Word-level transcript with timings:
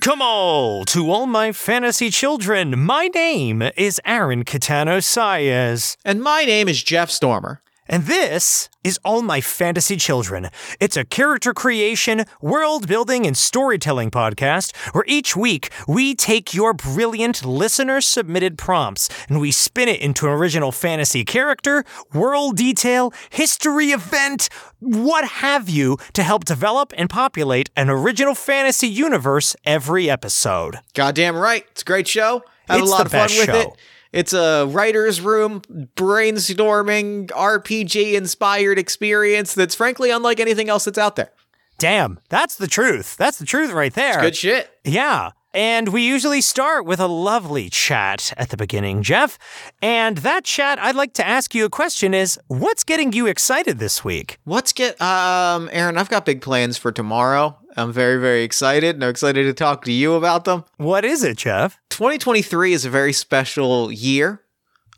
Welcome 0.00 0.22
all 0.22 0.84
to 0.84 1.10
all 1.10 1.26
my 1.26 1.50
fantasy 1.50 2.10
children. 2.10 2.78
My 2.78 3.08
name 3.08 3.62
is 3.76 4.00
Aaron 4.04 4.44
Catano 4.44 4.98
Saez. 4.98 5.96
And 6.04 6.22
my 6.22 6.44
name 6.44 6.68
is 6.68 6.84
Jeff 6.84 7.10
Stormer. 7.10 7.60
And 7.90 8.04
this 8.04 8.68
is 8.84 8.98
All 9.02 9.22
My 9.22 9.40
Fantasy 9.40 9.96
Children. 9.96 10.50
It's 10.78 10.96
a 10.96 11.06
character 11.06 11.54
creation, 11.54 12.24
world 12.42 12.86
building, 12.86 13.26
and 13.26 13.34
storytelling 13.34 14.10
podcast 14.10 14.76
where 14.94 15.04
each 15.06 15.34
week 15.34 15.70
we 15.86 16.14
take 16.14 16.52
your 16.52 16.74
brilliant 16.74 17.46
listener 17.46 18.02
submitted 18.02 18.58
prompts 18.58 19.08
and 19.30 19.40
we 19.40 19.50
spin 19.50 19.88
it 19.88 20.00
into 20.00 20.26
an 20.26 20.32
original 20.34 20.70
fantasy 20.70 21.24
character, 21.24 21.82
world 22.12 22.56
detail, 22.58 23.10
history 23.30 23.86
event, 23.86 24.50
what 24.80 25.24
have 25.26 25.70
you, 25.70 25.96
to 26.12 26.22
help 26.22 26.44
develop 26.44 26.92
and 26.96 27.08
populate 27.08 27.70
an 27.74 27.88
original 27.88 28.34
fantasy 28.34 28.88
universe 28.88 29.56
every 29.64 30.10
episode. 30.10 30.80
Goddamn 30.92 31.36
right. 31.36 31.64
It's 31.70 31.80
a 31.82 31.86
great 31.86 32.06
show. 32.06 32.42
Have 32.68 32.80
It's 32.80 32.88
a 32.88 32.90
lot 32.90 32.98
the 32.98 33.04
of 33.06 33.30
fun 33.30 33.38
with 33.38 33.46
show. 33.46 33.60
it. 33.60 33.68
It's 34.12 34.32
a 34.32 34.66
writer's 34.66 35.20
room, 35.20 35.60
brainstorming, 35.96 37.26
RPG 37.28 38.14
inspired 38.14 38.78
experience 38.78 39.54
that's 39.54 39.74
frankly 39.74 40.10
unlike 40.10 40.40
anything 40.40 40.68
else 40.68 40.84
that's 40.86 40.98
out 40.98 41.16
there. 41.16 41.30
Damn, 41.78 42.18
that's 42.28 42.56
the 42.56 42.66
truth. 42.66 43.16
That's 43.16 43.38
the 43.38 43.46
truth 43.46 43.70
right 43.70 43.92
there. 43.94 44.20
Good 44.20 44.36
shit. 44.36 44.70
Yeah. 44.84 45.30
And 45.54 45.88
we 45.88 46.06
usually 46.06 46.42
start 46.42 46.84
with 46.84 47.00
a 47.00 47.06
lovely 47.06 47.70
chat 47.70 48.34
at 48.36 48.50
the 48.50 48.56
beginning, 48.56 49.02
Jeff. 49.02 49.38
And 49.80 50.18
that 50.18 50.44
chat, 50.44 50.78
I'd 50.78 50.94
like 50.94 51.14
to 51.14 51.26
ask 51.26 51.54
you 51.54 51.64
a 51.64 51.70
question 51.70 52.12
is 52.12 52.38
what's 52.48 52.84
getting 52.84 53.12
you 53.14 53.26
excited 53.26 53.78
this 53.78 54.04
week? 54.04 54.38
Let's 54.44 54.74
get, 54.74 55.00
um, 55.00 55.70
Aaron, 55.72 55.96
I've 55.96 56.10
got 56.10 56.26
big 56.26 56.42
plans 56.42 56.76
for 56.76 56.92
tomorrow. 56.92 57.56
I'm 57.76 57.92
very, 57.92 58.20
very 58.20 58.42
excited 58.42 58.96
and 58.96 59.04
I'm 59.04 59.10
excited 59.10 59.44
to 59.44 59.54
talk 59.54 59.84
to 59.84 59.92
you 59.92 60.14
about 60.14 60.44
them. 60.44 60.64
What 60.76 61.04
is 61.04 61.24
it, 61.24 61.38
Jeff? 61.38 61.78
2023 61.90 62.74
is 62.74 62.84
a 62.84 62.90
very 62.90 63.14
special 63.14 63.90
year. 63.90 64.42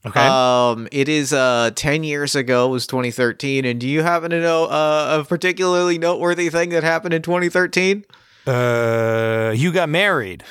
Okay. 0.04 0.26
Um, 0.26 0.88
it 0.90 1.10
is 1.10 1.32
uh 1.32 1.72
10 1.74 2.04
years 2.04 2.34
ago 2.34 2.68
it 2.68 2.70
was 2.70 2.86
2013, 2.86 3.66
and 3.66 3.78
do 3.78 3.86
you 3.86 4.02
happen 4.02 4.30
to 4.30 4.40
know 4.40 4.64
uh, 4.64 5.20
a 5.20 5.24
particularly 5.28 5.98
noteworthy 5.98 6.48
thing 6.48 6.70
that 6.70 6.82
happened 6.82 7.12
in 7.12 7.20
2013? 7.20 8.06
Uh, 8.46 9.52
you 9.56 9.72
got 9.72 9.88
married. 9.88 10.42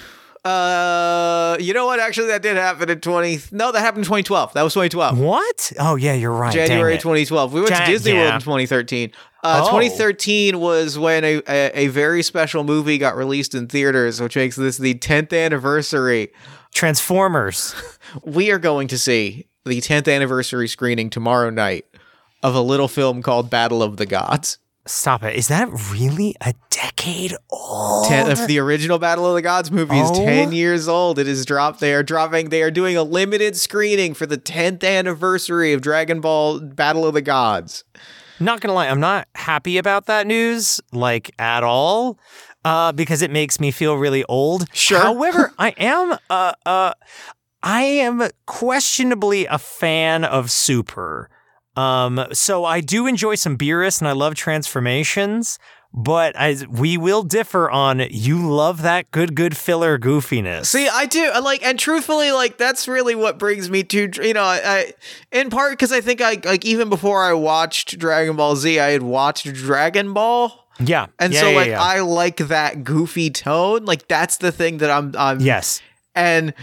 Uh, 0.45 1.57
you 1.59 1.73
know 1.73 1.85
what? 1.85 1.99
Actually, 1.99 2.27
that 2.27 2.41
did 2.41 2.55
happen 2.55 2.89
in 2.89 3.01
20. 3.01 3.39
No, 3.51 3.71
that 3.71 3.79
happened 3.81 3.99
in 3.99 4.05
2012. 4.05 4.53
That 4.53 4.63
was 4.63 4.73
2012. 4.73 5.19
What? 5.19 5.73
Oh, 5.79 5.95
yeah, 5.95 6.13
you're 6.13 6.31
right. 6.31 6.53
January 6.53 6.95
2012. 6.97 7.53
We 7.53 7.59
went 7.61 7.71
Ja- 7.71 7.79
to 7.85 7.91
Disney 7.91 8.13
World 8.13 8.35
in 8.35 8.39
2013. 8.41 9.11
Uh, 9.43 9.61
Oh. 9.65 9.71
2013 9.79 10.59
was 10.59 10.97
when 10.97 11.23
a, 11.23 11.41
a, 11.47 11.71
a 11.85 11.87
very 11.87 12.23
special 12.23 12.63
movie 12.63 12.97
got 12.97 13.15
released 13.15 13.53
in 13.53 13.67
theaters, 13.67 14.21
which 14.21 14.35
makes 14.35 14.55
this 14.55 14.77
the 14.77 14.95
10th 14.95 15.37
anniversary. 15.37 16.29
Transformers. 16.73 17.75
We 18.23 18.49
are 18.49 18.57
going 18.57 18.87
to 18.87 18.97
see 18.97 19.45
the 19.65 19.79
10th 19.81 20.11
anniversary 20.11 20.67
screening 20.67 21.11
tomorrow 21.11 21.51
night 21.51 21.85
of 22.41 22.55
a 22.55 22.61
little 22.61 22.87
film 22.87 23.21
called 23.21 23.51
Battle 23.51 23.83
of 23.83 23.97
the 23.97 24.07
Gods. 24.07 24.57
Stop 24.85 25.23
it. 25.23 25.35
Is 25.35 25.49
that 25.49 25.69
really 25.91 26.35
a 26.41 26.53
decade 26.71 27.35
old? 27.51 28.07
Ten, 28.07 28.31
if 28.31 28.47
the 28.47 28.57
original 28.59 28.97
Battle 28.97 29.27
of 29.27 29.35
the 29.35 29.41
Gods 29.41 29.69
movie 29.71 29.99
is 29.99 30.09
Oh. 30.09 30.25
10 30.25 30.51
years 30.51 30.87
old, 30.87 31.19
it 31.19 31.27
is 31.27 31.45
dropped. 31.45 31.79
They 31.79 31.93
are 31.93 32.01
dropping, 32.01 32.49
they 32.49 32.63
are 32.63 32.71
doing 32.71 32.97
a 32.97 33.03
limited 33.03 33.55
screening 33.55 34.13
for 34.15 34.25
the 34.25 34.37
10th 34.37 34.83
anniversary 34.83 35.73
of 35.73 35.81
Dragon 35.81 36.21
Ball 36.21 36.59
Battle 36.59 37.05
of 37.05 37.13
the 37.13 37.21
Gods. 37.21 37.83
Not 38.39 38.61
gonna 38.61 38.73
lie, 38.73 38.87
I'm 38.87 39.01
not 39.01 39.27
happy 39.35 39.77
about 39.77 40.05
that 40.07 40.25
news, 40.25 40.79
like 40.93 41.29
at 41.37 41.61
all, 41.63 42.17
uh, 42.65 42.91
because 42.93 43.21
it 43.21 43.29
makes 43.31 43.59
me 43.59 43.69
feel 43.69 43.95
really 43.95 44.23
old. 44.25 44.65
Sure. 44.73 44.99
However, 44.99 45.53
I 45.59 45.69
am, 45.77 46.17
uh, 46.29 46.53
uh, 46.65 46.93
I 47.61 47.81
am 47.81 48.27
questionably 48.47 49.45
a 49.45 49.59
fan 49.59 50.23
of 50.23 50.49
Super. 50.49 51.29
Um, 51.79 52.25
so 52.33 52.65
I 52.65 52.81
do 52.81 53.07
enjoy 53.07 53.35
some 53.35 53.57
Beerus 53.57 54.01
and 54.01 54.07
I 54.07 54.11
love 54.11 54.35
transformations, 54.35 55.59
but 55.93 56.35
I, 56.35 56.57
we 56.69 56.97
will 56.97 57.23
differ 57.23 57.69
on 57.69 58.01
you 58.09 58.49
love 58.49 58.81
that 58.81 59.09
good, 59.11 59.33
good 59.33 59.55
filler 59.55 59.97
goofiness. 59.97 60.65
See, 60.65 60.89
I 60.89 61.05
do. 61.05 61.23
I 61.33 61.39
like, 61.39 61.63
and 61.63 61.79
truthfully, 61.79 62.31
like 62.31 62.57
that's 62.57 62.87
really 62.87 63.15
what 63.15 63.39
brings 63.39 63.69
me 63.69 63.83
to 63.83 64.09
you 64.21 64.33
know, 64.33 64.43
I, 64.43 64.61
I 64.63 64.93
in 65.31 65.49
part 65.49 65.71
because 65.71 65.91
I 65.91 66.01
think 66.01 66.21
I 66.21 66.41
like 66.43 66.65
even 66.65 66.89
before 66.89 67.23
I 67.23 67.33
watched 67.33 67.97
Dragon 67.97 68.35
Ball 68.35 68.55
Z, 68.55 68.79
I 68.79 68.89
had 68.89 69.03
watched 69.03 69.51
Dragon 69.53 70.13
Ball. 70.13 70.51
yeah. 70.79 71.07
And 71.17 71.33
Yeah, 71.33 71.39
so 71.39 71.49
yeah, 71.49 71.55
like 71.55 71.67
yeah. 71.69 71.81
I 71.81 72.01
like 72.01 72.37
that 72.37 72.83
goofy 72.83 73.29
tone. 73.29 73.85
Like 73.85 74.07
that's 74.07 74.37
the 74.37 74.51
thing 74.51 74.79
that 74.79 74.91
I'm 74.91 75.15
I'm 75.17 75.39
yes. 75.39 75.81
And 76.13 76.53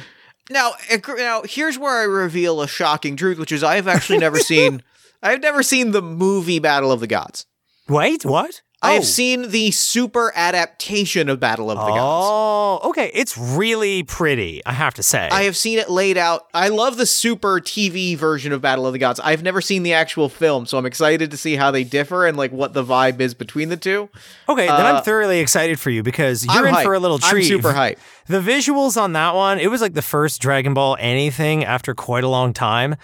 now, 0.51 0.73
now 1.17 1.43
here's 1.43 1.79
where 1.79 2.01
I 2.01 2.05
reveal 2.05 2.61
a 2.61 2.69
shocking 2.69 3.17
truth, 3.17 3.39
which 3.39 3.51
is 3.51 3.65
I 3.65 3.77
have 3.77 3.89
actually 3.89 4.19
never 4.19 4.39
seen. 4.53 4.83
I've 5.23 5.41
never 5.41 5.63
seen 5.63 5.91
the 5.93 6.03
movie 6.03 6.59
Battle 6.59 6.93
of 6.93 7.01
the 7.01 7.07
Gods. 7.07 7.47
Wait, 7.89 8.25
what? 8.25 8.63
I 8.83 8.91
Oh. 8.91 8.95
have 8.97 9.07
seen 9.07 9.51
the 9.53 9.71
super 9.71 10.33
adaptation 10.37 11.31
of 11.31 11.41
Battle 11.41 11.71
of 11.71 11.79
the 11.79 11.87
Gods. 11.87 11.99
Oh, 11.99 12.81
okay. 12.91 13.11
It's 13.15 13.37
really 13.39 14.03
pretty, 14.03 14.61
I 14.67 14.73
have 14.75 14.93
to 14.95 15.03
say. 15.03 15.29
I 15.33 15.45
have 15.45 15.57
seen 15.57 15.79
it 15.79 15.89
laid 15.91 16.19
out. 16.19 16.43
I 16.53 16.69
love 16.69 16.99
the 16.99 17.07
super 17.07 17.59
TV 17.59 18.17
version 18.17 18.53
of 18.53 18.61
Battle 18.61 18.87
of 18.87 18.93
the 18.93 18.99
Gods. 18.99 19.19
I've 19.21 19.43
never 19.43 19.63
seen 19.63 19.83
the 19.83 19.95
actual 19.95 20.29
film, 20.29 20.67
so 20.67 20.77
I'm 20.77 20.85
excited 20.85 21.31
to 21.31 21.37
see 21.39 21.57
how 21.57 21.71
they 21.71 21.85
differ 21.85 22.27
and 22.27 22.37
like 22.37 22.53
what 22.53 22.75
the 22.75 22.85
vibe 22.85 23.19
is 23.21 23.33
between 23.33 23.71
the 23.71 23.79
two. 23.79 24.11
okay, 24.49 24.67
then 24.67 24.81
uh, 24.87 24.93
I'm 24.99 25.03
thoroughly 25.03 25.41
excited 25.41 25.81
for 25.81 25.89
you 25.91 26.03
because 26.03 26.45
you're 26.45 26.69
I'm 26.69 26.75
in 26.77 26.85
for 26.85 26.93
a 26.95 27.01
little 27.01 27.19
treat. 27.19 27.45
I'm 27.45 27.49
super 27.49 27.73
hype. 27.73 27.99
The 28.29 28.41
visuals 28.41 29.01
on 29.01 29.13
that 29.13 29.35
one, 29.37 29.59
it 29.61 29.69
was 29.71 29.81
like 29.81 29.95
the 29.95 30.03
first 30.03 30.43
Dragon 30.43 30.75
Ball 30.75 30.97
anything 30.99 31.65
after 31.65 31.95
quite 31.95 32.25
a 32.25 32.29
long 32.29 32.53
time. 32.53 32.97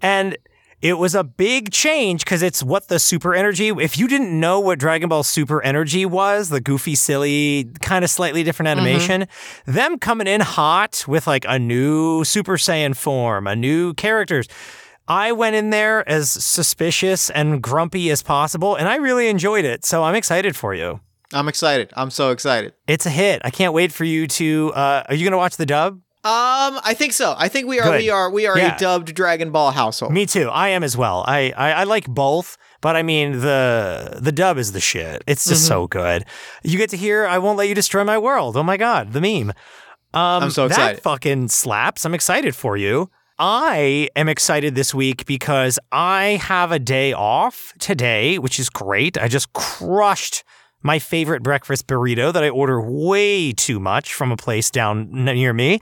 And 0.00 0.38
it 0.80 0.94
was 0.98 1.14
a 1.14 1.24
big 1.24 1.70
change 1.72 2.24
because 2.24 2.42
it's 2.42 2.62
what 2.62 2.88
the 2.88 2.98
super 2.98 3.34
energy. 3.34 3.68
If 3.68 3.98
you 3.98 4.06
didn't 4.08 4.38
know 4.38 4.60
what 4.60 4.78
Dragon 4.78 5.08
Ball 5.08 5.22
Super 5.24 5.62
Energy 5.62 6.06
was, 6.06 6.48
the 6.50 6.60
goofy, 6.60 6.94
silly, 6.94 7.68
kind 7.80 8.04
of 8.04 8.10
slightly 8.10 8.42
different 8.44 8.68
Mm-hmm. 8.68 8.78
animation, 8.86 9.26
them 9.66 9.98
coming 9.98 10.26
in 10.26 10.40
hot 10.40 11.04
with 11.08 11.26
like 11.26 11.44
a 11.48 11.58
new 11.58 12.22
Super 12.24 12.56
Saiyan 12.56 12.94
form, 12.96 13.46
a 13.46 13.56
new 13.56 13.94
characters. 13.94 14.46
I 15.08 15.32
went 15.32 15.56
in 15.56 15.70
there 15.70 16.06
as 16.08 16.30
suspicious 16.30 17.30
and 17.30 17.62
grumpy 17.62 18.10
as 18.10 18.22
possible, 18.22 18.76
and 18.76 18.88
I 18.88 18.96
really 18.96 19.28
enjoyed 19.28 19.64
it. 19.64 19.84
So 19.84 20.04
I'm 20.04 20.14
excited 20.14 20.54
for 20.54 20.74
you. 20.74 21.00
I'm 21.32 21.48
excited. 21.48 21.90
I'm 21.94 22.10
so 22.10 22.30
excited. 22.30 22.72
It's 22.86 23.04
a 23.06 23.10
hit. 23.10 23.40
I 23.44 23.50
can't 23.50 23.72
wait 23.72 23.90
for 23.92 24.04
you 24.04 24.26
to. 24.26 24.72
Uh, 24.74 25.02
are 25.08 25.14
you 25.14 25.24
going 25.24 25.32
to 25.32 25.38
watch 25.38 25.56
the 25.56 25.66
dub? 25.66 26.00
Um, 26.28 26.80
I 26.84 26.94
think 26.94 27.12
so. 27.14 27.34
I 27.38 27.48
think 27.48 27.66
we 27.68 27.80
are 27.80 27.90
Good. 27.92 28.00
we 28.02 28.10
are 28.10 28.30
we 28.30 28.46
are 28.46 28.58
Yeah. 28.58 28.76
a 28.76 28.78
dubbed 28.78 29.14
Dragon 29.14 29.50
Ball 29.50 29.70
household. 29.70 30.12
Me 30.12 30.26
too. 30.26 30.48
I 30.50 30.68
am 30.68 30.82
as 30.84 30.94
well. 30.96 31.24
I, 31.26 31.52
I, 31.56 31.72
I 31.72 31.84
like 31.84 32.06
both, 32.06 32.56
but 32.82 32.96
I 32.96 33.02
mean 33.02 33.40
the 33.40 34.18
the 34.20 34.32
dub 34.32 34.58
is 34.58 34.72
the 34.72 34.80
shit. 34.80 35.22
It's 35.26 35.46
just 35.48 35.66
so 35.66 35.86
Mm-hmm. 35.86 35.98
good. 35.98 36.24
You 36.62 36.76
get 36.76 36.90
to 36.90 36.96
hear 36.96 37.26
"I 37.26 37.38
won't 37.38 37.56
let 37.56 37.68
you 37.68 37.74
destroy 37.74 38.04
my 38.04 38.18
world." 38.18 38.56
Oh 38.56 38.62
my 38.62 38.76
god, 38.76 39.12
the 39.12 39.20
meme. 39.20 39.50
Um, 40.14 40.42
I'm 40.44 40.50
so 40.50 40.66
excited. 40.66 40.96
That 40.98 41.02
fucking 41.02 41.48
slaps. 41.48 42.04
I'm 42.04 42.14
excited 42.14 42.54
for 42.54 42.76
you. 42.76 43.10
I 43.38 44.08
am 44.16 44.28
excited 44.28 44.74
this 44.74 44.92
week 44.94 45.24
because 45.24 45.78
I 45.92 46.40
have 46.42 46.72
a 46.72 46.78
day 46.80 47.12
off 47.12 47.72
today, 47.78 48.38
which 48.38 48.58
is 48.58 48.68
great. 48.68 49.16
I 49.16 49.28
just 49.28 49.52
crushed 49.52 50.42
my 50.82 50.98
favorite 50.98 51.42
breakfast 51.42 51.86
burrito 51.86 52.32
that 52.32 52.44
I 52.44 52.48
order 52.48 52.80
way 52.80 53.52
too 53.52 53.80
much 53.80 54.14
from 54.14 54.30
a 54.30 54.36
place 54.36 54.70
down 54.70 55.08
near 55.10 55.52
me. 55.52 55.80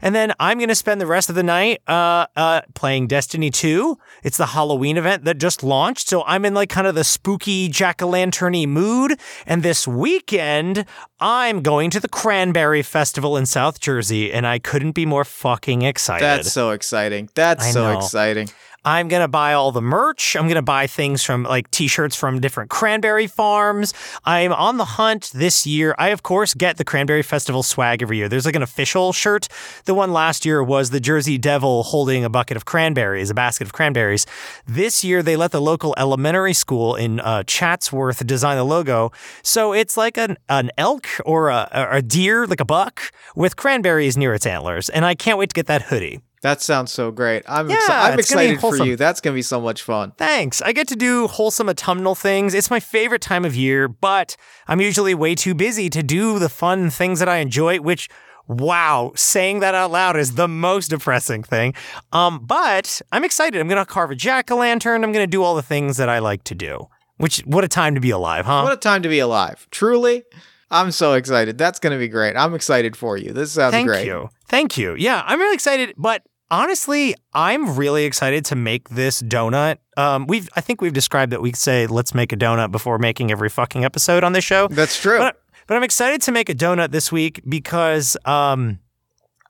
And 0.00 0.14
then 0.14 0.32
I'm 0.38 0.58
going 0.58 0.68
to 0.68 0.74
spend 0.74 1.00
the 1.00 1.06
rest 1.06 1.28
of 1.28 1.34
the 1.34 1.42
night 1.42 1.82
uh, 1.88 2.26
uh, 2.36 2.60
playing 2.74 3.08
Destiny 3.08 3.50
2. 3.50 3.98
It's 4.22 4.36
the 4.36 4.46
Halloween 4.46 4.96
event 4.96 5.24
that 5.24 5.38
just 5.38 5.62
launched. 5.62 6.08
So 6.08 6.22
I'm 6.24 6.44
in 6.44 6.54
like 6.54 6.70
kind 6.70 6.86
of 6.86 6.94
the 6.94 7.04
spooky 7.04 7.68
jack 7.68 8.02
o' 8.02 8.08
lanterny 8.08 8.66
mood. 8.66 9.18
And 9.46 9.62
this 9.62 9.86
weekend, 9.88 10.84
I'm 11.18 11.62
going 11.62 11.90
to 11.90 12.00
the 12.00 12.08
Cranberry 12.08 12.82
Festival 12.82 13.36
in 13.36 13.46
South 13.46 13.80
Jersey. 13.80 14.32
And 14.32 14.46
I 14.46 14.58
couldn't 14.60 14.92
be 14.92 15.06
more 15.06 15.24
fucking 15.24 15.82
excited. 15.82 16.24
That's 16.24 16.52
so 16.52 16.70
exciting. 16.70 17.28
That's 17.34 17.72
so 17.72 17.96
exciting. 17.96 18.48
I'm 18.86 19.08
going 19.08 19.20
to 19.20 19.28
buy 19.28 19.52
all 19.52 19.72
the 19.72 19.82
merch. 19.82 20.36
I'm 20.36 20.44
going 20.44 20.54
to 20.54 20.62
buy 20.62 20.86
things 20.86 21.24
from 21.24 21.42
like 21.42 21.68
t 21.72 21.88
shirts 21.88 22.14
from 22.14 22.40
different 22.40 22.70
cranberry 22.70 23.26
farms. 23.26 23.92
I'm 24.24 24.52
on 24.52 24.76
the 24.76 24.84
hunt 24.84 25.32
this 25.34 25.66
year. 25.66 25.96
I, 25.98 26.10
of 26.10 26.22
course, 26.22 26.54
get 26.54 26.76
the 26.76 26.84
Cranberry 26.84 27.22
Festival 27.22 27.64
swag 27.64 28.00
every 28.00 28.18
year. 28.18 28.28
There's 28.28 28.46
like 28.46 28.54
an 28.54 28.62
official 28.62 29.12
shirt. 29.12 29.48
The 29.86 29.94
one 29.94 30.12
last 30.12 30.46
year 30.46 30.62
was 30.62 30.90
the 30.90 31.00
Jersey 31.00 31.36
Devil 31.36 31.82
holding 31.82 32.24
a 32.24 32.30
bucket 32.30 32.56
of 32.56 32.64
cranberries, 32.64 33.28
a 33.28 33.34
basket 33.34 33.66
of 33.66 33.72
cranberries. 33.72 34.24
This 34.66 35.02
year, 35.02 35.20
they 35.20 35.34
let 35.34 35.50
the 35.50 35.60
local 35.60 35.92
elementary 35.98 36.54
school 36.54 36.94
in 36.94 37.18
uh, 37.18 37.42
Chatsworth 37.42 38.24
design 38.24 38.56
the 38.56 38.64
logo. 38.64 39.10
So 39.42 39.72
it's 39.72 39.96
like 39.96 40.16
an, 40.16 40.36
an 40.48 40.70
elk 40.78 41.08
or 41.24 41.48
a, 41.48 41.68
a 41.72 42.02
deer, 42.02 42.46
like 42.46 42.60
a 42.60 42.64
buck, 42.64 43.10
with 43.34 43.56
cranberries 43.56 44.16
near 44.16 44.32
its 44.32 44.46
antlers. 44.46 44.88
And 44.88 45.04
I 45.04 45.16
can't 45.16 45.38
wait 45.38 45.48
to 45.50 45.54
get 45.54 45.66
that 45.66 45.82
hoodie. 45.82 46.20
That 46.42 46.60
sounds 46.62 46.92
so 46.92 47.10
great. 47.10 47.42
I'm, 47.48 47.68
Yeah, 47.68 47.76
exci- 47.76 47.88
I'm 48.12 48.18
it's 48.18 48.30
gonna 48.30 48.46
be 48.46 48.52
excited 48.54 48.78
for 48.78 48.84
you. 48.84 48.96
That's 48.96 49.20
going 49.20 49.32
to 49.34 49.36
be 49.36 49.42
so 49.42 49.60
much 49.60 49.82
fun. 49.82 50.12
Thanks. 50.16 50.62
I 50.62 50.72
get 50.72 50.86
to 50.88 50.96
do 50.96 51.26
wholesome 51.26 51.68
autumnal 51.68 52.14
things. 52.14 52.54
It's 52.54 52.70
my 52.70 52.80
favorite 52.80 53.22
time 53.22 53.44
of 53.44 53.54
year, 53.56 53.88
but 53.88 54.36
I'm 54.68 54.80
usually 54.80 55.14
way 55.14 55.34
too 55.34 55.54
busy 55.54 55.90
to 55.90 56.02
do 56.02 56.38
the 56.38 56.48
fun 56.48 56.90
things 56.90 57.18
that 57.18 57.28
I 57.28 57.38
enjoy, 57.38 57.78
which 57.80 58.08
wow, 58.48 59.12
saying 59.16 59.60
that 59.60 59.74
out 59.74 59.90
loud 59.90 60.16
is 60.16 60.36
the 60.36 60.46
most 60.46 60.88
depressing 60.88 61.42
thing. 61.42 61.74
Um, 62.12 62.44
but 62.44 63.00
I'm 63.10 63.24
excited. 63.24 63.60
I'm 63.60 63.68
going 63.68 63.84
to 63.84 63.90
carve 63.90 64.10
a 64.10 64.14
jack-o'-lantern. 64.14 65.02
I'm 65.02 65.12
going 65.12 65.24
to 65.24 65.26
do 65.26 65.42
all 65.42 65.56
the 65.56 65.62
things 65.62 65.96
that 65.96 66.08
I 66.08 66.20
like 66.20 66.44
to 66.44 66.54
do. 66.54 66.88
Which 67.16 67.38
what 67.40 67.64
a 67.64 67.68
time 67.68 67.94
to 67.94 68.00
be 68.00 68.10
alive, 68.10 68.44
huh? 68.44 68.62
What 68.62 68.74
a 68.74 68.76
time 68.76 69.02
to 69.02 69.08
be 69.08 69.18
alive. 69.20 69.66
Truly, 69.70 70.22
I'm 70.70 70.90
so 70.90 71.14
excited. 71.14 71.58
That's 71.58 71.78
going 71.78 71.92
to 71.92 71.98
be 71.98 72.08
great. 72.08 72.36
I'm 72.36 72.54
excited 72.54 72.96
for 72.96 73.16
you. 73.16 73.32
This 73.32 73.52
sounds 73.52 73.72
Thank 73.72 73.86
great. 73.86 73.98
Thank 73.98 74.06
you. 74.06 74.28
Thank 74.48 74.78
you. 74.78 74.94
Yeah, 74.96 75.22
I'm 75.24 75.38
really 75.38 75.54
excited, 75.54 75.94
but 75.96 76.22
honestly, 76.50 77.14
I'm 77.32 77.76
really 77.76 78.04
excited 78.04 78.44
to 78.46 78.56
make 78.56 78.88
this 78.90 79.22
donut. 79.22 79.78
Um, 79.96 80.26
we've 80.26 80.48
I 80.56 80.60
think 80.60 80.80
we've 80.80 80.92
described 80.92 81.32
that 81.32 81.42
we 81.42 81.52
say 81.52 81.86
let's 81.86 82.14
make 82.14 82.32
a 82.32 82.36
donut 82.36 82.70
before 82.70 82.98
making 82.98 83.30
every 83.30 83.48
fucking 83.48 83.84
episode 83.84 84.24
on 84.24 84.32
this 84.32 84.44
show. 84.44 84.68
That's 84.68 85.00
true. 85.00 85.18
But 85.18 85.40
but 85.66 85.76
I'm 85.76 85.82
excited 85.82 86.22
to 86.22 86.32
make 86.32 86.48
a 86.48 86.54
donut 86.54 86.90
this 86.90 87.10
week 87.10 87.42
because 87.48 88.16
um 88.24 88.80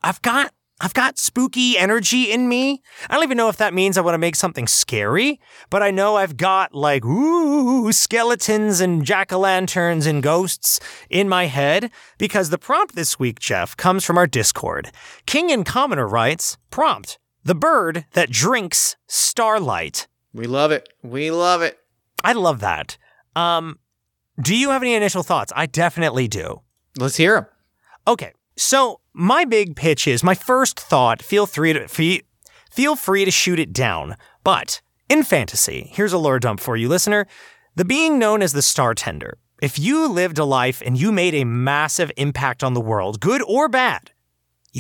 I've 0.03 0.23
got 0.23 0.53
I've 0.79 0.93
got 0.93 1.19
spooky 1.19 1.79
energy 1.79 2.31
in 2.31 2.49
me. 2.51 2.83
I 3.09 3.15
don't 3.15 3.25
even 3.25 3.39
know 3.39 3.49
if 3.49 3.57
that 3.57 3.73
means 3.73 3.97
I 3.97 4.03
want 4.03 4.15
to 4.15 4.19
make 4.19 4.37
something 4.37 4.67
scary, 4.67 5.41
but 5.71 5.83
I 5.83 5.91
know 5.91 6.17
I've 6.17 6.37
got 6.37 6.75
like 6.75 7.03
ooh 7.05 7.91
skeletons 7.93 8.81
and 8.81 9.03
jack-o'-lanterns 9.03 10.07
and 10.07 10.23
ghosts 10.23 10.79
in 11.09 11.31
my 11.31 11.47
head 11.47 11.91
because 12.19 12.51
the 12.51 12.59
prompt 12.59 12.95
this 12.95 13.19
week, 13.19 13.41
Jeff, 13.41 13.75
comes 13.75 14.05
from 14.05 14.19
our 14.19 14.27
Discord. 14.27 14.91
King 15.25 15.51
and 15.51 15.65
Commoner 15.65 16.07
writes, 16.07 16.59
prompt, 16.71 17.19
the 17.43 17.55
bird 17.55 18.05
that 18.13 18.29
drinks 18.29 18.97
starlight. 19.07 20.07
we 20.35 20.47
love 20.47 20.73
it. 20.73 20.91
We 21.03 21.31
love 21.31 21.63
it. 21.63 21.79
I 22.23 22.35
love 22.35 22.61
that. 22.61 22.99
Um, 23.35 23.79
do 24.39 24.55
you 24.55 24.71
have 24.71 24.83
any 24.83 24.95
initial 24.95 25.23
thoughts? 25.23 25.55
I 25.57 25.65
definitely 25.65 26.29
do. 26.29 26.61
Let's 26.99 27.17
hear 27.17 27.35
them. 27.35 27.47
Okay, 28.09 28.33
so 28.57 29.01
my 29.13 29.45
big 29.45 29.77
pitch 29.77 30.07
is 30.07 30.25
my 30.25 30.35
first 30.35 30.79
thought. 30.79 31.23
Feel 31.23 31.47
free 31.47 31.73
to 31.73 31.89
fe- 31.89 32.23
feel 32.71 32.97
free 32.97 33.25
to 33.25 33.31
shoot 33.31 33.59
it 33.59 33.73
down. 33.73 34.17
But 34.45 34.81
in 35.09 35.23
fantasy, 35.23 35.89
here's 35.93 36.13
a 36.13 36.19
lore 36.19 36.39
dump 36.39 36.61
for 36.61 36.77
you, 36.77 36.89
listener. 36.89 37.27
The 37.75 37.85
being 37.85 38.19
known 38.19 38.43
as 38.43 38.53
the 38.53 38.63
Star 38.63 38.95
Tender. 38.95 39.39
If 39.63 39.79
you 39.79 40.09
lived 40.09 40.39
a 40.39 40.45
life 40.45 40.83
and 40.85 41.01
you 41.01 41.13
made 41.13 41.35
a 41.35 41.45
massive 41.45 42.13
impact 42.17 42.63
on 42.63 42.75
the 42.75 42.81
world, 42.81 43.21
good 43.21 43.43
or 43.43 43.69
bad, 43.69 44.11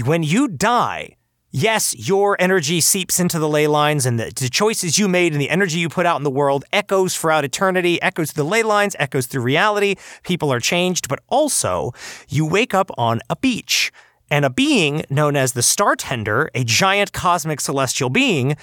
when 0.04 0.22
you 0.22 0.48
die, 0.48 1.16
yes, 1.56 1.94
your 1.96 2.36
energy 2.38 2.80
seeps 2.80 3.18
into 3.18 3.38
the 3.38 3.48
ley 3.48 3.66
lines, 3.66 4.04
and 4.04 4.20
the, 4.20 4.30
the 4.36 4.50
choices 4.50 4.98
you 4.98 5.08
made 5.08 5.32
and 5.32 5.40
the 5.40 5.48
energy 5.48 5.78
you 5.78 5.88
put 5.88 6.06
out 6.06 6.18
in 6.18 6.22
the 6.22 6.30
world 6.30 6.64
echoes 6.72 7.16
throughout 7.16 7.44
eternity, 7.44 8.00
echoes 8.02 8.30
through 8.30 8.44
the 8.44 8.50
ley 8.50 8.62
lines, 8.62 8.94
echoes 8.98 9.26
through 9.26 9.42
reality. 9.42 9.96
People 10.22 10.52
are 10.52 10.60
changed, 10.60 11.08
but 11.08 11.20
also 11.28 11.92
you 12.28 12.46
wake 12.46 12.74
up 12.74 12.90
on 12.98 13.20
a 13.30 13.36
beach. 13.36 13.90
And 14.30 14.44
a 14.44 14.50
being 14.50 15.04
known 15.08 15.36
as 15.36 15.52
the 15.52 15.62
Star 15.62 15.96
Tender, 15.96 16.50
a 16.54 16.64
giant 16.64 17.12
cosmic 17.12 17.60
celestial 17.60 18.10
being, 18.10 18.56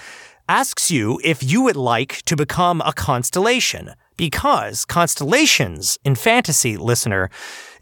asks 0.48 0.90
you 0.90 1.20
if 1.24 1.42
you 1.42 1.62
would 1.62 1.76
like 1.76 2.22
to 2.26 2.36
become 2.36 2.82
a 2.82 2.92
constellation. 2.92 3.94
Because 4.16 4.84
constellations 4.84 5.98
in 6.04 6.14
fantasy, 6.14 6.76
listener, 6.76 7.30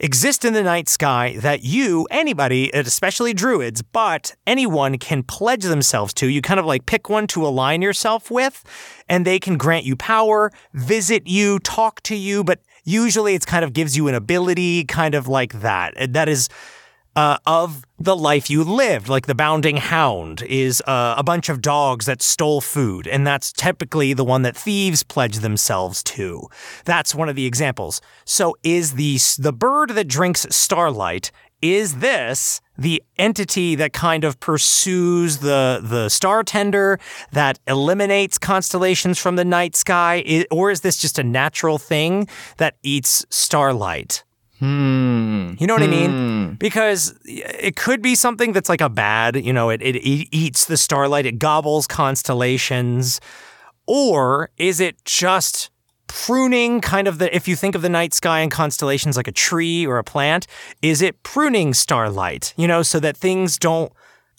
exist 0.00 0.44
in 0.44 0.55
the 0.55 0.62
night 0.62 0.88
sky 0.88 1.37
that 1.38 1.62
you, 1.62 2.06
anybody, 2.11 2.70
especially 2.73 3.34
druids, 3.34 3.82
but 3.82 4.34
anyone 4.46 4.99
can 4.99 5.23
pledge 5.23 5.64
themselves 5.64 6.14
to. 6.14 6.26
You 6.26 6.40
kind 6.40 6.58
of 6.58 6.67
like 6.67 6.87
pick 6.87 7.08
one 7.08 7.26
to 7.29 7.46
align 7.46 7.82
yourself 7.82 8.31
with, 8.31 8.64
and 9.08 9.26
they 9.26 9.38
can 9.38 9.56
grant 9.56 9.84
you 9.84 9.94
power, 9.94 10.50
visit 10.73 11.26
you, 11.26 11.58
talk 11.58 12.00
to 12.05 12.17
you, 12.17 12.43
but 12.43 12.61
usually 12.84 13.34
it's 13.34 13.46
kind 13.46 13.64
of 13.64 13.73
gives 13.73 13.96
you 13.96 14.08
an 14.08 14.14
ability, 14.14 14.84
kind 14.84 15.14
of 15.14 15.29
like 15.29 15.61
that. 15.61 15.94
That 16.12 16.29
is 16.29 16.49
uh, 17.17 17.38
of 17.47 17.85
the 17.99 18.17
life 18.17 18.50
you 18.50 18.64
lived. 18.64 19.09
Like 19.09 19.26
the 19.26 19.35
Bounding 19.35 19.76
Hound 19.76 20.43
is 20.43 20.82
uh, 20.87 21.14
a 21.17 21.23
bunch 21.23 21.49
of 21.49 21.61
dogs 21.61 22.06
that 22.06 22.23
stole 22.23 22.61
food, 22.61 23.06
and 23.06 23.26
that's 23.26 23.53
typically 23.53 24.12
the 24.12 24.25
one 24.25 24.43
that 24.43 24.56
thieves 24.56 25.03
pledge 25.03 25.38
themselves 25.38 26.03
to. 26.05 26.49
That's 26.85 27.14
one 27.14 27.29
of 27.29 27.37
the 27.37 27.47
examples. 27.47 28.00
So, 28.25 28.56
is 28.62 28.94
the 28.94 29.19
the 29.38 29.53
bird 29.53 29.91
that 29.91 30.09
drinks 30.09 30.47
starlight? 30.50 31.31
Is 31.61 31.99
this 31.99 32.61
the 32.76 33.00
entity 33.19 33.76
that 33.76 33.93
kind 33.93 34.25
of 34.25 34.41
pursues 34.41 35.38
the 35.38 35.81
the 35.81 36.08
star 36.08 36.43
tender 36.43 36.99
that 37.31 37.61
eliminates 37.69 38.37
constellations 38.37 39.19
from 39.19 39.37
the 39.37 39.44
night 39.44 39.76
sky, 39.76 40.44
or 40.50 40.73
is 40.73 40.81
this 40.81 40.97
just 40.97 41.19
a 41.20 41.23
natural 41.23 41.79
thing 41.79 42.26
that 42.56 42.75
eats 42.82 43.25
starlight? 43.31 44.25
Hmm. 44.62 45.55
You 45.59 45.67
know 45.67 45.75
what 45.75 45.82
I 45.82 45.88
mean? 45.88 46.55
Because 46.55 47.19
it 47.25 47.75
could 47.75 48.00
be 48.00 48.14
something 48.14 48.53
that's 48.53 48.69
like 48.69 48.81
a 48.81 48.88
bad, 48.88 49.35
you 49.35 49.53
know, 49.53 49.70
it, 49.70 49.82
it, 49.82 49.97
it 49.97 50.29
eats 50.31 50.67
the 50.67 50.76
starlight, 50.76 51.26
it 51.26 51.41
gobbles 51.41 51.88
constellations. 51.88 53.20
Or 53.88 54.50
is 54.59 54.79
it 54.79 55.05
just 55.05 55.73
pruning 56.06 56.81
kind 56.81 57.09
of 57.09 57.19
the, 57.19 57.35
if 57.35 57.49
you 57.49 57.56
think 57.56 57.75
of 57.75 57.82
the 57.82 57.88
night 57.88 58.14
sky 58.14 58.38
and 58.38 58.53
constellations 58.53 59.17
like 59.17 59.26
a 59.26 59.32
tree 59.32 59.85
or 59.85 59.99
a 59.99 60.05
plant, 60.05 60.47
is 60.81 61.03
it 61.03 61.20
pruning 61.25 61.75
starlight, 61.75 62.55
you 62.56 62.69
know, 62.69 62.85
so 62.85 63.00
that 63.00 63.17
things 63.17 63.58
don't. 63.58 63.93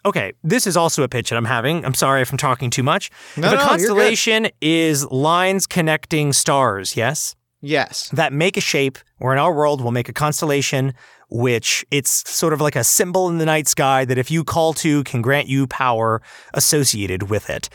Okay, 0.05 0.31
this 0.41 0.65
is 0.65 0.77
also 0.77 1.03
a 1.03 1.09
pitch 1.09 1.31
that 1.31 1.35
I'm 1.35 1.43
having. 1.43 1.83
I'm 1.83 1.93
sorry 1.93 2.21
if 2.21 2.31
I'm 2.31 2.37
talking 2.37 2.69
too 2.69 2.83
much. 2.83 3.11
No, 3.35 3.47
if 3.47 3.53
a 3.53 3.55
no, 3.55 3.59
you're 3.59 3.59
good. 3.59 3.67
constellation 3.67 4.47
is 4.61 5.05
lines 5.11 5.67
connecting 5.67 6.31
stars, 6.31 6.95
yes? 6.95 7.35
Yes. 7.65 8.09
that 8.09 8.33
make 8.33 8.57
a 8.57 8.61
shape, 8.61 8.97
or 9.21 9.31
in 9.31 9.39
our 9.39 9.53
world, 9.53 9.81
we'll 9.81 9.91
make 9.91 10.09
a 10.09 10.13
constellation, 10.13 10.93
which 11.29 11.85
it's 11.91 12.29
sort 12.29 12.51
of 12.51 12.59
like 12.59 12.75
a 12.75 12.83
symbol 12.83 13.29
in 13.29 13.37
the 13.37 13.45
night 13.45 13.69
sky 13.69 14.03
that 14.03 14.17
if 14.17 14.29
you 14.29 14.43
call 14.43 14.73
to 14.73 15.01
can 15.05 15.21
grant 15.21 15.47
you 15.47 15.65
power 15.65 16.21
associated 16.53 17.29
with 17.29 17.49
it. 17.49 17.69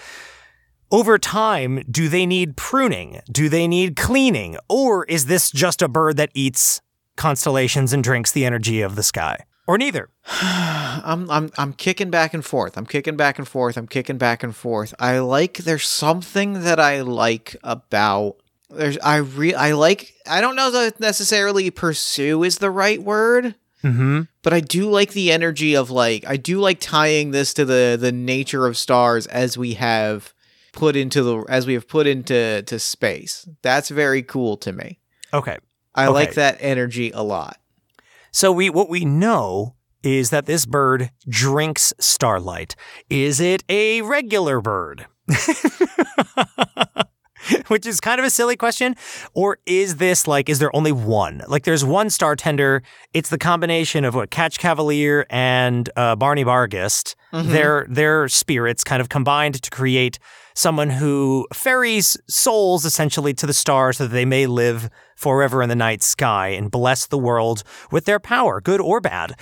Over 0.91 1.19
time, 1.19 1.83
do 1.91 2.09
they 2.09 2.27
need 2.27 2.57
pruning? 2.57 3.21
Do 3.33 3.49
they 3.49 3.67
need 3.67 3.97
cleaning? 3.97 4.59
Or 4.69 5.05
is 5.07 5.25
this 5.25 5.51
just 5.51 5.81
a 5.81 5.89
bird 5.89 6.19
that 6.19 6.31
eats 6.35 6.83
constellations 7.17 7.93
and 7.95 8.05
drinks 8.05 8.31
the 8.31 8.45
energy 8.45 8.83
of 8.83 8.95
the 8.95 9.03
sky? 9.03 9.45
Or 9.67 9.77
neither? 9.79 10.09
I'm 10.41 11.31
I'm 11.31 11.51
I'm 11.59 11.73
kicking 11.75 12.11
back 12.11 12.33
and 12.35 12.45
forth. 12.45 12.77
I'm 12.77 12.87
kicking 12.87 13.17
back 13.17 13.39
and 13.39 13.47
forth. 13.47 13.77
I'm 13.77 13.87
kicking 13.87 14.19
back 14.19 14.43
and 14.43 14.55
forth. 14.55 14.95
I 14.99 15.19
like 15.19 15.59
there's 15.59 15.87
something 15.87 16.63
that 16.63 16.81
I 16.81 17.03
like 17.03 17.57
about 17.63 18.37
there's 18.71 18.99
I 18.99 19.17
re 19.17 19.55
I 19.55 19.73
like 19.73 20.15
I 20.27 20.41
don't 20.41 20.57
know 20.57 20.71
that 20.71 21.01
necessarily 21.01 21.71
pursue 21.71 22.43
is 22.45 22.59
the 22.59 22.71
right 22.71 23.03
word, 23.03 23.55
Mm-hmm. 23.85 24.23
but 24.43 24.53
I 24.53 24.59
do 24.61 24.91
like 24.91 25.13
the 25.13 25.31
energy 25.31 25.77
of 25.77 25.89
like 25.91 26.25
I 26.27 26.37
do 26.37 26.59
like 26.61 26.81
tying 26.81 27.31
this 27.31 27.55
to 27.55 27.65
the 27.65 27.97
the 27.99 28.11
nature 28.13 28.67
of 28.67 28.77
stars 28.77 29.27
as 29.29 29.57
we 29.57 29.75
have 29.75 30.35
put 30.73 30.97
into 30.97 31.23
the 31.23 31.39
as 31.49 31.67
we 31.67 31.75
have 31.75 31.87
put 31.89 32.07
into 32.09 32.63
to 32.63 32.79
space. 32.79 33.49
That's 33.63 33.89
very 33.89 34.23
cool 34.23 34.57
to 34.59 34.73
me. 34.73 34.99
Okay. 35.33 35.59
I 35.95 36.05
Okay. 36.07 36.13
like 36.13 36.35
that 36.35 36.59
energy 36.61 37.11
a 37.13 37.23
lot. 37.23 37.59
So 38.33 38.51
we 38.53 38.69
what 38.69 38.89
we 38.91 39.05
know 39.05 39.77
is 40.03 40.31
that 40.31 40.47
this 40.47 40.67
bird 40.67 41.11
drinks 41.29 41.93
starlight. 41.99 42.75
Is 43.09 43.41
it 43.41 43.63
a 43.69 44.03
regular 44.03 44.61
bird? 44.61 45.07
Which 47.69 47.87
is 47.87 48.01
kind 48.01 48.19
of 48.19 48.27
a 48.27 48.31
silly 48.31 48.57
question. 48.57 48.95
Or 49.35 49.59
is 49.67 49.97
this 49.97 50.27
like, 50.27 50.49
is 50.49 50.59
there 50.59 50.75
only 50.75 50.93
one? 50.93 51.43
Like, 51.49 51.65
there's 51.65 51.85
one 51.85 52.11
star 52.11 52.37
tender. 52.37 52.83
It's 53.15 53.31
the 53.31 53.39
combination 53.39 54.05
of 54.05 54.15
what 54.15 54.31
Catch 54.31 54.59
Cavalier 54.59 55.27
and 55.31 55.89
uh, 55.97 56.17
Barney 56.17 56.45
Bargist. 56.45 57.15
Their 57.53 57.87
their 57.91 58.29
spirits 58.29 58.85
kind 58.85 59.01
of 59.03 59.09
combined 59.11 59.63
to 59.63 59.71
create 59.71 60.19
someone 60.55 60.91
who 60.91 61.47
ferries 61.53 62.17
souls 62.27 62.85
essentially 62.85 63.33
to 63.35 63.47
the 63.47 63.53
stars 63.53 63.99
so 63.99 64.05
that 64.05 64.13
they 64.13 64.25
may 64.25 64.47
live 64.47 64.91
forever 65.15 65.63
in 65.63 65.69
the 65.69 65.77
night 65.77 66.03
sky 66.03 66.49
and 66.49 66.71
bless 66.71 67.07
the 67.07 67.19
world 67.19 67.63
with 67.93 68.07
their 68.07 68.19
power, 68.19 68.61
good 68.61 68.81
or 68.81 69.01
bad. 69.01 69.35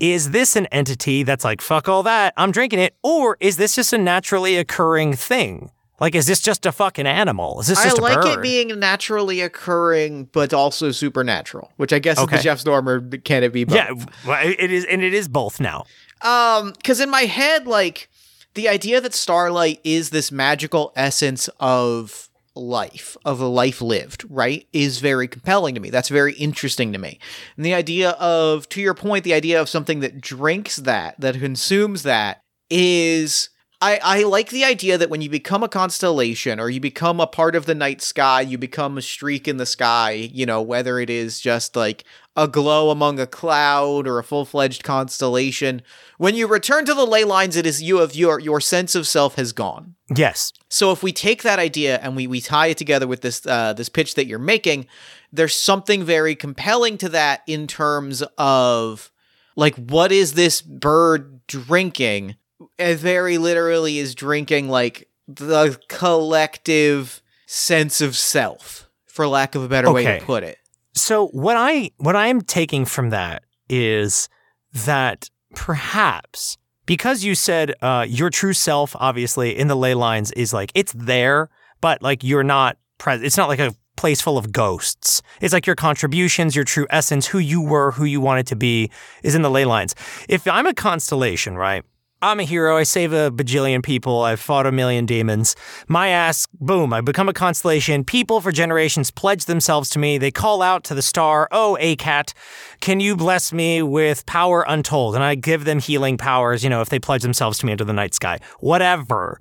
Is 0.00 0.30
this 0.30 0.56
an 0.56 0.66
entity 0.66 1.22
that's 1.22 1.44
like, 1.44 1.60
fuck 1.60 1.88
all 1.88 2.02
that, 2.04 2.32
I'm 2.36 2.50
drinking 2.50 2.78
it? 2.78 2.96
Or 3.02 3.36
is 3.40 3.56
this 3.56 3.74
just 3.74 3.92
a 3.92 3.98
naturally 3.98 4.56
occurring 4.56 5.14
thing? 5.14 5.70
Like, 6.00 6.14
is 6.14 6.26
this 6.26 6.40
just 6.40 6.64
a 6.64 6.72
fucking 6.72 7.06
animal? 7.06 7.60
Is 7.60 7.66
this 7.66 7.82
just 7.82 7.98
a 7.98 8.00
bird? 8.00 8.10
I 8.10 8.14
like 8.14 8.24
bird? 8.24 8.38
it 8.38 8.42
being 8.42 8.78
naturally 8.78 9.40
occurring, 9.40 10.28
but 10.32 10.54
also 10.54 10.90
supernatural, 10.92 11.72
which 11.76 11.92
I 11.92 11.98
guess 11.98 12.18
is 12.18 12.24
Okay. 12.24 12.36
the 12.36 12.42
Jeff 12.42 12.60
Stormer. 12.60 13.00
Can 13.00 13.42
it 13.42 13.52
be 13.52 13.64
both? 13.64 13.76
yeah, 13.76 13.92
well, 14.26 14.40
it 14.46 14.70
is, 14.70 14.84
and 14.84 15.02
it 15.02 15.12
is 15.12 15.26
both 15.28 15.58
now. 15.60 15.86
Um, 16.22 16.72
because 16.72 17.00
in 17.00 17.10
my 17.10 17.22
head, 17.22 17.66
like 17.66 18.08
the 18.54 18.68
idea 18.68 19.00
that 19.00 19.14
starlight 19.14 19.80
is 19.84 20.10
this 20.10 20.30
magical 20.30 20.92
essence 20.94 21.48
of 21.58 22.28
life, 22.54 23.16
of 23.24 23.40
a 23.40 23.46
life 23.46 23.80
lived, 23.80 24.24
right, 24.28 24.66
is 24.72 24.98
very 25.00 25.28
compelling 25.28 25.74
to 25.76 25.80
me. 25.80 25.90
That's 25.90 26.08
very 26.08 26.34
interesting 26.34 26.92
to 26.92 26.98
me. 26.98 27.18
And 27.56 27.64
the 27.64 27.74
idea 27.74 28.10
of, 28.10 28.68
to 28.70 28.80
your 28.80 28.94
point, 28.94 29.22
the 29.24 29.34
idea 29.34 29.60
of 29.60 29.68
something 29.68 30.00
that 30.00 30.20
drinks 30.20 30.76
that, 30.76 31.20
that 31.20 31.36
consumes 31.38 32.02
that, 32.04 32.42
is. 32.70 33.48
I, 33.80 34.00
I 34.02 34.22
like 34.24 34.50
the 34.50 34.64
idea 34.64 34.98
that 34.98 35.08
when 35.08 35.20
you 35.20 35.30
become 35.30 35.62
a 35.62 35.68
constellation 35.68 36.58
or 36.58 36.68
you 36.68 36.80
become 36.80 37.20
a 37.20 37.28
part 37.28 37.54
of 37.54 37.66
the 37.66 37.76
night 37.76 38.02
sky, 38.02 38.40
you 38.40 38.58
become 38.58 38.98
a 38.98 39.02
streak 39.02 39.46
in 39.46 39.56
the 39.56 39.66
sky, 39.66 40.10
you 40.10 40.44
know, 40.44 40.60
whether 40.60 40.98
it 40.98 41.08
is 41.08 41.38
just 41.38 41.76
like 41.76 42.02
a 42.34 42.48
glow 42.48 42.90
among 42.90 43.20
a 43.20 43.26
cloud 43.26 44.08
or 44.08 44.18
a 44.18 44.24
full-fledged 44.24 44.82
constellation. 44.82 45.82
When 46.16 46.34
you 46.34 46.48
return 46.48 46.86
to 46.86 46.94
the 46.94 47.06
ley 47.06 47.22
lines, 47.22 47.54
it 47.54 47.66
is 47.66 47.80
you 47.80 48.00
of 48.00 48.16
your 48.16 48.40
your 48.40 48.60
sense 48.60 48.96
of 48.96 49.06
self 49.06 49.36
has 49.36 49.52
gone. 49.52 49.94
Yes. 50.14 50.52
So 50.68 50.90
if 50.90 51.02
we 51.02 51.12
take 51.12 51.42
that 51.44 51.60
idea 51.60 51.98
and 51.98 52.16
we 52.16 52.26
we 52.26 52.40
tie 52.40 52.68
it 52.68 52.78
together 52.78 53.06
with 53.06 53.20
this 53.20 53.46
uh, 53.46 53.74
this 53.74 53.88
pitch 53.88 54.16
that 54.16 54.26
you're 54.26 54.40
making, 54.40 54.86
there's 55.32 55.54
something 55.54 56.02
very 56.02 56.34
compelling 56.34 56.98
to 56.98 57.08
that 57.10 57.42
in 57.46 57.68
terms 57.68 58.22
of 58.38 59.12
like 59.54 59.76
what 59.76 60.10
is 60.10 60.32
this 60.32 60.62
bird 60.62 61.46
drinking? 61.46 62.34
Very 62.78 63.38
literally 63.38 63.98
is 63.98 64.14
drinking 64.14 64.68
like 64.68 65.08
the 65.26 65.78
collective 65.88 67.22
sense 67.46 68.00
of 68.00 68.16
self, 68.16 68.88
for 69.06 69.26
lack 69.26 69.54
of 69.54 69.62
a 69.62 69.68
better 69.68 69.92
way 69.92 70.04
to 70.04 70.24
put 70.24 70.42
it. 70.42 70.58
So 70.94 71.28
what 71.28 71.56
I 71.56 71.90
what 71.98 72.16
I 72.16 72.26
am 72.28 72.40
taking 72.40 72.84
from 72.84 73.10
that 73.10 73.42
is 73.68 74.28
that 74.72 75.30
perhaps 75.54 76.56
because 76.86 77.22
you 77.22 77.34
said 77.34 77.74
uh, 77.82 78.06
your 78.08 78.30
true 78.30 78.54
self, 78.54 78.96
obviously 78.98 79.56
in 79.56 79.68
the 79.68 79.76
ley 79.76 79.94
lines, 79.94 80.32
is 80.32 80.52
like 80.52 80.72
it's 80.74 80.92
there, 80.92 81.50
but 81.80 82.02
like 82.02 82.24
you're 82.24 82.42
not 82.42 82.78
present. 82.96 83.26
It's 83.26 83.36
not 83.36 83.48
like 83.48 83.58
a 83.58 83.74
place 83.96 84.20
full 84.20 84.38
of 84.38 84.52
ghosts. 84.52 85.22
It's 85.40 85.52
like 85.52 85.66
your 85.66 85.76
contributions, 85.76 86.56
your 86.56 86.64
true 86.64 86.86
essence, 86.88 87.26
who 87.26 87.38
you 87.38 87.60
were, 87.60 87.92
who 87.92 88.04
you 88.04 88.20
wanted 88.20 88.46
to 88.48 88.56
be, 88.56 88.90
is 89.22 89.34
in 89.34 89.42
the 89.42 89.50
ley 89.50 89.64
lines. 89.64 89.94
If 90.28 90.46
I'm 90.48 90.66
a 90.66 90.74
constellation, 90.74 91.56
right? 91.56 91.84
I'm 92.20 92.40
a 92.40 92.44
hero. 92.44 92.76
I 92.76 92.82
save 92.82 93.12
a 93.12 93.30
bajillion 93.30 93.80
people. 93.80 94.22
I've 94.22 94.40
fought 94.40 94.66
a 94.66 94.72
million 94.72 95.06
demons. 95.06 95.54
My 95.86 96.08
ass, 96.08 96.48
boom, 96.60 96.92
I 96.92 97.00
become 97.00 97.28
a 97.28 97.32
constellation. 97.32 98.02
People 98.02 98.40
for 98.40 98.50
generations 98.50 99.12
pledge 99.12 99.44
themselves 99.44 99.88
to 99.90 100.00
me. 100.00 100.18
They 100.18 100.32
call 100.32 100.60
out 100.60 100.82
to 100.84 100.94
the 100.94 101.02
star, 101.02 101.48
Oh, 101.52 101.78
ACAT, 101.80 102.34
can 102.80 102.98
you 102.98 103.14
bless 103.14 103.52
me 103.52 103.82
with 103.82 104.26
power 104.26 104.64
untold? 104.66 105.14
And 105.14 105.22
I 105.22 105.36
give 105.36 105.64
them 105.64 105.78
healing 105.78 106.18
powers, 106.18 106.64
you 106.64 106.70
know, 106.70 106.80
if 106.80 106.88
they 106.88 106.98
pledge 106.98 107.22
themselves 107.22 107.58
to 107.58 107.66
me 107.66 107.72
into 107.72 107.84
the 107.84 107.92
night 107.92 108.14
sky. 108.14 108.40
Whatever. 108.58 109.40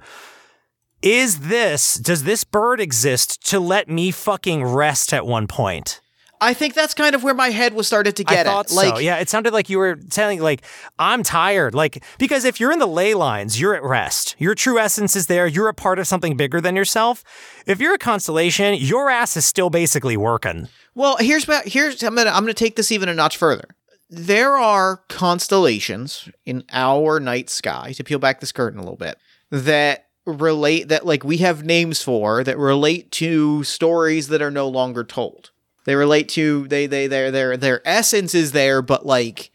Is 1.01 1.39
this, 1.41 1.95
does 1.95 2.25
this 2.25 2.43
bird 2.43 2.79
exist 2.79 3.43
to 3.49 3.59
let 3.59 3.89
me 3.89 4.11
fucking 4.11 4.63
rest 4.63 5.13
at 5.13 5.25
one 5.25 5.47
point? 5.47 5.99
I 6.39 6.53
think 6.53 6.73
that's 6.73 6.93
kind 6.93 7.15
of 7.15 7.23
where 7.23 7.33
my 7.33 7.49
head 7.49 7.73
was 7.73 7.87
started 7.87 8.15
to 8.17 8.23
get 8.23 8.45
I 8.45 8.49
thought 8.49 8.71
at. 8.71 8.75
Like, 8.75 8.95
so. 8.95 8.99
Yeah, 8.99 9.17
it 9.17 9.29
sounded 9.29 9.53
like 9.53 9.69
you 9.69 9.77
were 9.77 9.95
telling 9.95 10.41
like 10.41 10.63
I'm 10.99 11.23
tired. 11.23 11.73
Like 11.73 12.03
because 12.19 12.45
if 12.45 12.59
you're 12.59 12.71
in 12.71 12.79
the 12.79 12.87
ley 12.87 13.13
lines, 13.13 13.59
you're 13.59 13.75
at 13.75 13.83
rest. 13.83 14.35
Your 14.37 14.55
true 14.55 14.79
essence 14.79 15.15
is 15.15 15.27
there. 15.27 15.47
You're 15.47 15.67
a 15.67 15.73
part 15.73 15.99
of 15.99 16.07
something 16.07 16.37
bigger 16.37 16.61
than 16.61 16.75
yourself. 16.75 17.23
If 17.65 17.79
you're 17.79 17.95
a 17.95 17.99
constellation, 17.99 18.75
your 18.75 19.09
ass 19.09 19.35
is 19.35 19.45
still 19.45 19.69
basically 19.69 20.17
working. 20.17 20.67
Well, 20.95 21.17
here's 21.17 21.47
what 21.47 21.67
here's 21.67 22.01
I'm 22.03 22.15
gonna 22.15 22.29
I'm 22.29 22.43
gonna 22.43 22.53
take 22.53 22.75
this 22.75 22.91
even 22.91 23.09
a 23.09 23.13
notch 23.13 23.37
further. 23.37 23.75
There 24.09 24.55
are 24.55 25.01
constellations 25.09 26.29
in 26.45 26.63
our 26.71 27.19
night 27.19 27.49
sky 27.49 27.93
to 27.93 28.03
peel 28.03 28.19
back 28.19 28.39
this 28.39 28.51
curtain 28.51 28.79
a 28.79 28.83
little 28.83 28.95
bit 28.95 29.17
that 29.51 30.07
relate 30.25 30.89
that 30.89 31.05
like 31.05 31.23
we 31.23 31.37
have 31.37 31.63
names 31.63 32.01
for 32.01 32.43
that 32.43 32.57
relate 32.57 33.11
to 33.11 33.63
stories 33.63 34.27
that 34.27 34.41
are 34.41 34.51
no 34.51 34.67
longer 34.67 35.03
told. 35.03 35.51
They 35.87 35.95
relate 35.95 36.29
to 36.29 36.67
they 36.67 36.85
they 36.85 37.07
their 37.07 37.31
their 37.31 37.57
their 37.57 37.81
essence 37.87 38.35
is 38.35 38.51
there, 38.51 38.83
but 38.83 39.05
like 39.05 39.49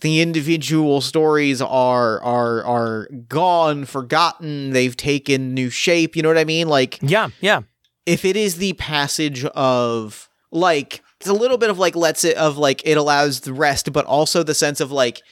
the 0.00 0.20
individual 0.20 1.00
stories 1.00 1.60
are 1.60 2.20
are 2.22 2.62
are 2.64 3.08
gone, 3.28 3.84
forgotten. 3.86 4.70
They've 4.70 4.96
taken 4.96 5.54
new 5.54 5.70
shape. 5.70 6.14
You 6.14 6.22
know 6.22 6.28
what 6.28 6.38
I 6.38 6.44
mean? 6.44 6.68
Like 6.68 6.98
Yeah, 7.02 7.30
yeah. 7.40 7.62
if 8.06 8.24
it 8.24 8.36
is 8.36 8.58
the 8.58 8.74
passage 8.74 9.44
of 9.46 10.28
like 10.52 11.02
it's 11.20 11.26
a 11.26 11.32
little 11.32 11.58
bit 11.58 11.70
of 11.70 11.78
like 11.78 11.96
lets 11.96 12.22
it 12.22 12.36
of 12.36 12.56
like 12.58 12.82
it 12.84 12.96
allows 12.98 13.40
the 13.40 13.52
rest 13.54 13.92
but 13.92 14.04
also 14.04 14.42
the 14.44 14.54
sense 14.54 14.80
of 14.80 14.92
like 14.92 15.22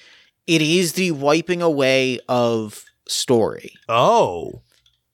it 0.46 0.60
is 0.62 0.94
the 0.94 1.10
wiping 1.12 1.62
away 1.62 2.18
of 2.28 2.82
story 3.06 3.72
Oh. 3.88 4.62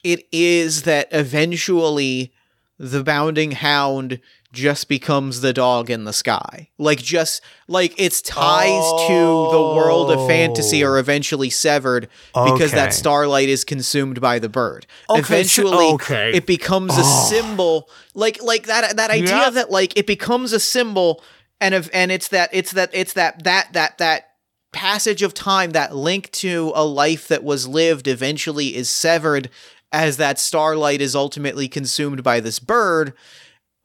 it 0.02 0.26
is 0.32 0.82
that 0.84 1.08
eventually 1.12 2.32
the 2.78 3.04
bounding 3.04 3.52
hound 3.52 4.18
just 4.52 4.88
becomes 4.88 5.40
the 5.40 5.52
dog 5.52 5.90
in 5.90 6.04
the 6.04 6.12
sky 6.12 6.68
like 6.78 6.98
just 7.00 7.42
like 7.68 7.98
its 7.98 8.20
ties 8.20 9.06
to 9.08 9.14
the 9.14 9.74
world 9.76 10.10
of 10.10 10.26
fantasy 10.28 10.84
are 10.84 10.96
oh. 10.96 11.00
eventually 11.00 11.48
severed 11.50 12.08
because 12.34 12.72
Okay. 12.72 12.76
that 12.76 12.92
starlight 12.92 13.48
is 13.48 13.64
consumed 13.64 14.20
by 14.20 14.38
the 14.38 14.48
bird 14.48 14.86
Okay, 15.08 15.22
so- 15.22 15.34
eventually 15.34 15.86
okay. 15.94 16.32
it 16.34 16.46
becomes 16.46 16.92
a 16.96 17.02
oh. 17.02 17.26
symbol 17.30 17.88
like 18.14 18.42
like 18.42 18.66
that 18.66 18.96
that 18.96 19.10
idea 19.10 19.36
Yeah. 19.36 19.50
that 19.50 19.70
like 19.70 19.96
it 19.96 20.06
becomes 20.06 20.52
a 20.52 20.60
symbol 20.60 21.22
and 21.60 21.74
of 21.74 21.88
and 21.94 22.12
it's 22.12 22.28
that 22.28 22.50
it's 22.52 22.72
that 22.72 22.90
it's 22.92 23.14
that 23.14 23.44
that 23.44 23.72
that 23.72 23.98
that 23.98 24.28
passage 24.72 25.22
of 25.22 25.34
time 25.34 25.70
that 25.72 25.94
link 25.94 26.30
to 26.32 26.72
a 26.74 26.84
life 26.84 27.28
that 27.28 27.44
was 27.44 27.68
lived 27.68 28.08
eventually 28.08 28.74
is 28.74 28.90
severed 28.90 29.50
as 29.92 30.16
that 30.16 30.38
starlight 30.38 31.00
is 31.02 31.14
ultimately 31.14 31.68
consumed 31.68 32.22
by 32.22 32.40
this 32.40 32.58
bird 32.58 33.12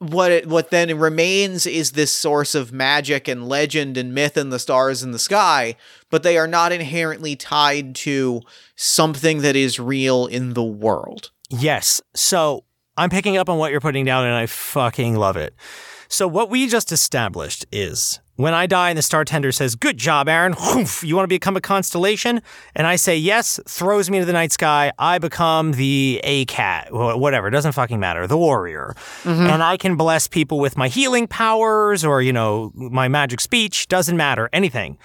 what 0.00 0.30
it 0.30 0.46
what 0.46 0.70
then 0.70 0.96
remains 0.98 1.66
is 1.66 1.92
this 1.92 2.12
source 2.12 2.54
of 2.54 2.72
magic 2.72 3.26
and 3.26 3.48
legend 3.48 3.96
and 3.96 4.14
myth 4.14 4.36
and 4.36 4.52
the 4.52 4.58
stars 4.58 5.02
in 5.02 5.10
the 5.10 5.18
sky 5.18 5.74
but 6.08 6.22
they 6.22 6.38
are 6.38 6.46
not 6.46 6.70
inherently 6.70 7.34
tied 7.34 7.96
to 7.96 8.40
something 8.76 9.40
that 9.40 9.56
is 9.56 9.80
real 9.80 10.26
in 10.26 10.54
the 10.54 10.62
world 10.62 11.30
Yes. 11.50 12.00
So 12.14 12.64
I'm 12.96 13.10
picking 13.10 13.36
up 13.36 13.48
on 13.48 13.58
what 13.58 13.70
you're 13.70 13.80
putting 13.80 14.04
down 14.04 14.24
and 14.24 14.34
I 14.34 14.46
fucking 14.46 15.16
love 15.16 15.36
it. 15.36 15.54
So 16.08 16.26
what 16.26 16.50
we 16.50 16.66
just 16.68 16.92
established 16.92 17.66
is 17.72 18.20
when 18.38 18.54
I 18.54 18.68
die 18.68 18.90
and 18.90 18.96
the 18.96 19.02
star 19.02 19.24
tender 19.24 19.50
says, 19.50 19.74
Good 19.74 19.98
job, 19.98 20.28
Aaron. 20.28 20.54
You 21.02 21.16
want 21.16 21.24
to 21.24 21.28
become 21.28 21.56
a 21.56 21.60
constellation? 21.60 22.40
And 22.76 22.86
I 22.86 22.94
say 22.94 23.16
yes, 23.16 23.58
throws 23.66 24.10
me 24.10 24.20
to 24.20 24.24
the 24.24 24.32
night 24.32 24.52
sky. 24.52 24.92
I 24.96 25.18
become 25.18 25.72
the 25.72 26.20
A 26.22 26.44
cat, 26.44 26.92
whatever. 26.92 27.48
It 27.48 27.50
doesn't 27.50 27.72
fucking 27.72 27.98
matter. 27.98 28.28
The 28.28 28.38
warrior. 28.38 28.94
Mm-hmm. 29.24 29.42
And 29.42 29.60
I 29.60 29.76
can 29.76 29.96
bless 29.96 30.28
people 30.28 30.60
with 30.60 30.76
my 30.76 30.86
healing 30.86 31.26
powers 31.26 32.04
or, 32.04 32.22
you 32.22 32.32
know, 32.32 32.70
my 32.74 33.08
magic 33.08 33.40
speech. 33.40 33.88
Doesn't 33.88 34.16
matter. 34.16 34.48
Anything. 34.52 34.98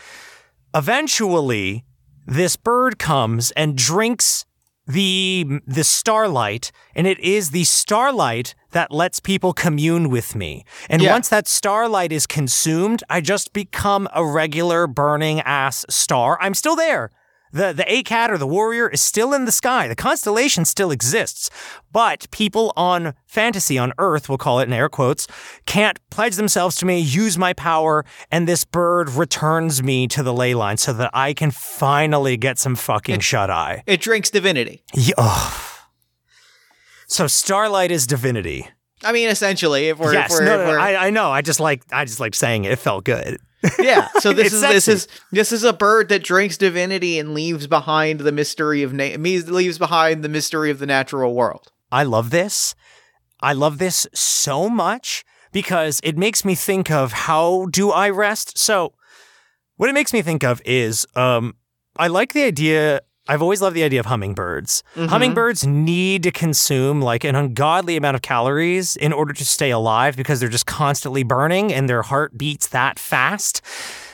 Eventually, 0.76 1.86
this 2.28 2.56
bird 2.56 3.00
comes 3.00 3.50
and 3.52 3.76
drinks 3.76 4.46
the 4.86 5.62
the 5.66 5.84
starlight 5.84 6.72
and 6.94 7.08
it 7.08 7.20
is 7.20 7.52
the 7.52 7.64
starlight 7.64 8.54
that 8.74 8.92
lets 8.92 9.20
people 9.20 9.54
commune 9.54 10.10
with 10.10 10.36
me. 10.36 10.66
And 10.90 11.02
Yeah. 11.02 11.12
once 11.14 11.30
that 11.30 11.48
starlight 11.48 12.12
is 12.12 12.28
consumed 12.28 13.04
i 13.10 13.22
just 13.22 13.54
become 13.54 14.08
a 14.14 14.24
regular 14.26 14.86
burning 14.88 15.40
ass 15.42 15.86
star. 15.90 16.38
I'm 16.42 16.54
still 16.54 16.76
there. 16.76 17.10
The 17.52 17.72
the 17.72 17.84
acat 17.84 18.30
or 18.30 18.38
the 18.40 18.48
warrior 18.48 18.88
is 18.90 19.00
still 19.02 19.32
in 19.32 19.46
the 19.46 19.52
sky. 19.52 19.88
The 19.88 19.96
constellation 19.96 20.66
still 20.66 20.90
exists. 20.92 21.50
But 21.92 22.20
people 22.32 22.74
on 22.76 23.14
fantasy 23.28 23.78
on 23.78 23.94
earth 24.00 24.28
we'll 24.28 24.40
call 24.40 24.60
it 24.60 24.68
in 24.68 24.74
air 24.74 24.90
quotes 24.90 25.28
can't 25.68 26.00
pledge 26.10 26.36
themselves 26.36 26.76
to 26.78 26.86
me 26.86 26.98
use 27.00 27.38
my 27.38 27.54
power 27.54 28.04
and 28.32 28.48
this 28.48 28.64
bird 28.66 29.08
returns 29.12 29.84
me 29.84 30.08
to 30.08 30.24
the 30.24 30.34
ley 30.34 30.54
line 30.56 30.78
so 30.78 30.92
that 30.94 31.10
i 31.14 31.34
can 31.34 31.52
finally 31.52 32.38
get 32.38 32.58
some 32.58 32.76
fucking 32.76 33.20
shut 33.20 33.50
eye. 33.52 33.84
It 33.86 34.02
drinks 34.02 34.30
divinity. 34.32 34.84
Yeah, 34.96 35.14
ugh. 35.18 35.54
So 37.08 37.28
Starlight 37.28 37.92
is 37.92 38.08
divinity. 38.08 38.68
i 39.04 39.12
mean 39.12 39.30
essentially 39.30 39.90
if 39.90 40.00
we're, 40.00 40.14
yes, 40.14 40.32
if 40.32 40.40
we're, 40.40 40.46
no, 40.46 40.58
no, 40.58 40.66
we're 40.66 40.80
I, 40.80 41.08
I 41.08 41.10
know. 41.10 41.32
I 41.32 41.42
just 41.42 41.60
like 41.60 41.84
I 41.92 42.06
just 42.06 42.20
like 42.20 42.36
saying 42.36 42.66
it. 42.66 42.72
It 42.72 42.80
felt 42.80 43.04
good. 43.04 43.38
yeah 43.80 44.10
so 44.20 44.34
this 44.34 44.52
is 44.52 44.62
this 44.62 44.88
is 44.90 45.08
this 45.32 45.54
is 45.54 45.64
a 45.64 45.72
bird 45.72 46.10
that 46.10 46.22
drinks 46.22 46.58
divinity 46.58 47.18
and 47.18 47.34
leaves 47.34 47.66
behind 47.66 48.20
the 48.20 48.32
mystery 48.34 48.84
of 48.84 48.92
na- 48.92 49.16
me- 49.18 49.40
leaves 49.40 49.78
behind 49.78 50.22
the 50.22 50.28
mystery 50.28 50.70
of 50.70 50.80
the 50.80 50.86
natural 50.86 51.34
world 51.34 51.72
I 51.94 52.04
love 52.04 52.32
this. 52.32 52.74
I 53.40 53.54
love 53.54 53.78
this 53.78 54.08
so 54.16 54.68
much 54.68 55.24
because 55.52 56.00
it 56.04 56.18
makes 56.18 56.44
me 56.44 56.56
think 56.56 56.90
of 56.90 57.12
how 57.14 57.68
do 57.70 57.92
I 57.92 58.10
rest. 58.10 58.58
So, 58.58 58.94
what 59.78 59.90
it 59.90 59.94
makes 59.94 60.12
me 60.12 60.24
think 60.24 60.44
of 60.44 60.60
is 60.66 61.06
um, 61.16 61.56
I 61.96 62.08
like 62.08 62.34
the 62.34 62.46
idea 62.46 63.02
I've 63.28 63.42
always 63.42 63.62
loved 63.62 63.76
the 63.76 63.84
idea 63.84 64.02
of 64.02 64.08
hummingbirds. 64.08 64.84
Mm-hmm. 64.96 65.08
Hummingbirds 65.08 65.66
need 65.66 66.24
to 66.24 66.32
consume 66.32 67.02
like 67.02 67.24
an 67.24 67.36
ungodly 67.36 67.96
amount 67.96 68.16
of 68.16 68.22
calories 68.22 68.98
in 68.98 69.14
order 69.14 69.34
to 69.34 69.46
stay 69.46 69.72
alive 69.72 70.18
because 70.18 70.42
they're 70.42 70.50
just 70.50 70.66
constantly 70.66 71.24
burning 71.24 71.72
and 71.72 71.88
their 71.88 72.02
heart 72.02 72.38
beats 72.38 72.68
that 72.68 73.00
fast. 73.00 73.62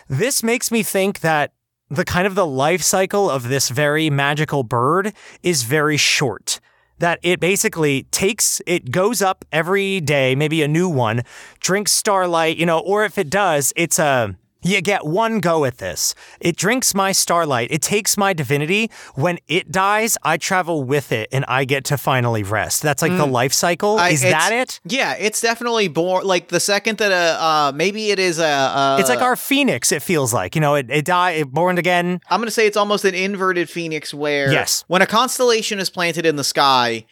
This 0.08 0.44
makes 0.44 0.72
me 0.72 0.84
think 0.84 1.22
that 1.22 1.54
the 1.89 2.06
kind 2.06 2.28
of 2.28 2.36
the 2.36 2.46
life 2.46 2.84
cycle 2.84 3.30
of 3.30 3.50
this 3.50 3.70
very 3.70 4.12
magical 4.12 4.63
bird 4.63 5.13
is 5.42 5.63
very 5.63 5.98
short. 5.98 6.60
That 7.00 7.20
it 7.24 7.39
basically 7.39 8.04
takes, 8.12 8.62
it 8.68 8.92
goes 8.92 9.22
up 9.22 9.44
every 9.51 10.01
day, 10.01 10.36
maybe 10.36 10.62
a 10.62 10.68
new 10.68 10.88
one, 10.88 11.24
drinks 11.60 11.94
starlight, 11.94 12.58
you 12.58 12.66
know, 12.66 12.80
or 12.80 13.06
if 13.06 13.18
it 13.18 13.30
does, 13.30 13.74
it's 13.75 13.98
a, 13.98 14.36
you 14.62 14.82
get 14.82 15.06
one 15.06 15.39
go 15.39 15.66
at 15.66 15.78
this. 15.78 16.13
It 16.42 16.56
drinks 16.58 16.94
my 16.94 17.12
starlight. 17.12 17.70
It 17.72 17.82
takes 17.82 18.18
my 18.18 18.34
divinity. 18.34 18.92
When 19.16 19.39
it 19.48 19.72
dies, 19.72 20.18
I 20.24 20.38
travel 20.38 20.84
with 20.84 21.12
it 21.12 21.30
and 21.32 21.46
I 21.48 21.66
get 21.66 21.86
to 21.86 21.98
finally 21.98 22.44
rest. 22.44 22.82
That's 22.82 23.01
like 23.01 23.16
the 23.16 23.25
life 23.25 23.54
cycle. 23.54 23.98
I- 23.98 24.10
is 24.10 24.22
that 24.22 24.51
it? 24.51 24.80
Yeah, 24.86 25.13
it's 25.18 25.39
definitely 25.42 25.88
born. 25.88 26.25
Like 26.25 26.50
the 26.50 26.60
second 26.60 26.98
that 26.98 27.12
a 27.12 27.42
uh, 27.44 27.72
maybe 27.74 28.12
it 28.12 28.20
is 28.20 28.39
a. 28.39 28.46
Uh, 28.46 28.98
It's 29.00 29.10
like 29.10 29.22
our 29.22 29.36
phoenix, 29.36 29.92
it 29.92 30.01
feels 30.01 30.34
like. 30.34 30.56
You 30.56 30.62
know, 30.62 30.75
it, 30.75 30.89
it 30.89 31.06
died, 31.06 31.38
it 31.38 31.48
born 31.51 31.78
again. 31.78 32.20
I'm 32.30 32.42
gonna 32.42 32.51
say 32.51 32.68
it's 32.68 32.78
almost 32.78 33.06
an 33.06 33.16
inverted 33.16 33.70
phoenix 33.70 34.13
where 34.13 34.51
Yes. 34.51 34.84
when 34.88 35.01
a 35.01 35.08
constellation 35.08 35.80
is 35.80 35.89
planted 35.89 36.25
in 36.25 36.36
the 36.36 36.44
sky, 36.44 37.06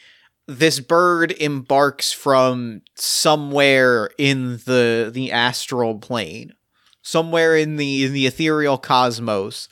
this 0.47 0.79
bird 0.79 1.31
embarks 1.33 2.11
from 2.11 2.81
somewhere 2.95 4.09
in 4.17 4.57
the 4.65 5.09
the 5.13 5.31
astral 5.31 5.95
plane, 5.99 6.53
somewhere 7.07 7.55
in 7.55 7.77
the 7.77 8.03
in 8.03 8.11
the 8.11 8.27
ethereal 8.27 8.77
cosmos. 8.77 9.69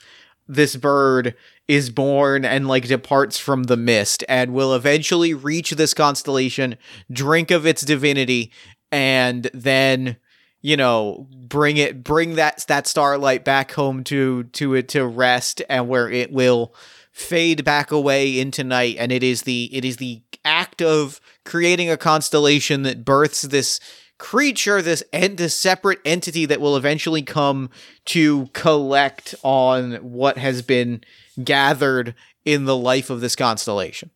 This 0.48 0.74
bird 0.76 1.34
is 1.68 1.90
born 1.90 2.44
and 2.44 2.66
like 2.66 2.86
departs 2.86 3.38
from 3.38 3.64
the 3.64 3.76
mist 3.76 4.24
and 4.28 4.54
will 4.54 4.74
eventually 4.74 5.34
reach 5.34 5.72
this 5.72 5.92
constellation, 5.92 6.76
drink 7.10 7.50
of 7.50 7.66
its 7.66 7.82
divinity, 7.82 8.52
and 8.90 9.50
then 9.52 10.16
you 10.62 10.76
know 10.78 11.26
bring 11.30 11.76
it 11.76 12.02
bring 12.02 12.36
that 12.36 12.64
that 12.68 12.86
starlight 12.86 13.44
back 13.44 13.72
home 13.72 14.02
to 14.04 14.44
to 14.44 14.74
it 14.74 14.88
to 14.88 15.06
rest 15.06 15.60
and 15.68 15.88
where 15.88 16.08
it 16.10 16.32
will 16.32 16.74
fade 17.12 17.64
back 17.64 17.90
away 17.90 18.38
into 18.38 18.64
night 18.64 18.96
and 18.98 19.12
it 19.12 19.22
is 19.22 19.42
the 19.42 19.68
it 19.76 19.84
is 19.84 19.98
the 19.98 20.22
act 20.44 20.80
of 20.80 21.20
creating 21.44 21.90
a 21.90 21.96
constellation 21.96 22.82
that 22.82 23.04
births 23.04 23.42
this 23.42 23.80
creature 24.18 24.80
this 24.80 25.02
and 25.12 25.36
this 25.36 25.58
separate 25.58 25.98
entity 26.04 26.46
that 26.46 26.60
will 26.60 26.76
eventually 26.76 27.22
come 27.22 27.70
to 28.06 28.46
collect 28.52 29.34
on 29.42 29.94
what 29.96 30.38
has 30.38 30.62
been 30.62 31.02
gathered 31.44 32.14
in 32.44 32.64
the 32.64 32.76
life 32.76 33.10
of 33.10 33.20
this 33.20 33.36
constellation 33.36 34.10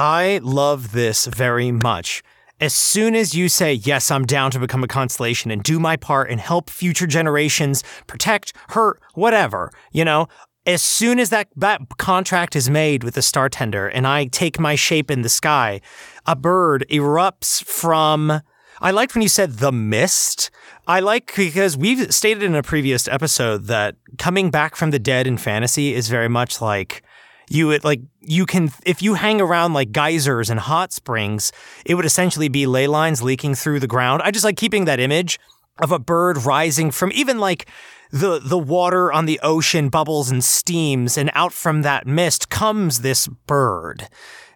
I 0.00 0.38
love 0.44 0.92
this 0.92 1.26
very 1.26 1.72
much. 1.72 2.22
As 2.60 2.72
soon 2.72 3.16
as 3.16 3.34
you 3.34 3.48
say, 3.48 3.74
yes, 3.74 4.12
I'm 4.12 4.24
down 4.24 4.52
to 4.52 4.60
become 4.60 4.84
a 4.84 4.88
constellation 4.88 5.50
and 5.50 5.60
do 5.60 5.80
my 5.80 5.96
part 5.96 6.30
and 6.30 6.40
help 6.40 6.70
future 6.70 7.08
generations 7.08 7.82
protect, 8.06 8.52
hurt, 8.68 9.00
whatever, 9.14 9.72
you 9.90 10.04
know, 10.04 10.28
as 10.66 10.82
soon 10.82 11.18
as 11.18 11.30
that, 11.30 11.48
that 11.56 11.80
contract 11.98 12.54
is 12.54 12.70
made 12.70 13.02
with 13.02 13.14
the 13.14 13.22
star 13.22 13.48
tender 13.48 13.88
and 13.88 14.06
I 14.06 14.26
take 14.26 14.60
my 14.60 14.76
shape 14.76 15.10
in 15.10 15.22
the 15.22 15.28
sky, 15.28 15.80
a 16.26 16.36
bird 16.36 16.86
erupts 16.90 17.64
from. 17.64 18.40
I 18.80 18.90
liked 18.90 19.14
when 19.14 19.22
you 19.22 19.28
said 19.28 19.54
the 19.54 19.72
mist. 19.72 20.50
I 20.86 21.00
like 21.00 21.34
because 21.36 21.76
we've 21.76 22.12
stated 22.14 22.42
in 22.42 22.54
a 22.54 22.62
previous 22.62 23.08
episode 23.08 23.64
that 23.64 23.96
coming 24.18 24.50
back 24.50 24.76
from 24.76 24.90
the 24.90 24.98
dead 24.98 25.26
in 25.26 25.36
fantasy 25.36 25.94
is 25.94 26.08
very 26.08 26.28
much 26.28 26.60
like 26.60 27.02
you 27.50 27.66
would 27.68 27.84
like 27.84 28.00
you 28.20 28.46
can 28.46 28.70
if 28.84 29.02
you 29.02 29.14
hang 29.14 29.40
around 29.40 29.72
like 29.72 29.92
geysers 29.92 30.50
and 30.50 30.60
hot 30.60 30.92
springs 30.92 31.52
it 31.84 31.94
would 31.94 32.04
essentially 32.04 32.48
be 32.48 32.66
ley 32.66 32.86
lines 32.86 33.22
leaking 33.22 33.54
through 33.54 33.80
the 33.80 33.86
ground 33.86 34.20
i 34.22 34.30
just 34.30 34.44
like 34.44 34.56
keeping 34.56 34.84
that 34.84 35.00
image 35.00 35.38
of 35.78 35.90
a 35.90 35.98
bird 35.98 36.36
rising 36.44 36.90
from 36.90 37.10
even 37.14 37.38
like 37.38 37.66
the 38.10 38.38
the 38.38 38.58
water 38.58 39.12
on 39.12 39.26
the 39.26 39.40
ocean 39.42 39.88
bubbles 39.88 40.30
and 40.30 40.44
steams 40.44 41.16
and 41.16 41.30
out 41.34 41.52
from 41.52 41.82
that 41.82 42.06
mist 42.06 42.48
comes 42.48 43.00
this 43.00 43.26
bird 43.46 44.08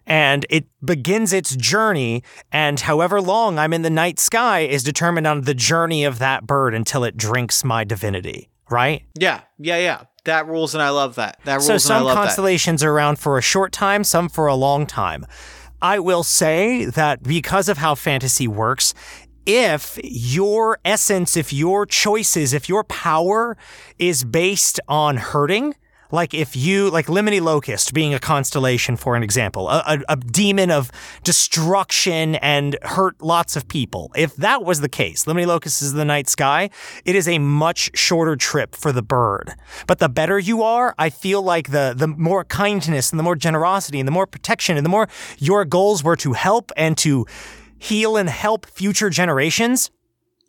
and 0.05 0.45
it 0.49 0.65
begins 0.83 1.33
its 1.33 1.55
journey 1.55 2.23
and 2.51 2.81
however 2.81 3.21
long 3.21 3.57
i'm 3.57 3.73
in 3.73 3.81
the 3.81 3.89
night 3.89 4.19
sky 4.19 4.59
is 4.59 4.83
determined 4.83 5.25
on 5.27 5.41
the 5.41 5.53
journey 5.53 6.03
of 6.03 6.19
that 6.19 6.45
bird 6.45 6.73
until 6.73 7.03
it 7.03 7.15
drinks 7.17 7.63
my 7.63 7.83
divinity 7.83 8.49
right? 8.69 9.03
Yeah 9.19 9.41
yeah 9.59 9.77
yeah. 9.77 10.03
That 10.25 10.47
rules 10.47 10.73
and 10.73 10.81
i 10.81 10.89
love 10.89 11.15
that. 11.15 11.39
That 11.43 11.55
rules 11.55 11.67
so 11.67 11.73
and 11.73 11.79
i 11.81 11.83
some 11.83 12.03
love 12.05 12.15
that. 12.15 12.23
constellations 12.23 12.83
are 12.83 12.91
around 12.91 13.19
for 13.19 13.37
a 13.37 13.41
short 13.41 13.71
time, 13.71 14.03
some 14.03 14.29
for 14.29 14.47
a 14.47 14.55
long 14.55 14.85
time. 14.87 15.25
I 15.81 15.99
will 15.99 16.23
say 16.23 16.85
that 16.85 17.23
because 17.23 17.67
of 17.69 17.77
how 17.77 17.93
fantasy 17.93 18.47
works, 18.47 18.93
if 19.45 19.99
your 20.01 20.79
essence, 20.85 21.35
if 21.35 21.51
your 21.51 21.85
choices, 21.85 22.53
if 22.53 22.69
your 22.69 22.85
power 22.85 23.57
is 23.99 24.23
based 24.23 24.79
on 24.87 25.17
hurting, 25.17 25.75
like 26.13 26.35
if 26.35 26.55
you, 26.55 26.91
like 26.91 27.07
Limini 27.07 27.41
Locust 27.41 27.91
being 27.91 28.13
a 28.13 28.19
constellation, 28.19 28.95
for 28.95 29.15
an 29.15 29.23
example, 29.23 29.67
a, 29.67 29.83
a, 29.87 30.13
a 30.13 30.15
demon 30.15 30.69
of 30.69 30.91
destruction 31.23 32.35
and 32.35 32.77
hurt 32.83 33.19
lots 33.19 33.55
of 33.55 33.67
people. 33.67 34.11
If 34.15 34.35
that 34.35 34.63
was 34.63 34.79
the 34.79 34.87
case, 34.87 35.25
Limini 35.25 35.47
Locust 35.47 35.81
is 35.81 35.93
the 35.93 36.05
night 36.05 36.29
sky, 36.29 36.69
it 37.03 37.15
is 37.15 37.27
a 37.27 37.39
much 37.39 37.89
shorter 37.97 38.35
trip 38.35 38.75
for 38.75 38.91
the 38.91 39.01
bird. 39.01 39.55
But 39.87 39.97
the 39.97 40.07
better 40.07 40.37
you 40.37 40.61
are, 40.61 40.93
I 40.99 41.09
feel 41.09 41.41
like 41.41 41.71
the, 41.71 41.95
the 41.97 42.07
more 42.07 42.45
kindness 42.45 43.11
and 43.11 43.17
the 43.17 43.23
more 43.23 43.35
generosity 43.35 43.99
and 43.99 44.07
the 44.07 44.11
more 44.11 44.27
protection 44.27 44.77
and 44.77 44.85
the 44.85 44.91
more 44.91 45.09
your 45.39 45.65
goals 45.65 46.03
were 46.03 46.15
to 46.17 46.33
help 46.33 46.71
and 46.77 46.95
to 46.99 47.25
heal 47.79 48.17
and 48.17 48.29
help 48.29 48.67
future 48.67 49.09
generations, 49.09 49.89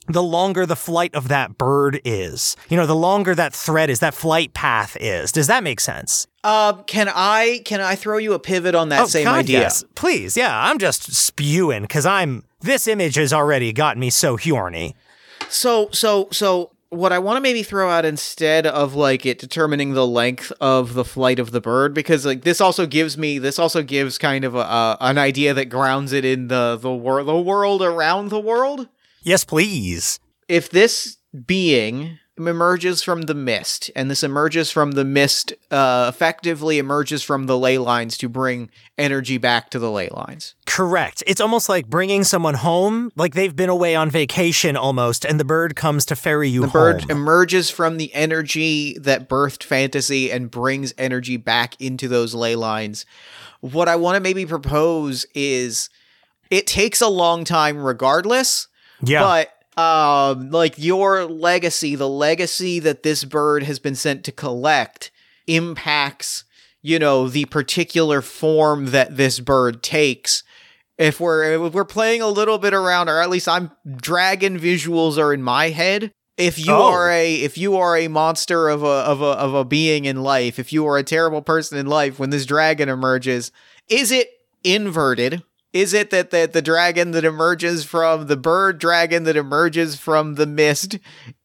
the 0.06 0.22
longer 0.22 0.66
the 0.66 0.76
flight 0.76 1.14
of 1.14 1.28
that 1.28 1.56
bird 1.58 2.00
is. 2.04 2.56
You 2.68 2.76
know, 2.76 2.86
the 2.86 2.94
longer 2.96 3.34
that 3.34 3.52
thread 3.54 3.90
is, 3.90 4.00
that 4.00 4.14
flight 4.14 4.52
path 4.54 4.96
is. 5.00 5.32
Does 5.32 5.46
that 5.46 5.62
make 5.64 5.80
sense? 5.80 6.26
Uh, 6.42 6.74
can 6.82 7.08
I 7.14 7.62
can 7.64 7.80
I 7.80 7.94
throw 7.94 8.18
you 8.18 8.34
a 8.34 8.38
pivot 8.38 8.74
on 8.74 8.90
that 8.90 9.08
same 9.08 9.26
Oh, 9.26 9.30
God, 9.30 9.38
idea? 9.40 9.60
yes. 9.60 9.84
Please, 9.94 10.36
yeah. 10.36 10.68
I'm 10.68 10.78
just 10.78 11.12
spewing 11.14 11.82
because 11.82 12.04
I'm. 12.06 12.44
This 12.60 12.86
image 12.86 13.14
has 13.16 13.32
already 13.32 13.72
gotten 13.72 14.00
me 14.00 14.10
so 14.10 14.36
horny. 14.36 14.94
So 15.48 15.88
so 15.92 16.28
so 16.32 16.70
what 16.90 17.12
I 17.12 17.18
want 17.18 17.36
to 17.36 17.40
maybe 17.40 17.62
throw 17.62 17.90
out 17.90 18.04
instead 18.04 18.66
of 18.66 18.94
like 18.94 19.26
it 19.26 19.38
determining 19.38 19.94
the 19.94 20.06
length 20.06 20.52
of 20.60 20.94
the 20.94 21.04
flight 21.04 21.38
of 21.38 21.50
the 21.50 21.60
bird 21.60 21.92
because 21.92 22.24
like 22.24 22.42
this 22.42 22.60
also 22.60 22.86
gives 22.86 23.18
me 23.18 23.38
this 23.38 23.58
also 23.58 23.82
gives 23.82 24.16
kind 24.16 24.44
of 24.44 24.54
a, 24.54 24.58
a 24.60 24.96
an 25.00 25.18
idea 25.18 25.52
that 25.54 25.66
grounds 25.66 26.12
it 26.12 26.24
in 26.24 26.48
the 26.48 26.76
the 26.80 26.92
world 26.94 27.26
the 27.28 27.36
world 27.40 27.82
around 27.82 28.28
the 28.28 28.40
world. 28.40 28.88
Yes, 29.24 29.44
please. 29.44 30.20
If 30.48 30.70
this 30.70 31.16
being 31.46 32.18
emerges 32.36 33.02
from 33.02 33.22
the 33.22 33.34
mist 33.34 33.90
and 33.94 34.10
this 34.10 34.24
emerges 34.24 34.68
from 34.68 34.92
the 34.92 35.04
mist 35.04 35.52
uh 35.70 36.06
effectively 36.12 36.78
emerges 36.78 37.22
from 37.22 37.46
the 37.46 37.56
ley 37.56 37.78
lines 37.78 38.18
to 38.18 38.28
bring 38.28 38.68
energy 38.98 39.38
back 39.38 39.70
to 39.70 39.78
the 39.78 39.90
ley 39.90 40.08
lines. 40.08 40.56
Correct. 40.66 41.22
It's 41.28 41.40
almost 41.40 41.68
like 41.68 41.86
bringing 41.86 42.24
someone 42.24 42.54
home, 42.54 43.12
like 43.14 43.34
they've 43.34 43.54
been 43.54 43.68
away 43.68 43.94
on 43.94 44.10
vacation 44.10 44.76
almost, 44.76 45.24
and 45.24 45.38
the 45.38 45.44
bird 45.44 45.76
comes 45.76 46.04
to 46.06 46.16
ferry 46.16 46.48
you 46.48 46.62
The 46.62 46.68
home. 46.68 46.72
bird 46.72 47.10
emerges 47.10 47.70
from 47.70 47.98
the 47.98 48.12
energy 48.14 48.98
that 48.98 49.28
birthed 49.28 49.62
fantasy 49.62 50.32
and 50.32 50.50
brings 50.50 50.92
energy 50.98 51.36
back 51.36 51.80
into 51.80 52.08
those 52.08 52.34
ley 52.34 52.56
lines. 52.56 53.06
What 53.60 53.88
I 53.88 53.94
want 53.94 54.16
to 54.16 54.20
maybe 54.20 54.44
propose 54.44 55.24
is 55.34 55.88
it 56.50 56.66
takes 56.66 57.00
a 57.00 57.08
long 57.08 57.44
time 57.44 57.78
regardless, 57.78 58.66
yeah. 59.06 59.20
but 59.76 59.80
um 59.82 60.50
like 60.50 60.74
your 60.78 61.24
legacy, 61.24 61.94
the 61.94 62.08
legacy 62.08 62.78
that 62.80 63.02
this 63.02 63.24
bird 63.24 63.62
has 63.64 63.78
been 63.78 63.94
sent 63.96 64.24
to 64.24 64.32
collect 64.32 65.10
impacts, 65.46 66.44
you 66.82 66.98
know, 66.98 67.28
the 67.28 67.44
particular 67.46 68.20
form 68.22 68.86
that 68.86 69.16
this 69.16 69.40
bird 69.40 69.82
takes 69.82 70.42
if 70.98 71.18
we're 71.18 71.66
if 71.66 71.72
we're 71.72 71.84
playing 71.84 72.22
a 72.22 72.28
little 72.28 72.58
bit 72.58 72.72
around 72.72 73.08
or 73.08 73.20
at 73.20 73.28
least 73.28 73.48
i'm 73.48 73.68
dragon 73.96 74.56
visuals 74.58 75.18
are 75.18 75.32
in 75.34 75.42
my 75.42 75.70
head 75.70 76.12
if 76.36 76.56
you 76.56 76.72
Oh. 76.72 76.84
are 76.92 77.10
a 77.10 77.34
if 77.34 77.58
you 77.58 77.76
are 77.76 77.96
a 77.96 78.06
monster 78.06 78.68
of 78.68 78.84
a 78.84 78.86
of 78.86 79.20
a 79.20 79.24
of 79.24 79.54
a 79.54 79.64
being 79.64 80.04
in 80.04 80.22
life 80.22 80.56
if 80.60 80.72
you 80.72 80.86
are 80.86 80.96
a 80.96 81.02
terrible 81.02 81.42
person 81.42 81.78
in 81.78 81.86
life 81.86 82.20
when 82.20 82.30
this 82.30 82.46
dragon 82.46 82.88
emerges 82.88 83.50
is 83.88 84.12
it 84.12 84.28
inverted 84.62 85.42
is 85.74 85.92
it 85.92 86.10
that, 86.10 86.30
that 86.30 86.52
the 86.52 86.62
dragon 86.62 87.10
that 87.10 87.24
emerges 87.24 87.84
from 87.84 88.28
the 88.28 88.36
bird 88.36 88.78
dragon 88.78 89.24
that 89.24 89.36
emerges 89.36 89.98
from 89.98 90.36
the 90.36 90.46
mist 90.46 90.98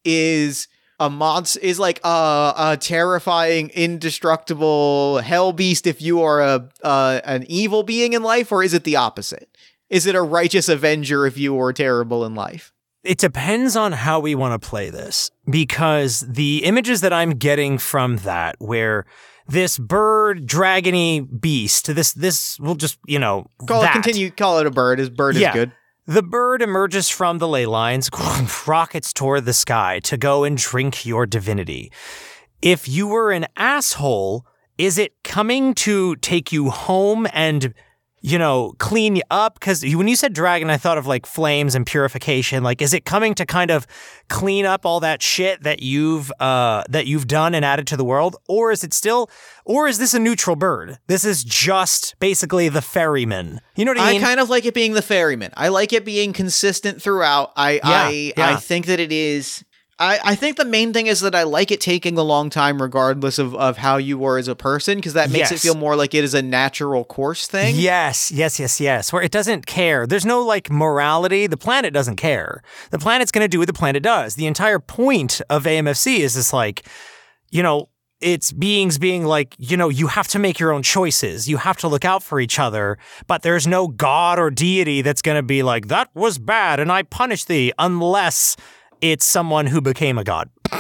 is 0.06 0.68
a 1.00 1.10
monster 1.10 1.60
is 1.62 1.80
like 1.80 2.00
a, 2.04 2.54
a 2.56 2.78
terrifying 2.80 3.70
indestructible 3.70 5.18
hell 5.18 5.52
beast 5.52 5.88
if 5.88 6.02
you 6.02 6.22
are 6.22 6.42
a 6.42 6.70
uh, 6.84 7.22
an 7.24 7.46
evil 7.50 7.84
being 7.84 8.14
in 8.14 8.22
life 8.22 8.52
or 8.52 8.64
is 8.64 8.74
it 8.74 8.84
the 8.84 8.96
opposite? 8.96 9.50
Is 9.90 10.06
it 10.06 10.14
a 10.14 10.22
righteous 10.22 10.70
avenger 10.70 11.26
if 11.26 11.38
you 11.38 11.60
are 11.60 11.74
terrible 11.74 12.24
in 12.24 12.36
life? 12.36 12.72
It 13.04 13.18
depends 13.18 13.76
on 13.76 13.94
how 13.94 14.20
we 14.20 14.36
want 14.36 14.62
to 14.62 14.68
play 14.70 14.90
this 14.90 15.32
because 15.50 16.20
the 16.20 16.64
images 16.66 17.02
that 17.02 17.14
I'm 17.14 17.32
getting 17.32 17.78
from 17.78 18.18
that, 18.18 18.58
where 18.60 19.06
this 19.50 19.78
bird 19.78 20.48
dragony 20.48 21.28
beast. 21.42 21.94
This 21.94 22.14
this 22.14 22.58
we'll 22.60 22.76
just 22.76 22.98
you 23.08 23.20
know 23.20 23.48
Call 23.68 23.82
that. 23.82 23.92
it 23.96 24.04
continue. 24.04 24.32
Call 24.32 24.60
it 24.60 24.66
a 24.68 24.72
bird. 24.72 25.00
His 25.00 25.10
bird 25.10 25.36
Yeah. 25.36 25.50
is 25.50 25.54
good. 25.56 25.72
The 26.06 26.24
bird 26.24 26.62
emerges 26.64 27.08
from 27.10 27.38
the 27.38 27.48
ley 27.48 27.68
lines, 27.68 28.10
rockets 28.68 29.14
toward 29.14 29.46
the 29.46 29.54
sky 29.54 30.00
to 30.06 30.18
go 30.18 30.44
and 30.44 30.58
drink 30.58 31.06
your 31.06 31.28
divinity. 31.28 31.92
If 32.64 32.88
you 32.88 33.08
were 33.08 33.32
an 33.32 33.46
asshole, 33.56 34.44
is 34.80 34.98
it 34.98 35.14
coming 35.24 35.76
to 35.76 36.16
take 36.16 36.52
you 36.52 36.72
home 36.72 37.28
and, 37.32 37.74
you 38.22 38.38
know, 38.38 38.74
clean 38.80 39.16
you 39.16 39.22
up? 39.32 39.60
Because 39.60 39.84
when 39.84 40.08
you 40.08 40.16
said 40.16 40.34
dragon, 40.34 40.70
I 40.70 40.78
thought 40.78 40.98
of 40.98 41.08
like 41.08 41.26
flames 41.26 41.76
and 41.76 41.86
purification. 41.86 42.64
Like, 42.64 42.82
is 42.82 42.94
it 42.94 43.06
coming 43.06 43.34
to 43.36 43.46
kind 43.46 43.72
of 43.72 43.88
clean 44.28 44.66
up 44.66 44.86
all 44.86 45.00
that 45.00 45.22
shit 45.22 45.64
that 45.64 45.82
you've 45.82 46.32
uh, 46.40 46.84
that 46.90 47.08
you've 47.08 47.28
done 47.28 47.56
and 47.56 47.64
added 47.64 47.88
to 47.88 47.98
the 47.98 48.04
world, 48.04 48.36
or 48.48 48.72
is 48.72 48.84
it 48.84 48.94
still, 48.94 49.30
or 49.66 49.88
is 49.88 49.98
this 49.98 50.14
a 50.14 50.20
neutral 50.20 50.56
bird? 50.56 51.00
This 51.08 51.24
is 51.24 51.44
just 51.44 52.16
basically 52.20 52.70
the 52.70 52.82
ferryman. 52.82 53.62
You 53.76 53.86
know 53.86 53.92
what 53.92 54.02
I 54.02 54.14
mean? 54.14 54.22
I 54.22 54.26
kind 54.26 54.40
of 54.40 54.50
like 54.50 54.66
it 54.66 54.74
being 54.74 54.94
the 54.94 55.02
ferryman. 55.02 55.52
I 55.56 55.70
like 55.70 55.94
it 55.94 56.06
being 56.06 56.34
consistent 56.34 57.02
throughout. 57.02 57.52
I 57.56 57.80
I 57.84 58.34
yeah. 58.36 58.50
I 58.50 58.56
think 58.58 58.88
that 58.88 59.00
it 59.00 59.12
is. 59.12 59.64
I, 60.00 60.20
I 60.24 60.36
think 60.36 60.56
the 60.56 60.64
main 60.64 60.94
thing 60.94 61.08
is 61.08 61.20
that 61.20 61.36
I 61.36 61.44
like 61.44 61.72
it 61.72 61.82
taking 61.82 62.18
a 62.18 62.24
long 62.24 62.50
time, 62.50 62.82
regardless 62.82 63.38
of, 63.38 63.54
of 63.56 63.78
how 63.78 63.98
you 63.98 64.18
were 64.18 64.38
as 64.38 64.48
a 64.48 64.56
person, 64.56 64.98
because 64.98 65.14
that 65.14 65.30
makes 65.30 65.52
it 65.52 65.60
feel 65.60 65.76
more 65.76 65.98
like 65.98 66.14
it 66.14 66.24
is 66.24 66.34
a 66.34 66.42
natural 66.42 67.04
course 67.04 67.48
thing. 67.48 67.76
Yes, 67.78 68.32
yes, 68.32 68.60
yes, 68.60 68.80
yes. 68.80 69.12
Where 69.12 69.22
it 69.22 69.32
doesn't 69.32 69.66
care. 69.66 70.08
There's 70.08 70.26
no 70.26 70.42
like 70.42 70.72
morality. 70.72 71.48
The 71.48 71.58
planet 71.58 71.94
doesn't 71.94 72.16
care. 72.16 72.64
The 72.92 73.00
planet's 73.00 73.32
going 73.32 73.44
to 73.44 73.50
do 73.50 73.60
what 73.60 73.68
the 73.68 73.74
planet 73.74 74.02
does. 74.02 74.36
The 74.36 74.48
entire 74.48 74.80
point 74.80 75.42
of 75.50 75.66
AMFC 75.66 76.20
is 76.20 76.34
this 76.36 76.54
like, 76.54 76.86
you 77.52 77.62
know, 77.62 77.90
it's 78.22 78.52
beings 78.54 78.98
being 78.98 79.26
like, 79.26 79.56
you 79.58 79.76
know, 79.76 79.90
you 79.90 80.08
have 80.08 80.28
to 80.30 80.40
make 80.40 80.60
your 80.60 80.72
own 80.72 80.84
choices. 80.84 81.50
You 81.50 81.58
have 81.58 81.78
to 81.78 81.88
look 81.90 82.06
out 82.06 82.24
for 82.24 82.40
each 82.40 82.58
other. 82.58 82.98
But 83.28 83.42
there's 83.42 83.68
no 83.68 83.88
god 83.88 84.40
or 84.40 84.50
deity 84.50 85.02
that's 85.02 85.22
going 85.22 85.38
to 85.38 85.44
be 85.44 85.62
like, 85.62 85.88
that 85.88 86.10
was 86.14 86.38
bad 86.38 86.80
and 86.80 86.92
I 86.92 87.04
punish 87.04 87.46
thee, 87.46 87.74
unless 87.78 88.56
it's 89.02 89.26
someone 89.26 89.68
who 89.68 89.82
became 89.82 90.18
a 90.18 90.24
god. 90.24 90.50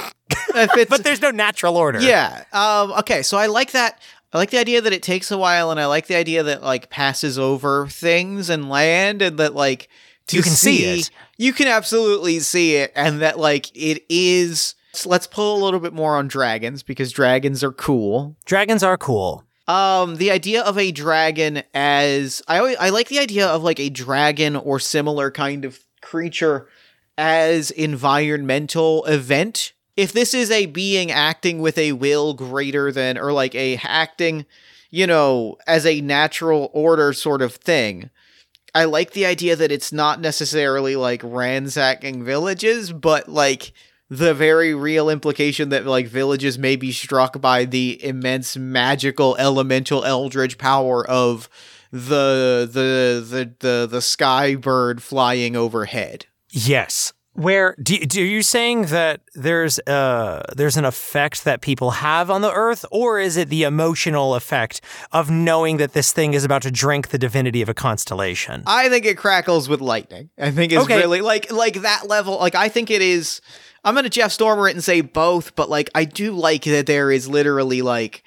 But 0.51 1.03
there's 1.03 1.21
no 1.21 1.31
natural 1.31 1.77
order. 1.77 2.01
Yeah. 2.01 2.43
Um, 2.51 2.91
okay. 2.99 3.21
So 3.21 3.37
I 3.37 3.45
like 3.45 3.71
that. 3.71 4.01
I 4.33 4.37
like 4.37 4.49
the 4.49 4.57
idea 4.57 4.81
that 4.81 4.91
it 4.93 5.01
takes 5.01 5.31
a 5.31 5.37
while, 5.37 5.71
and 5.71 5.79
I 5.79 5.85
like 5.85 6.07
the 6.07 6.15
idea 6.15 6.43
that 6.43 6.61
like 6.63 6.89
passes 6.89 7.39
over 7.39 7.87
things 7.87 8.49
and 8.49 8.69
land, 8.69 9.21
and 9.21 9.37
that 9.37 9.55
like 9.55 9.89
to 10.27 10.37
You 10.37 10.43
can 10.43 10.51
see 10.51 10.85
it. 10.85 11.09
You 11.37 11.53
can 11.53 11.67
absolutely 11.67 12.39
see 12.39 12.75
it, 12.75 12.91
and 12.95 13.21
that 13.21 13.39
like 13.39 13.75
it 13.75 14.03
is. 14.09 14.75
So 14.93 15.09
let's 15.09 15.27
pull 15.27 15.55
a 15.57 15.63
little 15.63 15.79
bit 15.79 15.93
more 15.93 16.17
on 16.17 16.27
dragons 16.27 16.83
because 16.83 17.11
dragons 17.11 17.63
are 17.63 17.71
cool. 17.71 18.35
Dragons 18.45 18.83
are 18.83 18.97
cool. 18.97 19.43
Um, 19.67 20.15
the 20.15 20.31
idea 20.31 20.63
of 20.63 20.77
a 20.79 20.91
dragon 20.91 21.61
as 21.75 22.41
I 22.47 22.57
always, 22.57 22.75
I 22.77 22.89
like 22.89 23.07
the 23.07 23.19
idea 23.19 23.47
of 23.47 23.63
like 23.63 23.79
a 23.79 23.89
dragon 23.89 24.55
or 24.55 24.79
similar 24.79 25.29
kind 25.29 25.63
of 25.63 25.79
creature 26.01 26.67
as 27.19 27.69
environmental 27.71 29.03
event. 29.03 29.73
If 29.97 30.13
this 30.13 30.33
is 30.33 30.49
a 30.49 30.67
being 30.67 31.11
acting 31.11 31.59
with 31.59 31.77
a 31.77 31.91
will 31.91 32.33
greater 32.33 32.93
than 32.93 33.17
or 33.17 33.33
like 33.33 33.53
a 33.53 33.75
acting, 33.83 34.45
you 34.89 35.05
know, 35.05 35.57
as 35.67 35.85
a 35.85 35.99
natural 35.99 36.71
order 36.73 37.11
sort 37.11 37.41
of 37.41 37.55
thing. 37.55 38.09
I 38.73 38.85
like 38.85 39.11
the 39.11 39.25
idea 39.25 39.55
that 39.57 39.71
it's 39.71 39.91
not 39.91 40.21
necessarily 40.21 40.95
like 40.95 41.21
ransacking 41.23 42.23
villages, 42.23 42.93
but 42.93 43.27
like 43.27 43.73
the 44.09 44.33
very 44.33 44.73
real 44.73 45.09
implication 45.09 45.69
that 45.69 45.85
like 45.85 46.07
villages 46.07 46.57
may 46.57 46.77
be 46.77 46.93
struck 46.93 47.41
by 47.41 47.65
the 47.65 48.01
immense 48.03 48.55
magical 48.55 49.35
elemental 49.37 50.05
eldritch 50.05 50.57
power 50.57 51.05
of 51.05 51.49
the 51.91 52.69
the 52.71 53.25
the 53.27 53.51
the, 53.59 53.87
the 53.87 54.01
sky 54.01 54.55
bird 54.55 55.03
flying 55.03 55.57
overhead. 55.57 56.27
Yes. 56.51 57.13
Where 57.33 57.75
do, 57.81 57.97
do 57.99 58.21
are 58.21 58.25
you 58.25 58.41
saying 58.41 58.87
that 58.87 59.21
there's 59.33 59.79
uh 59.87 60.43
there's 60.57 60.75
an 60.75 60.83
effect 60.83 61.45
that 61.45 61.61
people 61.61 61.91
have 61.91 62.29
on 62.29 62.41
the 62.41 62.51
earth, 62.51 62.83
or 62.91 63.17
is 63.19 63.37
it 63.37 63.47
the 63.49 63.63
emotional 63.63 64.35
effect 64.35 64.81
of 65.13 65.29
knowing 65.29 65.77
that 65.77 65.93
this 65.93 66.11
thing 66.11 66.33
is 66.33 66.43
about 66.43 66.63
to 66.63 66.71
drink 66.71 67.09
the 67.09 67.17
divinity 67.17 67.61
of 67.61 67.69
a 67.69 67.73
constellation? 67.73 68.63
I 68.65 68.89
think 68.89 69.05
it 69.05 69.15
crackles 69.17 69.69
with 69.69 69.79
lightning. 69.79 70.31
I 70.37 70.51
think 70.51 70.73
it's 70.73 70.83
Okay. 70.83 70.97
really 70.97 71.21
like 71.21 71.49
like 71.51 71.81
that 71.83 72.07
level. 72.07 72.37
Like 72.39 72.55
I 72.55 72.67
think 72.67 72.89
it 72.91 73.01
is. 73.01 73.39
I'm 73.85 73.95
gonna 73.95 74.09
Jeff 74.09 74.33
Stormer 74.33 74.67
it 74.67 74.75
and 74.75 74.83
say 74.83 74.99
both, 74.99 75.55
but 75.55 75.69
like 75.69 75.89
I 75.95 76.03
do 76.03 76.33
like 76.33 76.63
that 76.65 76.87
there 76.87 77.09
is 77.09 77.29
literally 77.29 77.81
like 77.81 78.21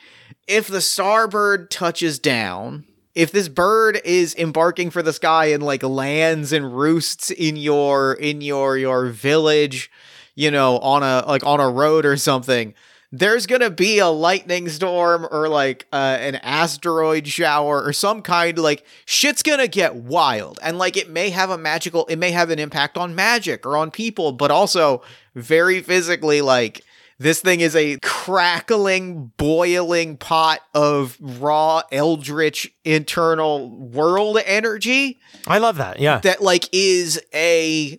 if 0.46 0.68
the 0.68 0.78
starbird 0.78 1.68
touches 1.68 2.18
down, 2.18 2.84
if 3.14 3.30
this 3.32 3.48
bird 3.48 4.00
is 4.04 4.34
embarking 4.36 4.90
for 4.90 5.02
the 5.02 5.12
sky 5.12 5.46
and 5.46 5.62
like 5.62 5.82
lands 5.82 6.52
and 6.52 6.76
roosts 6.76 7.30
in 7.30 7.56
your 7.56 8.14
in 8.14 8.40
your 8.40 8.76
your 8.76 9.06
village, 9.06 9.90
you 10.34 10.50
know, 10.50 10.78
on 10.78 11.02
a 11.02 11.24
like 11.26 11.44
on 11.44 11.60
a 11.60 11.68
road 11.68 12.06
or 12.06 12.16
something, 12.16 12.74
there's 13.10 13.46
gonna 13.46 13.68
be 13.68 13.98
a 13.98 14.08
lightning 14.08 14.68
storm 14.70 15.26
or 15.30 15.48
like 15.48 15.86
uh, 15.92 16.16
an 16.20 16.36
asteroid 16.36 17.26
shower 17.26 17.82
or 17.82 17.92
some 17.92 18.22
kind 18.22 18.58
like 18.58 18.86
shit's 19.04 19.42
gonna 19.42 19.68
get 19.68 19.94
wild. 19.94 20.58
And 20.62 20.78
like 20.78 20.96
it 20.96 21.10
may 21.10 21.28
have 21.30 21.50
a 21.50 21.58
magical 21.58 22.06
it 22.06 22.16
may 22.16 22.30
have 22.30 22.48
an 22.48 22.58
impact 22.58 22.96
on 22.96 23.14
magic 23.14 23.66
or 23.66 23.76
on 23.76 23.90
people 23.90 24.32
but 24.32 24.50
also 24.50 25.02
very 25.34 25.82
physically 25.82 26.40
like 26.40 26.82
this 27.22 27.40
thing 27.40 27.60
is 27.60 27.76
a 27.76 27.98
crackling 28.02 29.32
boiling 29.36 30.16
pot 30.16 30.60
of 30.74 31.16
raw 31.20 31.82
eldritch 31.92 32.70
internal 32.84 33.70
world 33.70 34.38
energy 34.44 35.18
I 35.46 35.58
love 35.58 35.76
that. 35.78 35.98
Yeah. 36.00 36.18
that 36.20 36.42
like 36.42 36.68
is 36.72 37.20
a 37.34 37.96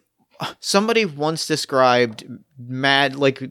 somebody 0.60 1.06
once 1.06 1.48
described 1.48 2.26
mad 2.58 3.16
like 3.16 3.42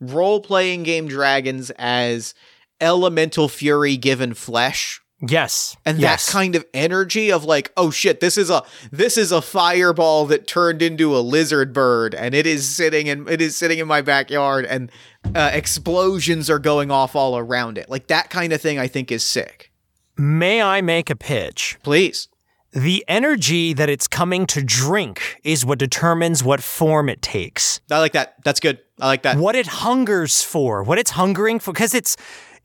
role 0.00 0.40
playing 0.40 0.82
game 0.82 1.08
dragons 1.08 1.70
as 1.76 2.34
elemental 2.80 3.48
fury 3.48 3.96
given 3.96 4.34
flesh 4.34 5.00
yes. 5.20 5.76
and 5.84 5.98
yes. 5.98 6.26
that 6.26 6.32
kind 6.32 6.54
of 6.54 6.64
energy 6.74 7.30
of 7.32 7.44
like 7.44 7.72
oh 7.76 7.90
shit 7.90 8.20
this 8.20 8.36
is 8.36 8.50
a 8.50 8.62
this 8.90 9.16
is 9.16 9.32
a 9.32 9.40
fireball 9.40 10.26
that 10.26 10.46
turned 10.46 10.82
into 10.82 11.16
a 11.16 11.20
lizard 11.20 11.72
bird 11.72 12.14
and 12.14 12.34
it 12.34 12.46
is 12.46 12.68
sitting 12.68 13.06
in 13.06 13.26
it 13.28 13.40
is 13.40 13.56
sitting 13.56 13.78
in 13.78 13.86
my 13.88 14.00
backyard 14.02 14.64
and 14.66 14.90
uh, 15.34 15.50
explosions 15.52 16.50
are 16.50 16.58
going 16.58 16.90
off 16.90 17.16
all 17.16 17.36
around 17.38 17.78
it 17.78 17.88
like 17.88 18.06
that 18.08 18.30
kind 18.30 18.52
of 18.52 18.60
thing 18.60 18.78
i 18.78 18.86
think 18.86 19.10
is 19.10 19.24
sick 19.24 19.72
May 20.18 20.62
I 20.62 20.80
make 20.80 21.10
a 21.10 21.16
pitch? 21.16 21.76
please 21.82 22.28
The 22.72 23.04
energy 23.06 23.74
that 23.74 23.90
it's 23.90 24.08
coming 24.08 24.46
to 24.46 24.62
drink 24.62 25.40
is 25.44 25.64
what 25.64 25.78
determines 25.78 26.42
what 26.42 26.62
form 26.62 27.08
it 27.08 27.20
takes. 27.22 27.80
i 27.90 27.98
like 27.98 28.12
that 28.12 28.36
that's 28.44 28.60
good 28.60 28.78
i 29.00 29.06
like 29.06 29.22
that 29.22 29.38
what 29.38 29.56
it 29.56 29.66
hungers 29.66 30.42
for, 30.42 30.82
what 30.82 30.98
it's 30.98 31.10
hungering 31.12 31.58
for, 31.58 31.72
because 31.72 31.94
it's 31.94 32.16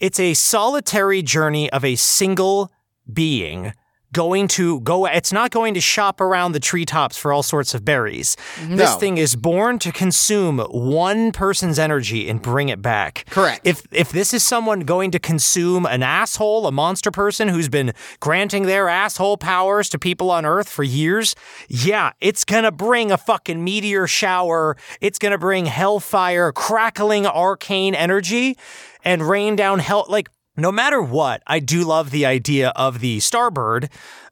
it's 0.01 0.19
a 0.19 0.33
solitary 0.33 1.21
journey 1.21 1.71
of 1.71 1.85
a 1.85 1.95
single 1.95 2.71
being 3.11 3.73
going 4.13 4.47
to 4.49 4.81
go. 4.81 5.05
It's 5.05 5.31
not 5.31 5.51
going 5.51 5.73
to 5.75 5.81
shop 5.81 6.19
around 6.19 6.51
the 6.51 6.59
treetops 6.59 7.17
for 7.17 7.31
all 7.31 7.43
sorts 7.43 7.73
of 7.73 7.85
berries. 7.85 8.35
Mm-hmm. 8.55 8.75
This 8.75 8.95
thing 8.95 9.17
is 9.17 9.35
born 9.35 9.79
to 9.79 9.91
consume 9.91 10.59
one 10.59 11.31
person's 11.31 11.79
energy 11.79 12.27
and 12.29 12.41
bring 12.41 12.69
it 12.69 12.81
back. 12.81 13.25
Correct. 13.29 13.65
If 13.65 13.83
if 13.91 14.11
this 14.11 14.33
is 14.33 14.43
someone 14.43 14.81
going 14.81 15.11
to 15.11 15.19
consume 15.19 15.85
an 15.85 16.03
asshole, 16.03 16.67
a 16.67 16.71
monster 16.71 17.11
person 17.11 17.47
who's 17.47 17.69
been 17.69 17.93
granting 18.19 18.63
their 18.63 18.89
asshole 18.89 19.37
powers 19.37 19.87
to 19.89 19.99
people 19.99 20.29
on 20.29 20.45
Earth 20.45 20.67
for 20.67 20.83
years, 20.83 21.35
yeah, 21.69 22.11
it's 22.19 22.43
gonna 22.43 22.71
bring 22.71 23.11
a 23.11 23.17
fucking 23.17 23.63
meteor 23.63 24.07
shower. 24.07 24.75
It's 24.99 25.19
gonna 25.19 25.37
bring 25.37 25.67
hellfire, 25.67 26.51
crackling 26.51 27.25
arcane 27.25 27.95
energy, 27.95 28.57
and 29.03 29.27
rain 29.27 29.55
down 29.55 29.79
hell. 29.79 30.05
Like 30.07 30.29
no 30.57 30.71
matter 30.71 31.01
what, 31.01 31.41
I 31.47 31.59
do 31.59 31.83
love 31.83 32.11
the 32.11 32.25
idea 32.25 32.69
of 32.75 32.99
the 32.99 33.19
starbird 33.19 33.89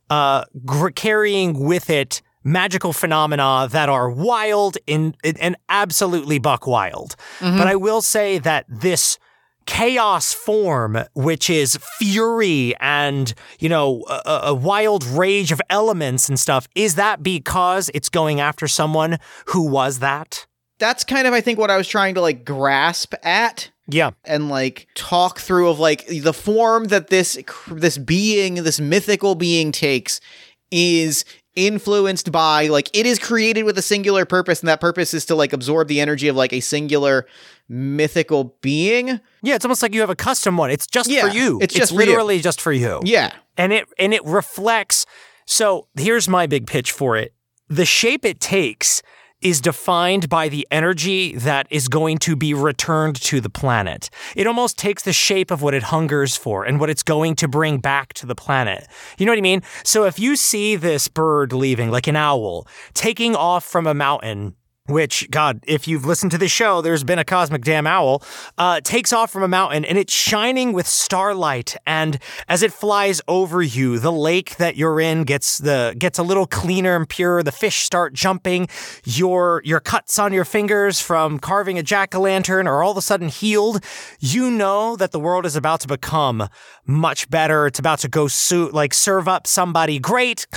uh, 0.10 0.46
gr- 0.66 0.90
carrying 0.90 1.60
with 1.60 1.90
it 1.90 2.22
magical 2.44 2.94
phenomena 2.94 3.68
that 3.72 3.90
are 3.90 4.10
wild 4.10 4.78
and, 4.88 5.16
and 5.24 5.56
absolutely 5.68 6.40
buck 6.40 6.66
wild. 6.66 7.16
But 7.40 7.68
I 7.68 7.76
will 7.76 8.02
say 8.02 8.40
that 8.40 8.66
this 8.70 9.20
chaos 9.66 10.34
form, 10.34 10.98
which 11.14 11.50
is 11.50 11.78
fury 12.00 12.74
and, 12.80 13.34
you 13.60 13.70
know, 13.70 14.04
a, 14.08 14.40
a 14.46 14.54
wild 14.54 15.04
rage 15.06 15.52
of 15.52 15.62
elements 15.70 16.28
and 16.28 16.40
stuff, 16.40 16.68
is 16.76 16.96
that 16.96 17.22
because 17.22 17.92
it's 17.94 18.10
going 18.10 18.40
after 18.40 18.68
someone 18.68 19.20
who 19.48 19.70
was 19.70 20.00
that? 20.00 20.48
that's 20.80 21.04
kind 21.04 21.28
of 21.28 21.34
i 21.34 21.42
think 21.42 21.60
what 21.60 21.70
i 21.70 21.78
was 21.78 21.88
trying 21.88 22.16
to 22.16 22.22
like 22.22 22.44
grasp 22.44 23.14
at 23.22 23.70
Yeah. 23.90 24.12
and 24.26 24.50
like 24.50 24.88
talk 24.96 25.40
through 25.40 25.70
of 25.70 25.80
like 25.80 26.06
the 26.08 26.34
form 26.34 26.86
that 26.86 27.08
this 27.10 27.38
this 27.70 27.98
being 27.98 28.56
this 28.56 28.80
mythical 28.80 29.36
being 29.36 29.72
takes 29.72 30.22
is 30.72 31.26
influenced 31.56 32.32
by 32.32 32.68
like 32.68 32.90
it 32.96 33.06
is 33.06 33.20
created 33.20 33.64
with 33.64 33.78
a 33.78 33.82
singular 33.82 34.24
purpose 34.26 34.62
and 34.62 34.70
that 34.70 34.80
purpose 34.80 35.14
is 35.14 35.26
to 35.26 35.36
like 35.36 35.52
absorb 35.52 35.88
the 35.88 36.00
energy 36.00 36.28
of 36.28 36.36
like 36.36 36.54
a 36.54 36.60
singular 36.60 37.26
mythical 37.68 38.56
being. 38.62 39.20
Yeah, 39.42 39.56
it's 39.56 39.66
almost 39.66 39.82
like 39.82 39.94
you 39.94 40.02
have 40.02 40.10
a 40.10 40.16
custom 40.16 40.58
one. 40.58 40.72
It's 40.72 40.88
just 40.88 41.10
Yeah, 41.10 41.30
for 41.30 41.36
you. 41.36 41.60
it's 41.62 41.74
just 41.74 41.94
for 41.94 42.02
you. 42.02 42.08
literally 42.08 42.40
just 42.40 42.62
for 42.62 42.72
you. 42.72 43.00
Yeah. 43.04 43.32
and 43.58 43.74
it 43.74 43.88
and 43.98 44.14
it 44.14 44.24
reflects 44.26 45.06
so 45.46 45.88
here's 45.98 46.28
my 46.30 46.46
big 46.48 46.68
pitch 46.68 46.92
for 46.92 47.18
it 47.18 47.34
the 47.68 47.86
shape 47.86 48.24
it 48.26 48.40
takes 48.40 49.02
is 49.42 49.62
defined 49.62 50.28
by 50.30 50.50
the 50.50 50.68
energy 50.70 51.36
that 51.36 51.68
is 51.70 51.88
going 51.88 52.18
to 52.20 52.36
be 52.36 52.54
returned 52.54 53.16
to 53.22 53.40
the 53.40 53.50
planet. 53.50 54.10
It 54.36 54.48
almost 54.48 54.78
takes 54.78 55.04
the 55.04 55.14
shape 55.14 55.52
of 55.52 55.62
what 55.62 55.74
it 55.74 55.84
hungers 55.84 56.36
for 56.36 56.66
and 56.66 56.80
what 56.80 56.90
it's 56.90 57.04
going 57.04 57.36
to 57.38 57.48
bring 57.48 57.80
back 57.80 58.14
to 58.14 58.26
the 58.26 58.36
planet. 58.36 58.88
You 59.18 59.26
know 59.26 59.32
what 59.32 59.40
I 59.40 59.42
mean? 59.42 59.62
So 59.84 60.06
if 60.06 60.20
you 60.20 60.36
see 60.36 60.76
this 60.76 61.08
bird 61.08 61.54
leaving, 61.54 61.90
like 61.92 62.08
an 62.08 62.16
owl, 62.16 62.68
taking 62.94 63.36
off 63.36 63.64
from 63.64 63.88
a 63.88 63.94
mountain, 63.94 64.56
which 64.90 65.30
God, 65.30 65.64
if 65.68 65.88
you've 65.88 66.06
listened 66.06 66.32
to 66.32 66.38
the 66.38 66.48
show, 66.48 66.82
there's 66.82 67.04
been 67.04 67.20
a 67.20 67.26
cosmic 67.26 67.64
damn 67.64 67.88
owl, 67.88 68.24
uh, 68.58 68.82
takes 68.82 69.14
off 69.14 69.32
from 69.32 69.44
a 69.44 69.48
mountain 69.48 69.86
and 69.86 69.98
it's 69.98 70.14
shining 70.14 70.74
with 70.74 70.88
starlight. 70.88 71.76
And 71.86 72.20
as 72.48 72.64
it 72.64 72.74
flies 72.74 73.22
over 73.28 73.62
you, 73.62 74.00
the 74.00 74.12
lake 74.12 74.58
that 74.58 74.76
you're 74.76 75.00
in 75.00 75.24
gets 75.24 75.60
the 75.60 75.96
gets 75.98 76.20
a 76.20 76.24
little 76.24 76.48
cleaner 76.48 76.96
and 76.96 77.08
purer. 77.08 77.44
The 77.44 77.52
fish 77.52 77.78
start 77.78 78.14
jumping. 78.14 78.68
Your 79.04 79.62
your 79.64 79.80
cuts 79.80 80.18
on 80.18 80.34
your 80.34 80.46
fingers 80.46 81.00
from 81.00 81.40
carving 81.40 81.78
a 81.78 81.84
jack 81.84 82.16
o' 82.16 82.22
lantern 82.22 82.68
are 82.68 82.84
all 82.84 82.92
of 82.92 82.98
a 82.98 83.02
sudden 83.02 83.30
healed. 83.30 83.84
You 84.20 84.50
know 84.50 84.96
that 84.96 85.12
the 85.12 85.20
world 85.20 85.46
is 85.46 85.56
about 85.56 85.82
to 85.82 85.88
become 85.88 86.50
much 86.86 87.30
better. 87.30 87.68
It's 87.68 87.80
about 87.80 88.00
to 88.00 88.08
go 88.08 88.28
suit 88.28 88.74
like 88.74 88.94
serve 88.94 89.28
up 89.28 89.46
somebody 89.46 90.00
great 90.00 90.48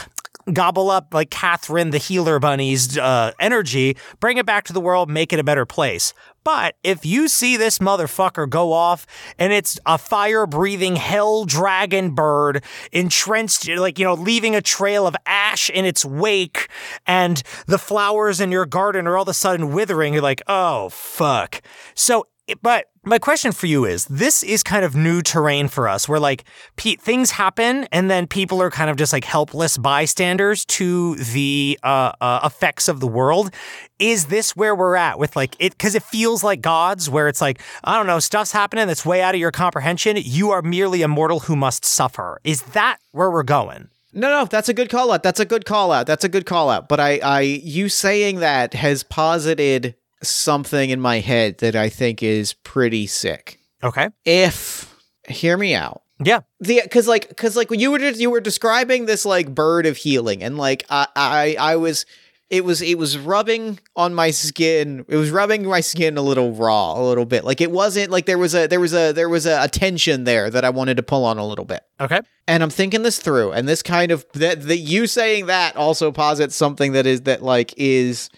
gobble 0.53 0.91
up 0.91 1.13
like 1.13 1.31
Catherine 1.31 1.91
the 1.91 1.99
healer 1.99 2.39
bunny's 2.39 2.97
uh, 2.97 3.33
energy, 3.39 3.97
bring 4.21 4.39
it 4.39 4.47
back 4.47 4.65
to 4.65 4.73
the 4.73 4.81
world, 4.81 5.11
make 5.11 5.33
it 5.33 5.39
a 5.39 5.45
better 5.45 5.67
place. 5.67 6.15
But 6.45 6.77
if 6.83 7.07
you 7.07 7.29
see 7.29 7.57
this 7.57 7.79
motherfucker 7.79 8.49
go 8.49 8.73
off 8.73 9.07
and 9.39 9.53
it's 9.53 9.79
a 9.87 9.97
fire 9.97 10.47
breathing 10.47 10.97
hell 10.97 11.45
dragon 11.45 12.15
bird 12.15 12.65
entrenched, 12.91 13.69
like, 13.69 13.99
you 13.99 14.05
know, 14.05 14.15
leaving 14.15 14.57
a 14.57 14.63
trail 14.63 15.07
of 15.07 15.15
ash 15.25 15.71
in 15.71 15.85
its 15.85 16.05
wake 16.05 16.69
and 17.07 17.43
the 17.67 17.79
flowers 17.79 18.41
in 18.41 18.51
your 18.51 18.67
garden 18.67 19.07
are 19.07 19.17
all 19.17 19.23
of 19.23 19.29
a 19.29 19.35
sudden 19.35 19.73
withering, 19.73 20.15
you're 20.15 20.23
like, 20.23 20.43
oh, 20.49 20.89
fuck. 20.89 21.63
So, 21.95 22.27
but 22.61 22.87
my 23.05 23.19
question 23.19 23.51
for 23.51 23.67
you 23.67 23.85
is 23.85 24.05
this 24.07 24.43
is 24.45 24.63
kind 24.63 24.85
of 24.85 24.95
new 24.95 25.23
terrain 25.23 25.67
for 25.67 25.89
us 25.89 26.09
where 26.09 26.21
like 26.21 26.45
Pete 26.77 27.01
things 27.01 27.33
happen 27.33 27.89
and 27.91 28.09
then 28.11 28.27
people 28.27 28.63
are 28.63 28.71
kind 28.71 28.91
of 28.91 28.97
just 28.97 29.13
like 29.13 29.25
helpless 29.25 29.77
bystanders 29.77 30.65
to 30.67 31.17
the 31.17 31.79
uh, 31.83 32.13
uh, 32.21 32.41
effects 32.45 32.89
of 32.89 33.01
the 33.01 33.09
world 33.09 33.51
is 33.99 34.27
this 34.27 34.55
where 34.55 34.75
we're 34.75 34.95
at 34.95 35.19
with 35.19 35.35
like 35.35 35.57
it 35.59 35.73
because 35.73 35.95
it 35.95 36.03
feels 36.03 36.45
like 36.45 36.61
gods 36.61 37.11
where 37.11 37.27
it's 37.27 37.41
like 37.41 37.61
i 37.85 37.97
don't 37.97 38.07
know 38.07 38.21
stuff's 38.21 38.53
happening 38.53 38.87
that's 38.87 39.05
way 39.05 39.21
out 39.21 39.35
of 39.35 39.41
your 39.41 39.53
comprehension 39.53 40.17
you 40.19 40.51
are 40.51 40.63
merely 40.63 41.03
a 41.03 41.09
mortal 41.09 41.41
who 41.41 41.57
must 41.57 41.85
suffer 41.85 42.41
is 42.45 42.63
that 42.63 42.99
where 43.11 43.31
we're 43.31 43.43
going 43.43 43.89
No, 44.15 44.29
no, 44.29 44.45
that's 44.45 44.69
a 44.69 44.75
good 44.75 44.91
call 44.91 45.11
out. 45.11 45.23
That's 45.23 45.41
a 45.41 45.47
good 45.47 45.65
call 45.65 45.91
out. 45.91 46.07
That's 46.07 46.23
a 46.23 46.29
good 46.29 46.45
call 46.45 46.69
out. 46.69 46.87
But 46.87 47.01
I, 47.01 47.19
I, 47.25 47.41
you 47.41 47.89
saying 47.89 48.41
that 48.41 48.75
has 48.75 49.03
posited 49.03 49.95
something 50.23 50.91
in 50.91 51.01
my 51.01 51.21
head 51.21 51.59
that 51.59 51.77
I 51.77 51.89
think 51.89 52.23
is 52.23 52.53
pretty 52.55 53.07
sick. 53.07 53.59
okay 53.83 54.09
If, 54.25 54.95
hear 55.29 55.57
me 55.57 55.75
out. 55.75 56.03
yeah 56.23 56.41
The, 56.61 56.83
cause 56.91 57.09
like, 57.09 57.37
cause 57.37 57.57
like 57.57 57.71
when 57.71 57.81
you 57.81 57.91
were 57.91 57.99
just, 57.99 58.21
you 58.21 58.31
were 58.31 58.41
describing 58.41 59.07
this 59.07 59.25
like 59.25 59.55
bird 59.55 59.87
of 59.87 59.97
healing 59.97 60.43
and 60.43 60.57
like, 60.59 60.85
I, 60.91 61.07
I, 61.17 61.57
I 61.59 61.77
was, 61.77 62.07
it 62.51 62.67
was, 62.67 62.83
it 62.83 62.99
was 62.99 63.17
rubbing 63.17 63.79
on 63.97 64.15
my 64.15 64.31
skin. 64.31 65.07
It 65.09 65.17
was 65.17 65.31
rubbing 65.31 65.65
my 65.65 65.81
skin 65.81 66.19
a 66.19 66.23
little 66.23 66.53
raw, 66.53 67.01
a 67.01 67.03
little 67.03 67.25
bit. 67.25 67.45
Like 67.45 67.63
it 67.63 67.71
wasn't 67.71 68.11
like 68.11 68.27
there 68.27 68.37
was 68.37 68.55
a, 68.55 68.67
there 68.67 68.79
was 68.79 68.93
a, 68.93 69.13
there 69.13 69.31
was 69.31 69.47
a, 69.47 69.63
a 69.63 69.69
tension 69.69 70.25
there 70.25 70.51
that 70.51 70.63
I 70.63 70.69
wanted 70.69 70.99
to 70.99 71.03
pull 71.03 71.25
on 71.25 71.39
a 71.39 71.47
little 71.47 71.65
bit. 71.65 71.83
okay 71.99 72.21
and 72.49 72.63
I'm 72.63 72.71
thinking 72.71 73.03
this 73.03 73.21
through, 73.21 73.53
and 73.53 73.69
this 73.69 73.83
kind 73.85 74.11
of 74.11 74.27
that 74.35 74.63
that 74.63 74.79
you 74.79 75.07
saying 75.07 75.47
that 75.47 75.77
also 75.77 76.11
posits 76.11 76.57
something 76.57 76.93
that 76.93 77.07
is 77.07 77.23
that 77.23 77.41
like 77.41 77.73
is 77.77 78.31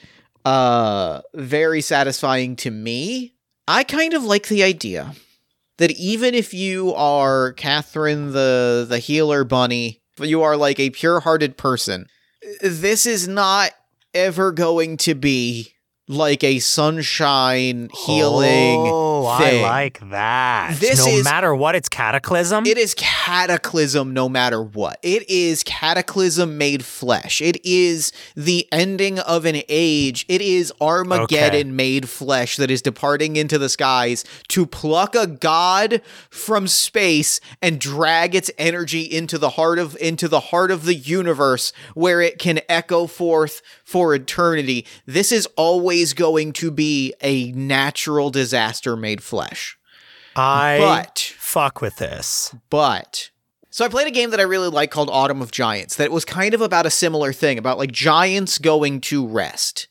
uh 0.45 1.21
very 1.35 1.81
satisfying 1.81 2.57
to 2.57 2.71
me. 2.71 3.35
I 3.67 3.85
kind 3.85 4.15
of 4.15 4.25
like 4.25 4.49
the 4.49 4.63
idea 4.63 5.15
that 5.79 5.91
even 5.93 6.35
if 6.35 6.53
you 6.55 6.95
are 6.95 7.53
Catherine 7.53 8.33
the 8.33 8.87
the 8.89 8.99
healer 8.99 9.45
bunny, 9.45 10.03
you 10.19 10.43
are 10.43 10.57
like 10.57 10.79
a 10.79 10.91
pure-hearted 10.91 11.57
person, 11.57 12.07
this 12.61 13.07
is 13.07 13.27
not 13.27 13.73
ever 14.13 14.53
going 14.53 14.97
to 14.99 15.15
be 15.15 15.73
like 16.07 16.45
a 16.45 16.59
sunshine 16.59 17.89
healing 18.05 18.77
oh 18.87 19.39
thing. 19.39 19.65
i 19.65 19.69
like 19.69 20.11
that 20.11 20.77
This 20.79 21.05
no 21.05 21.11
is- 21.13 21.25
matter 21.25 21.55
what 21.55 21.75
it's 21.75 21.89
cataclysm 21.89 22.67
It 22.67 22.77
is 22.77 22.95
cataclysm 22.95 24.13
no 24.13 24.29
matter 24.29 24.63
what. 24.63 24.99
It 25.03 25.29
is 25.31 25.63
cataclysm 25.65 26.59
made 26.59 26.85
flesh. 26.85 27.41
It 27.41 27.65
is 27.65 28.13
the 28.37 28.69
ending 28.71 29.19
of 29.19 29.45
an 29.45 29.63
age. 29.69 30.25
It 30.29 30.41
is 30.43 30.73
Armageddon 30.81 31.61
Okay. 31.69 31.71
made 31.71 32.09
flesh 32.09 32.57
that 32.57 32.71
is 32.71 32.83
departing 32.83 33.37
into 33.37 33.57
the 33.59 33.69
skies 33.69 34.25
to 34.49 34.67
pluck 34.67 35.15
a 35.15 35.27
god 35.27 36.03
from 36.31 36.69
space 36.69 37.41
and 37.63 37.81
drag 37.81 38.35
its 38.35 38.51
energy 38.59 39.03
into 39.03 39.39
the 39.39 39.51
heart 39.51 39.79
of 39.79 39.97
into 40.01 40.29
the 40.29 40.41
heart 40.41 40.71
of 40.71 40.85
the 40.85 40.95
universe 40.95 41.73
where 41.95 42.21
it 42.21 42.39
can 42.39 42.61
echo 42.69 43.07
forth 43.07 43.63
for 43.85 44.15
eternity. 44.15 44.87
This 45.07 45.31
is 45.31 45.47
always 45.57 46.15
going 46.15 46.53
to 46.55 46.71
be 46.71 47.15
a 47.21 47.53
natural 47.53 48.31
disaster 48.31 48.97
made 48.97 49.23
flesh. 49.23 49.79
i 50.35 50.79
But 50.81 51.35
fuck 51.39 51.81
with 51.81 51.97
this 51.97 52.55
but 52.71 53.31
so 53.75 53.85
I 53.85 53.89
played 53.89 54.07
a 54.07 54.13
game 54.13 54.31
that 54.31 54.39
I 54.39 54.45
really 54.45 54.69
like 54.69 54.93
called 54.93 55.11
Autumn 55.11 55.43
of 55.43 55.51
Giants 55.51 55.97
that 55.97 56.13
was 56.13 56.25
kind 56.25 56.55
of 56.55 56.61
about 56.61 56.87
a 56.87 56.91
similar 56.91 57.33
thing 57.33 57.59
about 57.59 57.77
like 57.77 57.91
giants 57.91 58.59
going 58.59 59.01
to 59.01 59.27
rest. 59.27 59.89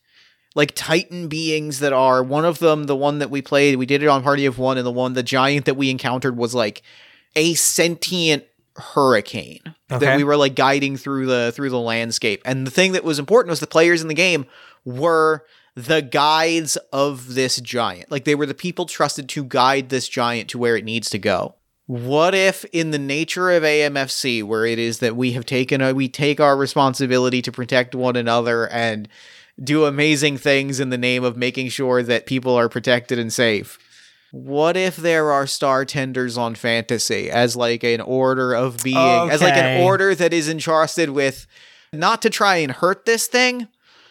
Like 0.54 0.72
titan 0.74 1.28
beings 1.28 1.80
that 1.80 1.92
are 1.92 2.22
one 2.22 2.46
of 2.46 2.60
them, 2.60 2.84
the 2.84 2.96
one 2.96 3.18
that 3.18 3.28
we 3.28 3.42
played, 3.42 3.76
we 3.76 3.84
did 3.84 4.02
it 4.02 4.08
on 4.08 4.22
Party 4.22 4.46
of 4.46 4.56
One, 4.56 4.78
and 4.78 4.86
the 4.86 4.90
one, 4.90 5.12
the 5.12 5.22
giant 5.22 5.66
that 5.66 5.76
we 5.76 5.90
encountered 5.90 6.34
was 6.34 6.54
like 6.54 6.80
a 7.36 7.52
sentient 7.52 8.44
hurricane 8.76 9.60
Okay. 9.90 10.04
that 10.06 10.16
we 10.16 10.24
were 10.24 10.36
like 10.36 10.54
guiding 10.54 10.96
through 10.96 11.26
the 11.26 11.52
through 11.52 11.70
the 11.70 11.78
landscape. 11.78 12.42
And 12.44 12.66
the 12.66 12.70
thing 12.70 12.92
that 12.92 13.04
was 13.04 13.18
important 13.18 13.50
was 13.50 13.60
the 13.60 13.66
players 13.66 14.02
in 14.02 14.08
the 14.08 14.14
game 14.14 14.46
were 14.84 15.44
the 15.76 16.02
guides 16.02 16.76
of 16.92 17.34
this 17.34 17.56
giant. 17.60 18.10
Like 18.10 18.24
they 18.24 18.34
were 18.34 18.46
the 18.46 18.54
people 18.54 18.86
trusted 18.86 19.28
to 19.30 19.44
guide 19.44 19.88
this 19.88 20.08
giant 20.08 20.48
to 20.50 20.58
where 20.58 20.76
it 20.76 20.84
needs 20.84 21.10
to 21.10 21.18
go. 21.18 21.54
What 21.86 22.34
if 22.34 22.64
in 22.66 22.92
the 22.92 22.98
nature 22.98 23.50
of 23.50 23.62
AMFC 23.62 24.42
where 24.42 24.64
it 24.64 24.78
is 24.78 25.00
that 25.00 25.16
we 25.16 25.32
have 25.32 25.44
taken 25.44 25.80
a, 25.80 25.92
we 25.92 26.08
take 26.08 26.40
our 26.40 26.56
responsibility 26.56 27.42
to 27.42 27.52
protect 27.52 27.94
one 27.94 28.16
another 28.16 28.68
and 28.68 29.08
do 29.62 29.84
amazing 29.84 30.38
things 30.38 30.80
in 30.80 30.90
the 30.90 30.98
name 30.98 31.22
of 31.22 31.36
making 31.36 31.68
sure 31.68 32.02
that 32.02 32.26
people 32.26 32.54
are 32.54 32.68
protected 32.68 33.18
and 33.18 33.32
safe. 33.32 33.78
What 34.34 34.76
if 34.76 34.96
there 34.96 35.30
are 35.30 35.46
star 35.46 35.84
tenders 35.84 36.36
on 36.36 36.56
fantasy 36.56 37.30
as 37.30 37.54
like 37.54 37.84
an 37.84 38.00
order 38.00 38.52
of 38.52 38.82
being, 38.82 38.96
as 38.96 39.40
like 39.40 39.54
an 39.54 39.84
order 39.84 40.12
that 40.12 40.32
is 40.32 40.48
entrusted 40.48 41.10
with 41.10 41.46
not 41.92 42.20
to 42.22 42.30
try 42.30 42.56
and 42.56 42.72
hurt 42.72 43.04
this 43.04 43.28
thing, 43.28 43.68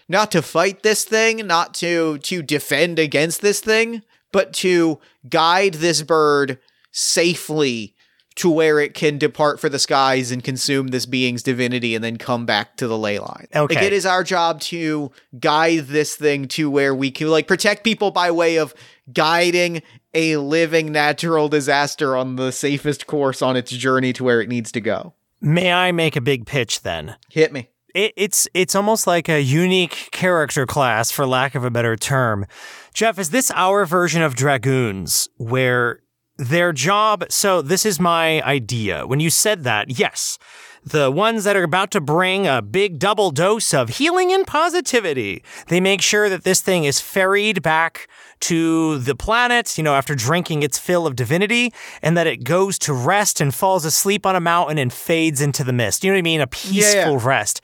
not 0.08 0.32
to 0.32 0.42
fight 0.42 0.82
this 0.82 1.04
thing, 1.04 1.46
not 1.46 1.74
to 1.74 2.20
to 2.20 2.42
defend 2.42 3.00
against 3.00 3.42
this 3.42 3.60
thing, 3.60 4.02
but 4.32 4.54
to 4.54 5.02
guide 5.28 5.74
this 5.74 6.02
bird 6.02 6.58
safely 6.94 7.94
to 8.36 8.50
where 8.50 8.80
it 8.80 8.94
can 8.94 9.18
depart 9.18 9.60
for 9.60 9.68
the 9.68 9.78
skies 9.78 10.32
and 10.32 10.42
consume 10.42 10.88
this 10.88 11.06
being's 11.06 11.44
divinity 11.44 11.96
and 11.96 12.04
then 12.04 12.18
come 12.18 12.46
back 12.46 12.78
to 12.78 12.88
the 12.88 12.98
ley 12.98 13.20
line. 13.20 13.48
Okay. 13.54 13.76
Like 13.76 13.84
it 13.84 13.94
is 13.94 14.06
our 14.06 14.24
job 14.24 14.62
to 14.62 15.12
guide 15.38 15.88
this 15.88 16.16
thing 16.16 16.48
to 16.50 16.72
where 16.72 16.96
we 16.96 17.12
can 17.12 17.28
like 17.28 17.48
protect 17.48 17.84
people 17.84 18.10
by 18.10 18.32
way 18.32 18.56
of 18.56 18.74
guiding 19.12 19.84
a 20.14 20.38
living 20.38 20.92
natural 20.92 21.50
disaster 21.50 22.16
on 22.16 22.36
the 22.36 22.52
safest 22.52 23.08
course 23.08 23.42
on 23.42 23.56
its 23.56 23.72
journey 23.72 24.14
to 24.14 24.24
where 24.24 24.42
it 24.42 24.50
needs 24.50 24.72
to 24.72 24.82
go. 24.82 25.14
may 25.42 25.72
i 25.74 25.92
make 25.92 26.16
a 26.16 26.22
big 26.22 26.46
pitch 26.46 26.82
then 26.82 27.16
Hit 27.30 27.52
me. 27.52 27.70
it, 27.94 28.14
it's 28.16 28.48
it's 28.54 28.76
almost 28.76 29.08
like 29.08 29.28
a 29.30 29.42
unique 29.42 30.10
character 30.12 30.66
class, 30.66 31.12
for 31.12 31.26
lack 31.26 31.56
of 31.56 31.64
a 31.64 31.70
better 31.72 31.96
term. 31.96 32.46
Jeff, 32.94 33.18
is 33.20 33.30
this 33.32 33.52
our 33.56 33.86
version 33.86 34.22
of 34.22 34.36
dragoons, 34.36 35.28
where 35.38 36.00
their 36.38 36.72
job? 36.74 37.26
So 37.30 37.62
this 37.62 37.86
is 37.86 38.00
my 38.00 38.42
idea. 38.44 39.06
When 39.08 39.20
you 39.20 39.30
said 39.30 39.64
that, 39.64 39.98
yes, 40.00 40.38
the 40.84 41.10
ones 41.12 41.44
that 41.44 41.56
are 41.56 41.64
about 41.64 41.92
to 41.92 42.02
bring 42.02 42.46
a 42.48 42.62
big 42.62 43.00
double 43.00 43.32
dose 43.32 43.74
of 43.74 43.90
healing 43.90 44.32
and 44.32 44.46
positivity, 44.46 45.44
they 45.68 45.80
make 45.80 46.02
sure 46.02 46.30
that 46.30 46.44
this 46.44 46.62
thing 46.62 46.84
is 46.84 47.00
ferried 47.00 47.62
back 47.62 48.08
to 48.44 48.98
the 49.00 49.16
planet, 49.16 49.78
you 49.78 49.84
know, 49.84 49.96
after 49.96 50.16
drinking 50.16 50.64
its 50.64 50.78
fill 50.78 51.08
of 51.08 51.16
divinity, 51.16 51.74
and 52.02 52.18
that 52.18 52.28
it 52.28 52.44
goes 52.44 52.78
to 52.80 52.94
rest 52.94 53.40
and 53.40 53.56
falls 53.56 53.86
asleep 53.86 54.26
on 54.26 54.36
a 54.36 54.42
mountain 54.42 54.78
and 54.78 54.92
fades 54.92 55.42
into 55.42 55.64
the 55.64 55.74
mist. 55.74 56.04
You 56.04 56.12
know 56.12 56.16
what 56.16 56.20
I 56.20 56.24
mean? 56.24 56.42
A 56.42 56.48
peaceful 56.48 57.14
yeah. 57.14 57.20
rest. 57.22 57.62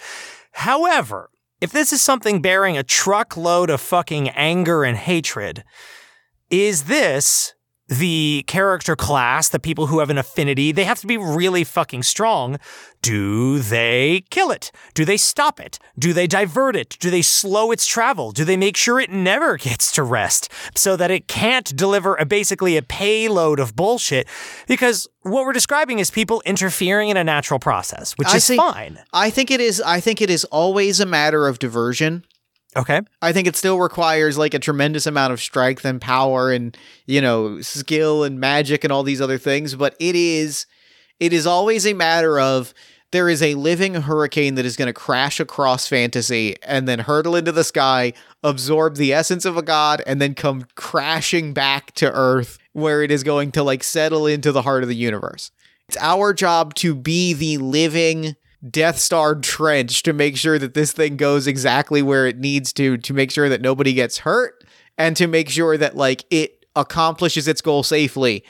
However, 0.52 1.30
if 1.60 1.72
this 1.72 1.92
is 1.92 2.02
something 2.02 2.42
bearing 2.42 2.78
a 2.78 2.84
truckload 2.84 3.70
of 3.70 3.82
fucking 3.82 4.30
anger 4.30 4.86
and 4.86 4.98
hatred, 4.98 5.64
is 6.50 6.86
this 6.86 7.54
the 7.90 8.46
character 8.48 8.96
class, 8.96 9.50
the 9.50 9.60
people 9.60 9.88
who 9.88 10.00
have 10.00 10.10
an 10.10 10.18
affinity, 10.18 10.72
they 10.72 10.84
have 10.84 11.00
to 11.02 11.08
be 11.08 11.18
really 11.18 11.64
fucking 11.64 12.04
strong. 12.04 12.58
Do 13.02 13.60
they 13.60 14.26
kill 14.30 14.52
it? 14.52 14.72
Do 14.94 15.06
they 15.06 15.16
stop 15.18 15.60
it? 15.60 15.80
Do 15.98 16.12
they 16.12 16.28
divert 16.28 16.76
it? 16.76 16.98
Do 17.00 17.10
they 17.10 17.22
slow 17.22 17.72
its 17.72 17.86
travel? 17.86 18.32
Do 18.32 18.44
they 18.44 18.58
make 18.58 18.76
sure 18.76 19.00
it 19.00 19.10
never 19.10 19.58
gets 19.70 19.92
to 19.94 20.04
rest 20.04 20.52
so 20.76 20.96
that 20.98 21.10
it 21.10 21.28
can't 21.28 21.74
deliver 21.76 22.16
a 22.16 22.26
basically 22.26 22.76
a 22.78 22.82
payload 22.82 23.60
of 23.60 23.76
bullshit? 23.76 24.28
Because 24.68 25.08
what 25.22 25.46
we're 25.46 25.54
describing 25.54 26.00
is 26.00 26.12
people 26.12 26.42
interfering 26.46 27.10
in 27.10 27.16
a 27.18 27.24
natural 27.24 27.60
process, 27.60 28.14
which 28.18 28.28
I 28.30 28.38
is 28.38 28.48
think- 28.48 28.62
fine. 28.62 29.00
I 29.14 29.30
think 29.30 29.50
it 29.50 29.62
is. 29.62 29.82
I 29.82 30.00
think 30.00 30.22
it 30.22 30.30
is 30.30 30.44
always 30.46 31.00
a 31.00 31.06
matter 31.06 31.48
of 31.48 31.58
diversion. 31.60 32.26
Okay. 32.78 33.02
I 33.22 33.34
think 33.34 33.48
it 33.48 33.56
still 33.56 33.80
requires 33.80 34.38
like 34.38 34.54
a 34.54 34.60
tremendous 34.60 35.08
amount 35.08 35.34
of 35.34 35.42
strength 35.42 35.86
and 35.86 36.00
power 36.00 36.52
and 36.52 36.78
you 37.08 37.20
know 37.20 37.62
skill 37.62 38.24
and 38.24 38.40
magic 38.40 38.84
and 38.84 38.94
all 38.94 39.02
these 39.04 39.22
other 39.22 39.38
things. 39.40 39.74
But 39.74 39.96
it 40.00 40.16
is, 40.16 40.68
it 41.20 41.34
is 41.34 41.46
always 41.46 41.86
a 41.86 41.94
matter 41.94 42.40
of 42.40 42.74
there 43.12 43.30
is 43.30 43.42
a 43.42 43.56
living 43.56 43.96
hurricane 43.96 44.56
that 44.56 44.66
is 44.66 44.76
going 44.76 44.88
to 44.88 44.94
crash 44.94 45.40
across 45.40 45.88
fantasy 45.88 46.56
and 46.62 46.88
then 46.88 47.00
hurtle 47.00 47.36
into 47.36 47.52
the 47.52 47.64
sky, 47.64 48.14
absorb 48.44 48.96
the 48.96 49.14
essence 49.14 49.46
of 49.46 49.58
a 49.58 49.64
god, 49.64 50.04
and 50.06 50.22
then 50.22 50.36
come 50.36 50.66
crashing 50.76 51.54
back 51.54 51.92
to 51.94 52.12
Earth 52.12 52.60
where 52.74 53.02
it 53.02 53.10
is 53.10 53.24
going 53.24 53.52
to 53.54 53.64
like 53.64 53.84
settle 53.84 54.28
into 54.28 54.52
the 54.52 54.62
heart 54.62 54.84
of 54.84 54.90
the 54.90 54.96
universe. 54.96 55.52
It's 55.88 55.98
our 56.00 56.34
job 56.34 56.76
to 56.76 56.94
be 56.94 57.34
the 57.34 57.58
living 57.58 58.36
Death 58.70 59.00
Star 59.00 59.36
trench 59.36 60.04
to 60.04 60.14
make 60.14 60.38
sure 60.38 60.60
that 60.60 60.74
this 60.74 60.92
thing 60.92 61.18
goes 61.18 61.48
exactly 61.48 62.02
where 62.02 62.28
it 62.28 62.38
needs 62.38 62.74
to, 62.74 62.98
to 62.98 63.14
make 63.14 63.32
sure 63.32 63.50
that 63.50 63.62
nobody 63.62 63.94
gets 63.94 64.20
hurt, 64.20 64.64
and 64.98 65.16
to 65.18 65.28
make 65.28 65.50
sure 65.50 65.78
that 65.78 65.96
like 65.96 66.26
it 66.30 66.66
accomplishes 66.76 67.48
its 67.48 67.62
goal 67.62 67.82
safely. 67.84 68.44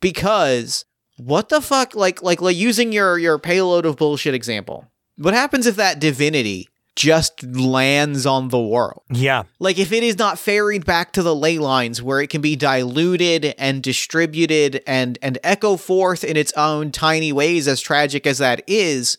Because 0.00 0.84
what 1.16 1.48
the 1.48 1.60
fuck, 1.60 1.94
like 1.94 2.22
like 2.22 2.40
like 2.40 2.56
using 2.56 2.92
your 2.92 3.18
your 3.18 3.38
payload 3.38 3.86
of 3.86 3.96
bullshit 3.96 4.34
example, 4.34 4.90
what 5.16 5.34
happens 5.34 5.66
if 5.66 5.76
that 5.76 5.98
divinity 5.98 6.68
just 6.94 7.42
lands 7.44 8.26
on 8.26 8.48
the 8.48 8.60
world? 8.60 9.02
Yeah. 9.10 9.44
Like 9.58 9.78
if 9.78 9.92
it 9.92 10.02
is 10.02 10.18
not 10.18 10.38
ferried 10.38 10.84
back 10.84 11.12
to 11.12 11.22
the 11.22 11.34
ley 11.34 11.58
lines 11.58 12.02
where 12.02 12.20
it 12.20 12.30
can 12.30 12.40
be 12.40 12.56
diluted 12.56 13.54
and 13.58 13.82
distributed 13.82 14.82
and 14.86 15.18
and 15.22 15.38
echo 15.42 15.76
forth 15.76 16.24
in 16.24 16.36
its 16.36 16.52
own 16.52 16.90
tiny 16.90 17.32
ways 17.32 17.68
as 17.68 17.80
tragic 17.80 18.26
as 18.26 18.38
that 18.38 18.62
is, 18.66 19.18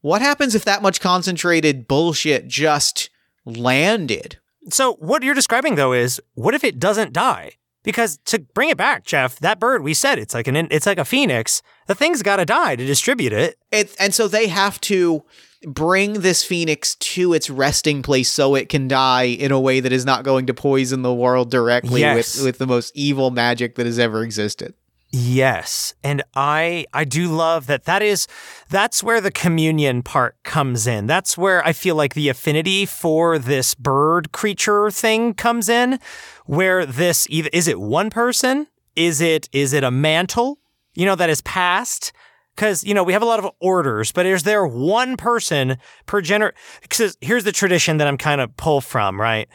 what 0.00 0.22
happens 0.22 0.54
if 0.54 0.64
that 0.64 0.82
much 0.82 1.00
concentrated 1.00 1.88
bullshit 1.88 2.48
just 2.48 3.10
landed? 3.44 4.38
So 4.70 4.94
what 4.94 5.22
you're 5.22 5.34
describing 5.34 5.74
though 5.74 5.92
is 5.92 6.20
what 6.34 6.54
if 6.54 6.64
it 6.64 6.78
doesn't 6.78 7.12
die? 7.12 7.52
Because 7.86 8.18
to 8.26 8.40
bring 8.40 8.68
it 8.68 8.76
back, 8.76 9.04
Jeff, 9.04 9.38
that 9.38 9.58
bird 9.58 9.82
we 9.82 9.94
said 9.94 10.18
it's 10.18 10.34
like 10.34 10.48
an 10.48 10.56
it's 10.70 10.84
like 10.86 10.98
a 10.98 11.04
phoenix. 11.04 11.62
The 11.86 11.94
thing's 11.94 12.20
got 12.22 12.36
to 12.36 12.44
die 12.44 12.76
to 12.76 12.84
distribute 12.84 13.32
it. 13.32 13.56
It, 13.72 13.94
and 13.98 14.12
so 14.12 14.28
they 14.28 14.48
have 14.48 14.78
to 14.82 15.22
bring 15.66 16.14
this 16.20 16.44
phoenix 16.44 16.96
to 16.96 17.32
its 17.32 17.48
resting 17.48 18.02
place 18.02 18.30
so 18.30 18.54
it 18.56 18.68
can 18.68 18.88
die 18.88 19.22
in 19.24 19.52
a 19.52 19.60
way 19.60 19.80
that 19.80 19.92
is 19.92 20.04
not 20.04 20.24
going 20.24 20.46
to 20.46 20.54
poison 20.54 21.02
the 21.02 21.14
world 21.14 21.50
directly 21.50 22.00
Yes. 22.00 22.36
with, 22.36 22.44
with 22.44 22.58
the 22.58 22.66
most 22.66 22.92
evil 22.94 23.30
magic 23.30 23.76
that 23.76 23.86
has 23.86 23.98
ever 23.98 24.22
existed. 24.22 24.74
Yes, 25.12 25.94
and 26.02 26.22
I 26.34 26.84
I 26.92 27.04
do 27.04 27.28
love 27.28 27.68
that 27.68 27.84
that 27.84 28.02
is 28.02 28.26
that's 28.68 29.02
where 29.02 29.20
the 29.20 29.30
communion 29.30 30.02
part 30.02 30.36
comes 30.42 30.86
in. 30.86 31.06
That's 31.06 31.38
where 31.38 31.64
I 31.64 31.72
feel 31.72 31.94
like 31.94 32.14
the 32.14 32.28
affinity 32.28 32.86
for 32.86 33.38
this 33.38 33.74
bird 33.74 34.32
creature 34.32 34.90
thing 34.90 35.32
comes 35.32 35.68
in 35.68 36.00
where 36.46 36.84
this 36.84 37.26
is 37.28 37.68
it 37.68 37.80
one 37.80 38.10
person? 38.10 38.66
Is 38.96 39.20
it 39.20 39.48
is 39.52 39.72
it 39.72 39.84
a 39.84 39.90
mantle? 39.90 40.58
You 40.94 41.06
know 41.06 41.14
that 41.14 41.30
is 41.30 41.40
passed 41.42 42.12
cuz 42.56 42.82
you 42.82 42.92
know 42.92 43.04
we 43.04 43.12
have 43.12 43.22
a 43.22 43.26
lot 43.26 43.38
of 43.38 43.50
orders, 43.60 44.10
but 44.10 44.26
is 44.26 44.42
there 44.42 44.66
one 44.66 45.16
person 45.16 45.78
per 46.06 46.20
gener 46.20 46.52
cuz 46.90 47.16
here's 47.20 47.44
the 47.44 47.52
tradition 47.52 47.98
that 47.98 48.08
I'm 48.08 48.18
kind 48.18 48.40
of 48.40 48.56
pull 48.56 48.80
from, 48.80 49.20
right? 49.20 49.48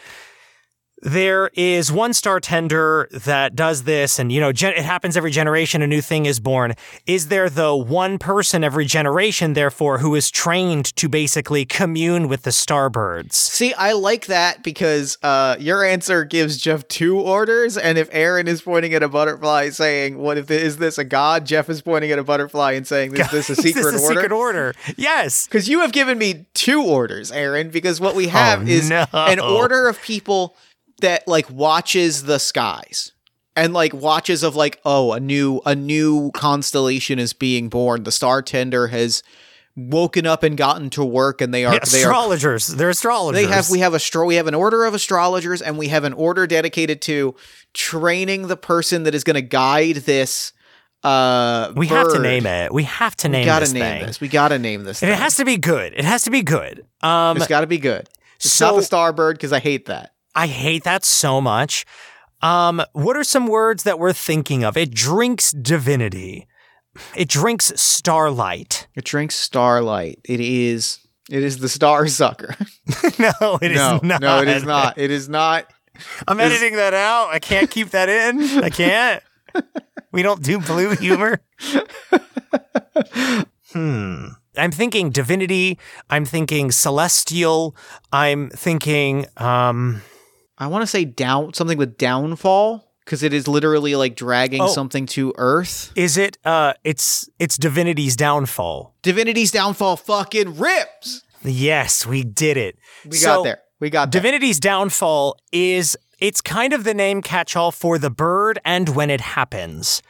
There 1.01 1.49
is 1.53 1.91
one 1.91 2.13
star 2.13 2.39
tender 2.39 3.07
that 3.11 3.55
does 3.55 3.83
this 3.83 4.19
and 4.19 4.31
you 4.31 4.39
know 4.39 4.51
gen- 4.51 4.73
it 4.73 4.85
happens 4.85 5.17
every 5.17 5.31
generation 5.31 5.81
a 5.81 5.87
new 5.87 6.01
thing 6.01 6.25
is 6.25 6.39
born 6.39 6.73
is 7.05 7.27
there 7.29 7.49
the 7.49 7.75
one 7.75 8.17
person 8.19 8.63
every 8.63 8.85
generation 8.85 9.53
therefore 9.53 9.97
who 9.97 10.13
is 10.15 10.29
trained 10.29 10.85
to 10.95 11.09
basically 11.09 11.65
commune 11.65 12.27
with 12.27 12.43
the 12.43 12.51
starbirds 12.51 13.33
See, 13.33 13.73
I 13.73 13.93
like 13.93 14.27
that 14.27 14.63
because 14.63 15.17
uh, 15.23 15.55
your 15.59 15.83
answer 15.85 16.23
gives 16.23 16.57
Jeff 16.57 16.87
two 16.87 17.19
orders, 17.19 17.77
and 17.77 17.97
if 17.97 18.09
Aaron 18.11 18.47
is 18.47 18.61
pointing 18.61 18.93
at 18.93 19.03
a 19.03 19.09
butterfly 19.09 19.69
saying, 19.69 20.17
"What 20.17 20.37
if 20.37 20.49
is 20.49 20.77
this 20.77 20.97
a 20.97 21.03
god?" 21.03 21.45
Jeff 21.45 21.69
is 21.69 21.81
pointing 21.81 22.11
at 22.11 22.17
a 22.19 22.23
butterfly 22.23 22.71
and 22.73 22.87
saying, 22.87 23.15
"Is 23.15 23.29
this 23.29 23.49
a 23.49 23.51
Is 23.53 23.57
this 23.57 23.65
secret 23.75 23.95
a 23.95 23.99
order?" 23.99 24.13
secret 24.15 24.31
order 24.31 24.73
yes 24.97 25.45
Because 25.47 25.67
you 25.69 25.81
have 25.81 25.91
given 25.91 26.17
me 26.17 26.45
two 26.53 26.81
orders, 26.83 27.31
Aaron. 27.31 27.69
Because 27.69 27.99
what 27.99 28.15
we 28.15 28.27
have 28.29 28.61
Oh, 28.63 28.67
is 28.67 28.89
no. 28.89 29.05
an 29.13 29.39
order 29.39 29.87
of 29.87 30.01
people 30.01 30.55
that 31.01 31.27
like 31.27 31.49
watches 31.49 32.23
the 32.23 32.39
skies 32.39 33.11
and 33.55 33.73
like 33.73 33.93
watches 33.93 34.43
of 34.43 34.55
like 34.55 34.79
oh 34.85 35.11
a 35.13 35.19
new 35.19 35.61
a 35.65 35.75
new 35.75 36.31
constellation 36.31 37.19
is 37.19 37.33
being 37.33 37.69
born. 37.69 38.03
The 38.03 38.11
star 38.11 38.41
tender 38.41 38.87
has 38.87 39.23
woken 39.75 40.25
up 40.25 40.43
and 40.43 40.57
gotten 40.57 40.89
to 40.91 41.03
work, 41.03 41.41
and 41.41 41.53
they 41.53 41.65
are 41.65 41.73
Yeah, 41.73 41.79
they 41.91 42.03
are 42.03 42.11
astrologers. 42.11 42.67
They're 42.67 42.89
astrologers. 42.89 43.41
They 43.41 43.51
have 43.51 43.69
we 43.69 43.79
have 43.79 43.93
astro 43.95 44.25
we 44.25 44.35
have 44.35 44.47
an 44.47 44.55
order 44.55 44.85
of 44.85 44.93
astrologers 44.93 45.61
and 45.61 45.77
we 45.77 45.89
have 45.89 46.03
an 46.03 46.13
order 46.13 46.47
dedicated 46.47 47.01
to 47.03 47.35
training 47.73 48.47
the 48.47 48.57
person 48.57 49.03
that 49.03 49.15
is 49.15 49.23
going 49.23 49.35
to 49.35 49.41
guide 49.41 49.97
this 49.97 50.53
uh 51.03 51.73
we 51.75 51.87
have 51.87 52.13
to 52.13 52.19
name 52.19 52.45
it. 52.45 52.71
We 52.71 52.83
have 52.83 53.15
to 53.17 53.29
name 53.29 53.41
we 53.41 53.45
gotta 53.45 53.63
this 53.65 53.73
name 53.73 53.81
thing. 53.81 54.05
this. 54.05 54.21
We 54.21 54.27
gotta 54.27 54.59
name 54.59 54.83
this 54.83 55.01
and 55.01 55.09
thing. 55.09 55.17
it 55.17 55.21
has 55.21 55.35
to 55.37 55.45
be 55.45 55.57
good. 55.57 55.93
It 55.95 56.05
has 56.05 56.23
to 56.23 56.29
be 56.31 56.43
good. 56.43 56.85
Um 57.01 57.37
it's 57.37 57.47
gotta 57.47 57.65
be 57.65 57.79
good. 57.79 58.07
It's 58.35 58.51
so- 58.51 58.71
not 58.71 58.75
the 58.75 58.81
starbird 58.81 59.33
because 59.33 59.51
i 59.51 59.59
hate 59.59 59.87
that 59.87 60.13
I 60.35 60.47
hate 60.47 60.83
that 60.83 61.03
so 61.03 61.41
much. 61.41 61.85
Um, 62.41 62.81
what 62.93 63.15
are 63.17 63.23
some 63.23 63.47
words 63.47 63.83
that 63.83 63.99
we're 63.99 64.13
thinking 64.13 64.63
of? 64.63 64.75
It 64.77 64.91
drinks 64.91 65.51
divinity. 65.51 66.47
It 67.15 67.29
drinks 67.29 67.71
starlight. 67.79 68.87
it 68.95 69.05
drinks 69.05 69.35
starlight 69.35 70.19
it 70.25 70.41
is 70.41 70.99
it 71.29 71.41
is 71.41 71.59
the 71.59 71.69
star 71.69 72.05
sucker 72.07 72.53
no, 73.17 73.57
it 73.61 73.71
is 73.71 73.77
no 73.77 73.99
not. 74.03 74.19
no 74.21 74.41
it 74.41 74.49
is 74.49 74.65
not 74.65 74.97
it 74.97 75.09
is 75.09 75.29
not 75.29 75.71
I'm 76.27 76.39
editing 76.39 76.75
that 76.75 76.93
out. 76.93 77.29
I 77.29 77.39
can't 77.39 77.69
keep 77.69 77.89
that 77.89 78.09
in. 78.09 78.63
I 78.63 78.69
can't. 78.69 79.23
we 80.11 80.23
don't 80.23 80.41
do 80.41 80.59
blue 80.59 80.95
humor. 80.95 81.41
hmm. 83.71 84.27
I'm 84.57 84.71
thinking 84.71 85.11
divinity. 85.11 85.77
I'm 86.09 86.25
thinking 86.25 86.71
celestial. 86.71 87.75
I'm 88.11 88.49
thinking 88.49 89.25
um 89.37 90.01
i 90.61 90.67
want 90.67 90.81
to 90.83 90.87
say 90.87 91.03
down 91.03 91.53
something 91.53 91.77
with 91.77 91.97
downfall 91.97 92.87
because 93.03 93.23
it 93.23 93.33
is 93.33 93.47
literally 93.47 93.95
like 93.95 94.15
dragging 94.15 94.61
Oh. 94.61 94.67
something 94.67 95.05
to 95.07 95.33
earth 95.37 95.91
is 95.95 96.15
it 96.17 96.37
uh 96.45 96.71
it's 96.85 97.29
it's 97.39 97.57
divinity's 97.57 98.15
downfall. 98.15 98.95
divinity's 99.01 99.51
downfall 99.51 99.97
fucking 99.97 100.57
rips 100.57 101.23
Yes, 101.43 102.05
we 102.05 102.23
did 102.23 102.55
it. 102.55 102.77
we 103.03 103.17
So, 103.17 103.37
got 103.37 103.43
there 103.43 103.59
we 103.79 103.89
got 103.89 104.11
there. 104.11 104.21
Divinity's 104.21 104.59
downfall 104.59 105.37
is 105.51 105.97
it's 106.19 106.39
kind 106.39 106.71
of 106.71 106.83
the 106.83 106.93
name 106.93 107.23
catch-all 107.23 107.71
for 107.71 107.97
the 107.97 108.11
bird 108.11 108.59
and 108.63 108.89
when 108.89 109.09
it 109.09 109.21
happens. 109.21 110.03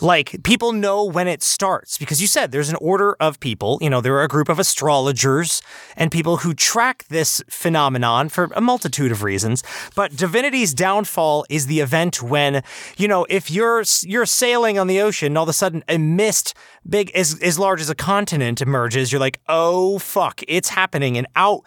Like 0.00 0.42
people 0.42 0.72
know 0.72 1.04
when 1.04 1.28
it 1.28 1.42
starts 1.42 1.98
because 1.98 2.20
you 2.20 2.26
said 2.26 2.52
there's 2.52 2.68
an 2.68 2.76
order 2.80 3.16
of 3.20 3.40
people, 3.40 3.78
you 3.80 3.88
know, 3.88 4.00
there 4.00 4.14
are 4.16 4.22
a 4.22 4.28
group 4.28 4.48
of 4.48 4.58
astrologers 4.58 5.62
and 5.96 6.10
people 6.10 6.38
who 6.38 6.54
track 6.54 7.04
this 7.08 7.42
phenomenon 7.48 8.28
for 8.28 8.50
a 8.54 8.60
multitude 8.60 9.12
of 9.12 9.22
reasons. 9.22 9.62
But 9.94 10.16
divinity's 10.16 10.74
downfall 10.74 11.46
is 11.48 11.66
the 11.66 11.80
event 11.80 12.22
when, 12.22 12.62
you 12.96 13.08
know, 13.08 13.26
if 13.30 13.50
you're 13.50 13.84
you're 14.02 14.26
sailing 14.26 14.78
on 14.78 14.86
the 14.86 15.00
ocean, 15.00 15.26
and 15.26 15.38
all 15.38 15.44
of 15.44 15.48
a 15.48 15.52
sudden 15.52 15.82
a 15.88 15.98
mist 15.98 16.54
big 16.88 17.10
as 17.12 17.38
as 17.40 17.58
large 17.58 17.80
as 17.80 17.90
a 17.90 17.94
continent 17.94 18.60
emerges, 18.60 19.12
you're 19.12 19.20
like, 19.20 19.40
"Oh 19.48 19.98
fuck, 19.98 20.42
it's 20.46 20.68
happening." 20.68 21.18
And 21.18 21.26
out 21.36 21.62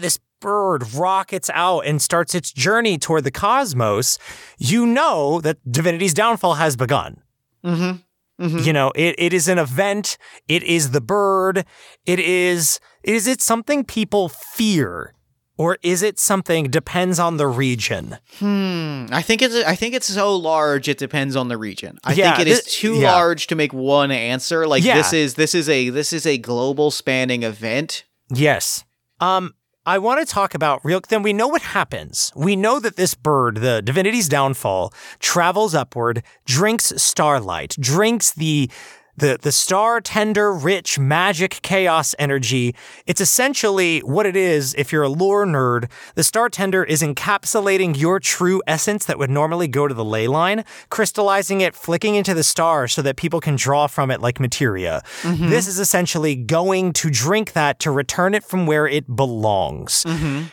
this 0.00 0.18
bird 0.40 0.92
rockets 0.94 1.50
out 1.54 1.80
and 1.80 2.00
starts 2.00 2.34
its 2.34 2.52
journey 2.52 2.98
toward 2.98 3.24
the 3.24 3.30
cosmos, 3.30 4.18
you 4.58 4.86
know 4.86 5.40
that 5.40 5.58
divinity's 5.70 6.14
downfall 6.14 6.54
has 6.54 6.76
begun. 6.76 7.22
Mm-hmm. 7.64 8.58
You 8.58 8.72
know, 8.72 8.92
it, 8.94 9.14
it 9.18 9.32
is 9.32 9.48
an 9.48 9.58
event. 9.58 10.18
It 10.46 10.62
is 10.62 10.90
the 10.90 11.00
bird. 11.00 11.64
It 12.04 12.20
is, 12.20 12.78
is 13.02 13.26
it 13.26 13.40
something 13.40 13.82
people 13.84 14.28
fear? 14.28 15.14
Or 15.58 15.78
is 15.82 16.02
it 16.02 16.18
something 16.18 16.64
depends 16.64 17.18
on 17.18 17.38
the 17.38 17.46
region? 17.46 18.18
Hmm. 18.38 19.06
I 19.10 19.22
think 19.22 19.40
it's 19.40 19.54
I 19.54 19.74
think 19.74 19.94
it's 19.94 20.04
so 20.06 20.36
large 20.36 20.86
it 20.86 20.98
depends 20.98 21.34
on 21.34 21.48
the 21.48 21.56
region. 21.56 21.98
I 22.04 22.12
Yeah, 22.12 22.36
think 22.36 22.46
it 22.46 22.50
is 22.50 22.62
this- 22.64 22.74
too 22.74 22.96
yeah. 22.96 23.12
large 23.14 23.46
to 23.46 23.54
make 23.54 23.72
one 23.72 24.10
answer. 24.10 24.66
Like 24.66 24.84
Yeah. 24.84 24.98
this 24.98 25.14
is 25.14 25.32
this 25.36 25.54
is 25.54 25.70
a 25.70 25.88
this 25.88 26.12
is 26.12 26.26
a 26.26 26.36
global 26.36 26.90
spanning 26.90 27.42
event. 27.42 28.04
Yes. 28.28 28.84
Um, 29.18 29.54
I 29.88 29.98
want 29.98 30.18
to 30.18 30.26
talk 30.26 30.52
about 30.52 30.84
real. 30.84 31.00
Then 31.08 31.22
we 31.22 31.32
know 31.32 31.46
what 31.46 31.62
happens. 31.62 32.32
We 32.34 32.56
know 32.56 32.80
that 32.80 32.96
this 32.96 33.14
bird, 33.14 33.58
the 33.58 33.80
divinity's 33.80 34.28
downfall, 34.28 34.92
travels 35.20 35.76
upward, 35.76 36.24
drinks 36.44 36.92
starlight, 36.96 37.76
drinks 37.78 38.32
the 38.32 38.68
the 39.16 39.38
the 39.40 39.52
star 39.52 40.00
tender 40.00 40.52
rich 40.52 40.98
magic 40.98 41.60
chaos 41.62 42.14
energy. 42.18 42.74
It's 43.06 43.20
essentially 43.20 44.00
what 44.00 44.26
it 44.26 44.36
is 44.36 44.74
if 44.74 44.92
you're 44.92 45.02
a 45.02 45.08
lore 45.08 45.46
nerd. 45.46 45.90
The 46.14 46.24
star 46.24 46.48
tender 46.48 46.84
is 46.84 47.02
encapsulating 47.02 47.98
your 47.98 48.20
true 48.20 48.62
essence 48.66 49.06
that 49.06 49.18
would 49.18 49.30
normally 49.30 49.68
go 49.68 49.88
to 49.88 49.94
the 49.94 50.04
ley 50.04 50.28
line 50.28 50.64
crystallizing 50.90 51.60
it 51.60 51.74
flicking 51.74 52.14
into 52.14 52.34
the 52.34 52.44
star 52.44 52.88
so 52.88 53.02
that 53.02 53.16
people 53.16 53.40
can 53.40 53.56
draw 53.56 53.86
from 53.86 54.10
it 54.10 54.20
like 54.20 54.40
materia. 54.40 55.02
Mm-hmm. 55.22 55.48
This 55.48 55.66
is 55.66 55.78
essentially 55.78 56.34
going 56.34 56.92
to 56.94 57.10
drink 57.10 57.52
that 57.52 57.78
to 57.80 57.90
return 57.90 58.34
it 58.34 58.44
from 58.44 58.66
where 58.66 58.86
it 58.86 59.14
belongs. 59.14 60.04
Mm-hmm. 60.04 60.44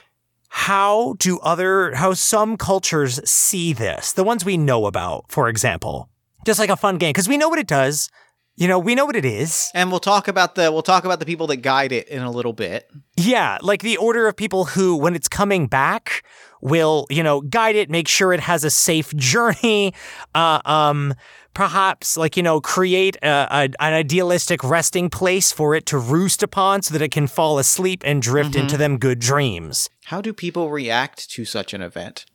How 0.49 1.15
do 1.17 1.39
other 1.39 1.95
how 1.95 2.13
some 2.13 2.57
cultures 2.57 3.19
see 3.29 3.73
this? 3.73 4.13
The 4.13 4.23
ones 4.23 4.45
we 4.45 4.55
know 4.55 4.85
about 4.85 5.25
for 5.29 5.49
example. 5.49 6.09
Just 6.45 6.59
like 6.59 6.69
a 6.69 6.75
fun 6.75 6.97
game 6.97 7.09
because 7.09 7.29
we 7.29 7.37
know 7.37 7.49
what 7.49 7.59
it 7.59 7.67
does 7.67 8.09
you 8.55 8.67
know 8.67 8.77
we 8.79 8.95
know 8.95 9.05
what 9.05 9.15
it 9.15 9.25
is 9.25 9.71
And 9.73 9.89
we'll 9.91 9.99
talk 9.99 10.27
about 10.27 10.55
the 10.55 10.71
we'll 10.71 10.81
talk 10.83 11.05
about 11.05 11.19
the 11.19 11.25
people 11.25 11.47
that 11.47 11.57
guide 11.57 11.91
it 11.91 12.07
in 12.07 12.21
a 12.21 12.31
little 12.31 12.53
bit. 12.53 12.89
yeah 13.17 13.57
like 13.61 13.81
the 13.81 13.97
order 13.97 14.27
of 14.27 14.35
people 14.35 14.65
who 14.65 14.95
when 14.95 15.15
it's 15.15 15.27
coming 15.27 15.67
back 15.67 16.23
will 16.61 17.05
you 17.09 17.23
know 17.23 17.41
guide 17.41 17.75
it 17.75 17.89
make 17.89 18.07
sure 18.07 18.31
it 18.33 18.39
has 18.39 18.63
a 18.63 18.69
safe 18.69 19.13
journey 19.15 19.93
uh, 20.35 20.59
um 20.65 21.13
perhaps 21.53 22.17
like 22.17 22.35
you 22.37 22.43
know 22.43 22.59
create 22.61 23.15
a, 23.21 23.27
a, 23.51 23.63
an 23.79 23.93
idealistic 23.93 24.63
resting 24.63 25.09
place 25.09 25.51
for 25.51 25.75
it 25.75 25.85
to 25.85 25.97
roost 25.97 26.41
upon 26.41 26.81
so 26.81 26.93
that 26.93 27.01
it 27.01 27.11
can 27.11 27.27
fall 27.27 27.59
asleep 27.59 28.01
and 28.05 28.21
drift 28.21 28.55
into 28.55 28.77
them 28.77 28.97
good 28.97 29.19
dreams 29.19 29.89
How 30.05 30.21
do 30.21 30.33
people 30.33 30.69
react 30.69 31.29
to 31.31 31.45
such 31.45 31.73
an 31.73 31.81
event? 31.81 32.25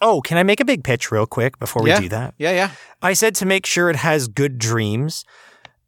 Oh 0.00 0.20
can 0.20 0.38
i 0.38 0.42
make 0.42 0.60
a 0.60 0.64
big 0.64 0.84
pitch 0.84 1.10
real 1.10 1.26
quick 1.26 1.58
before 1.58 1.82
we 1.82 1.90
yeah. 1.90 2.00
do 2.00 2.08
that 2.08 2.34
Yeah, 2.38 2.52
yeah. 2.52 2.70
I 3.02 3.14
said 3.14 3.34
to 3.36 3.46
make 3.46 3.66
sure 3.66 3.88
it 3.90 3.96
has 3.96 4.28
good 4.28 4.58
dreams. 4.58 5.24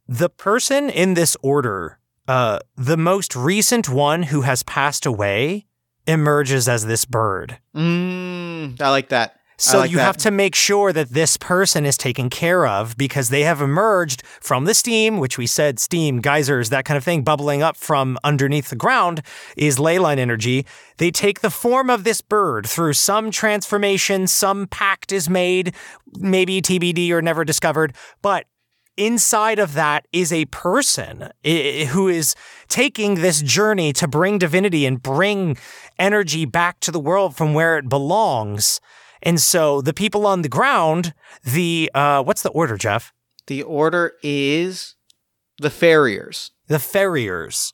The 0.07 0.29
person 0.29 0.89
in 0.89 1.13
this 1.13 1.37
order, 1.41 1.99
uh, 2.27 2.59
the 2.75 2.97
most 2.97 3.35
recent 3.35 3.87
one 3.87 4.23
who 4.23 4.41
has 4.41 4.63
passed 4.63 5.05
away, 5.05 5.67
emerges 6.07 6.67
as 6.67 6.85
this 6.85 7.05
bird. 7.05 7.59
Mm, 7.75 8.81
I 8.81 8.89
like 8.89 9.09
that. 9.09 9.39
So 9.63 9.79
like 9.79 9.91
you 9.91 9.97
that. 9.97 10.03
have 10.03 10.17
to 10.17 10.31
make 10.31 10.55
sure 10.55 10.91
that 10.91 11.11
this 11.11 11.37
person 11.37 11.85
is 11.85 11.97
taken 11.97 12.29
care 12.29 12.67
of 12.67 12.97
because 12.97 13.29
they 13.29 13.43
have 13.43 13.61
emerged 13.61 14.21
from 14.41 14.65
the 14.65 14.73
steam, 14.73 15.19
which 15.19 15.37
we 15.37 15.47
said 15.47 15.79
steam, 15.79 16.19
geysers, 16.19 16.69
that 16.69 16.83
kind 16.83 16.97
of 16.97 17.03
thing, 17.05 17.23
bubbling 17.23 17.63
up 17.63 17.77
from 17.77 18.17
underneath 18.25 18.69
the 18.69 18.75
ground 18.75 19.21
is 19.55 19.79
ley 19.79 19.99
line 19.99 20.19
energy. 20.19 20.65
They 20.97 21.11
take 21.11 21.39
the 21.39 21.49
form 21.49 21.89
of 21.89 22.03
this 22.03 22.19
bird 22.19 22.67
through 22.67 22.91
some 22.93 23.31
transformation, 23.31 24.27
some 24.27 24.67
pact 24.67 25.13
is 25.13 25.29
made, 25.29 25.73
maybe 26.17 26.61
TBD 26.61 27.11
or 27.11 27.21
never 27.21 27.45
discovered, 27.45 27.95
but 28.21 28.47
inside 28.97 29.59
of 29.59 29.75
that 29.75 30.05
is 30.11 30.33
a 30.33 30.43
person 30.45 31.29
who 31.45 32.09
is 32.09 32.35
taking 32.67 33.15
this 33.15 33.41
journey 33.41 33.93
to 33.93 34.09
bring 34.09 34.37
divinity 34.37 34.85
and 34.85 35.01
bring 35.01 35.55
energy 35.97 36.43
back 36.43 36.81
to 36.81 36.91
the 36.91 36.99
world 36.99 37.33
from 37.33 37.53
where 37.53 37.77
it 37.77 37.87
belongs. 37.87 38.81
And 39.23 39.41
so 39.41 39.81
the 39.81 39.93
people 39.93 40.27
on 40.27 40.41
the 40.41 40.49
ground, 40.49 41.13
the 41.43 41.89
uh, 41.95 42.21
what's 42.23 42.43
the 42.43 42.49
order, 42.49 42.77
Jeff? 42.77 43.13
The 43.47 43.63
order 43.63 44.13
is 44.21 44.95
the 45.57 45.69
farriers. 45.69 46.51
The 46.67 46.79
farriers. 46.79 47.73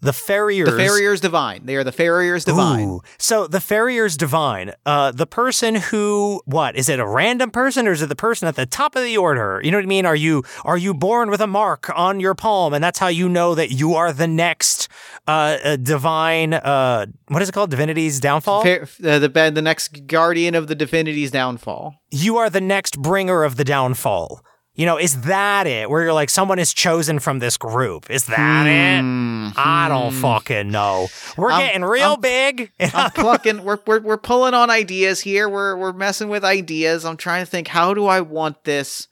The 0.00 0.12
farriers. 0.12 0.68
The 0.70 0.76
farriers 0.76 1.20
divine. 1.20 1.66
They 1.66 1.74
are 1.74 1.82
the 1.82 1.90
farriers 1.92 2.44
divine. 2.44 2.88
Ooh. 2.88 3.00
So 3.18 3.48
the 3.48 3.60
farriers 3.60 4.16
divine, 4.16 4.72
uh, 4.86 5.10
the 5.10 5.26
person 5.26 5.74
who, 5.74 6.40
what 6.44 6.76
is 6.76 6.88
it? 6.88 7.00
A 7.00 7.06
random 7.06 7.50
person, 7.50 7.88
or 7.88 7.92
is 7.92 8.00
it 8.02 8.08
the 8.08 8.14
person 8.14 8.46
at 8.46 8.54
the 8.54 8.64
top 8.66 8.94
of 8.94 9.02
the 9.02 9.16
order? 9.16 9.60
You 9.64 9.72
know 9.72 9.78
what 9.78 9.84
I 9.84 9.88
mean? 9.88 10.06
Are 10.06 10.14
you 10.14 10.44
are 10.64 10.78
you 10.78 10.94
born 10.94 11.30
with 11.30 11.40
a 11.40 11.48
mark 11.48 11.90
on 11.98 12.20
your 12.20 12.34
palm, 12.36 12.74
and 12.74 12.82
that's 12.84 13.00
how 13.00 13.08
you 13.08 13.28
know 13.28 13.56
that 13.56 13.72
you 13.72 13.94
are 13.94 14.12
the 14.12 14.28
next 14.28 14.86
uh, 15.26 15.58
uh, 15.64 15.76
divine? 15.76 16.54
Uh, 16.54 17.06
what 17.26 17.42
is 17.42 17.48
it 17.48 17.52
called? 17.52 17.70
Divinity's 17.70 18.20
downfall. 18.20 18.62
Fa- 18.62 18.82
uh, 18.82 19.18
the 19.18 19.50
the 19.52 19.62
next 19.62 20.06
guardian 20.06 20.54
of 20.54 20.68
the 20.68 20.74
divinity's 20.76 21.32
downfall. 21.32 21.96
you 22.12 22.36
are 22.36 22.48
the 22.48 22.60
next 22.60 23.00
bringer 23.02 23.42
of 23.42 23.56
the 23.56 23.64
downfall. 23.64 24.44
You 24.78 24.86
know, 24.86 24.96
is 24.96 25.22
that 25.22 25.66
it? 25.66 25.90
Where 25.90 26.04
you're 26.04 26.12
like, 26.12 26.30
someone 26.30 26.60
is 26.60 26.72
chosen 26.72 27.18
from 27.18 27.40
this 27.40 27.56
group. 27.56 28.08
Is 28.10 28.26
that 28.26 28.64
it? 28.68 29.00
Hmm, 29.00 29.48
I 29.56 29.88
don't 29.88 30.14
hmm. 30.14 30.20
fucking 30.20 30.70
know. 30.70 31.08
We're 31.36 31.50
I'm- 31.50 31.66
getting 31.66 31.82
real 31.82 32.10
I'm- 32.10 32.20
big. 32.20 32.70
I'm 32.80 33.10
plucking. 33.10 33.64
We're, 33.64 33.80
we're 33.88 33.98
we're 33.98 34.16
pulling 34.16 34.54
on 34.54 34.70
ideas 34.70 35.20
here. 35.20 35.48
We're 35.48 35.76
we're 35.76 35.92
messing 35.92 36.28
with 36.28 36.44
ideas. 36.44 37.04
I'm 37.04 37.16
trying 37.16 37.44
to 37.44 37.50
think. 37.50 37.66
How 37.66 37.92
do 37.92 38.06
I 38.06 38.20
want 38.20 38.62
this? 38.62 39.08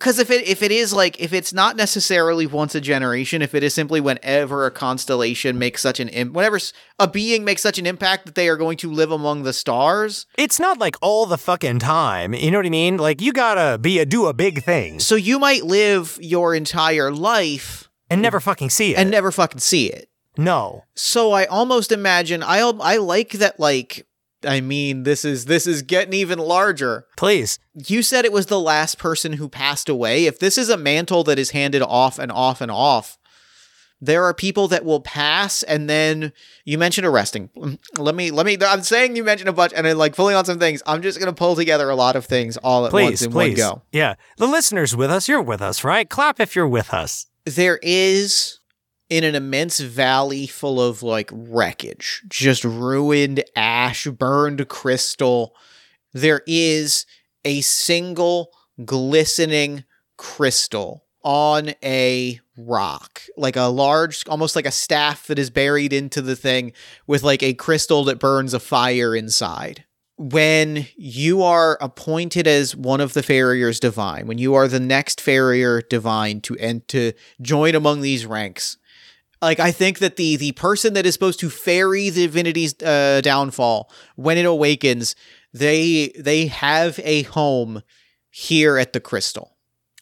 Because 0.00 0.18
if 0.18 0.30
it 0.30 0.48
if 0.48 0.62
it 0.62 0.72
is 0.72 0.92
like 0.94 1.20
if 1.20 1.34
it's 1.34 1.52
not 1.52 1.76
necessarily 1.76 2.46
once 2.46 2.74
a 2.74 2.80
generation, 2.80 3.42
if 3.42 3.54
it 3.54 3.62
is 3.62 3.74
simply 3.74 4.00
whenever 4.00 4.64
a 4.64 4.70
constellation 4.70 5.58
makes 5.58 5.82
such 5.82 6.00
an 6.00 6.08
Im- 6.08 6.32
whenever 6.32 6.58
a 6.98 7.06
being 7.06 7.44
makes 7.44 7.60
such 7.60 7.78
an 7.78 7.84
impact 7.86 8.24
that 8.24 8.34
they 8.34 8.48
are 8.48 8.56
going 8.56 8.78
to 8.78 8.90
live 8.90 9.12
among 9.12 9.42
the 9.42 9.52
stars. 9.52 10.24
it's 10.38 10.58
not 10.58 10.78
like 10.78 10.96
all 11.02 11.26
the 11.26 11.36
fucking 11.36 11.78
time. 11.80 12.32
You 12.32 12.50
know 12.50 12.58
what 12.58 12.66
I 12.66 12.70
mean? 12.70 12.96
Like 12.96 13.20
you 13.20 13.32
gotta 13.34 13.76
be 13.78 13.98
a 13.98 14.06
do 14.06 14.24
a 14.26 14.32
big 14.32 14.62
thing 14.64 15.00
So 15.00 15.14
you 15.16 15.38
might 15.38 15.64
live 15.64 16.18
your 16.20 16.54
entire 16.54 17.10
life 17.12 17.90
and 18.08 18.22
never 18.22 18.40
fucking 18.40 18.70
see 18.70 18.94
it. 18.94 18.98
and 18.98 19.10
never 19.10 19.30
fucking 19.30 19.60
see 19.60 19.86
it. 19.90 20.08
no. 20.38 20.84
So 20.94 21.32
I 21.32 21.44
almost 21.44 21.92
imagine 21.92 22.42
I 22.42 22.60
I 22.60 22.96
like 22.96 23.32
that 23.32 23.60
like 23.60 24.06
I 24.44 24.60
mean 24.60 25.02
this 25.02 25.24
is 25.24 25.44
this 25.46 25.66
is 25.66 25.82
getting 25.82 26.14
even 26.14 26.38
larger. 26.38 27.06
Please. 27.16 27.58
You 27.74 28.02
said 28.02 28.24
it 28.24 28.32
was 28.32 28.46
the 28.46 28.60
last 28.60 28.98
person 28.98 29.34
who 29.34 29.48
passed 29.48 29.88
away. 29.88 30.26
If 30.26 30.38
this 30.38 30.56
is 30.58 30.68
a 30.68 30.76
mantle 30.76 31.24
that 31.24 31.38
is 31.38 31.50
handed 31.50 31.82
off 31.82 32.18
and 32.18 32.32
off 32.32 32.60
and 32.60 32.70
off, 32.70 33.18
there 34.00 34.24
are 34.24 34.32
people 34.32 34.68
that 34.68 34.84
will 34.84 35.00
pass 35.00 35.62
and 35.62 35.88
then 35.90 36.32
you 36.64 36.78
mentioned 36.78 37.06
arresting. 37.06 37.50
Let 37.98 38.14
me 38.14 38.30
let 38.30 38.46
me 38.46 38.56
I'm 38.60 38.82
saying 38.82 39.16
you 39.16 39.24
mentioned 39.24 39.48
a 39.48 39.52
bunch 39.52 39.72
and 39.74 39.84
then 39.84 39.98
like 39.98 40.16
pulling 40.16 40.36
on 40.36 40.44
some 40.44 40.58
things. 40.58 40.82
I'm 40.86 41.02
just 41.02 41.18
gonna 41.18 41.32
pull 41.34 41.54
together 41.56 41.90
a 41.90 41.96
lot 41.96 42.16
of 42.16 42.24
things 42.24 42.56
all 42.58 42.86
at 42.86 42.92
once 42.92 43.08
Please, 43.10 43.22
in 43.22 43.32
please. 43.32 43.58
one 43.60 43.74
go. 43.74 43.82
Yeah. 43.92 44.14
The 44.38 44.46
listeners 44.46 44.96
with 44.96 45.10
us, 45.10 45.28
you're 45.28 45.42
with 45.42 45.60
us, 45.60 45.84
right? 45.84 46.08
Clap 46.08 46.40
if 46.40 46.56
you're 46.56 46.68
with 46.68 46.94
us. 46.94 47.26
there 47.44 47.78
is 47.82 48.59
in 49.10 49.24
an 49.24 49.34
immense 49.34 49.80
valley 49.80 50.46
full 50.46 50.80
of 50.80 51.02
like 51.02 51.28
wreckage, 51.32 52.22
just 52.28 52.64
ruined 52.64 53.44
ash, 53.56 54.06
burned 54.06 54.66
crystal. 54.68 55.54
There 56.12 56.42
is 56.46 57.04
a 57.44 57.60
single 57.60 58.52
glistening 58.84 59.84
crystal 60.16 61.04
on 61.22 61.74
a 61.82 62.40
rock, 62.56 63.22
like 63.36 63.56
a 63.56 63.64
large, 63.64 64.26
almost 64.28 64.56
like 64.56 64.66
a 64.66 64.70
staff 64.70 65.26
that 65.26 65.38
is 65.38 65.50
buried 65.50 65.92
into 65.92 66.22
the 66.22 66.36
thing 66.36 66.72
with 67.06 67.22
like 67.22 67.42
a 67.42 67.52
crystal 67.54 68.04
that 68.04 68.18
burns 68.18 68.54
a 68.54 68.60
fire 68.60 69.14
inside 69.14 69.84
when 70.20 70.86
you 70.98 71.42
are 71.42 71.78
appointed 71.80 72.46
as 72.46 72.76
one 72.76 73.00
of 73.00 73.14
the 73.14 73.22
farriers 73.22 73.80
divine, 73.80 74.26
when 74.26 74.36
you 74.36 74.54
are 74.54 74.68
the 74.68 74.78
next 74.78 75.18
farrier 75.18 75.80
divine 75.80 76.42
to 76.42 76.54
and 76.58 76.86
to 76.88 77.14
join 77.40 77.74
among 77.74 78.02
these 78.02 78.26
ranks, 78.26 78.76
like 79.42 79.60
I 79.60 79.72
think 79.72 79.98
that 79.98 80.16
the 80.16 80.36
the 80.36 80.52
person 80.52 80.94
that 80.94 81.06
is 81.06 81.14
supposed 81.14 81.40
to 81.40 81.50
ferry 81.50 82.10
the 82.10 82.26
divinity's 82.26 82.80
uh, 82.82 83.20
downfall 83.22 83.90
when 84.16 84.38
it 84.38 84.44
awakens, 84.44 85.14
they 85.52 86.12
they 86.18 86.46
have 86.46 87.00
a 87.02 87.22
home 87.22 87.82
here 88.30 88.78
at 88.78 88.92
the 88.92 89.00
crystal. 89.00 89.56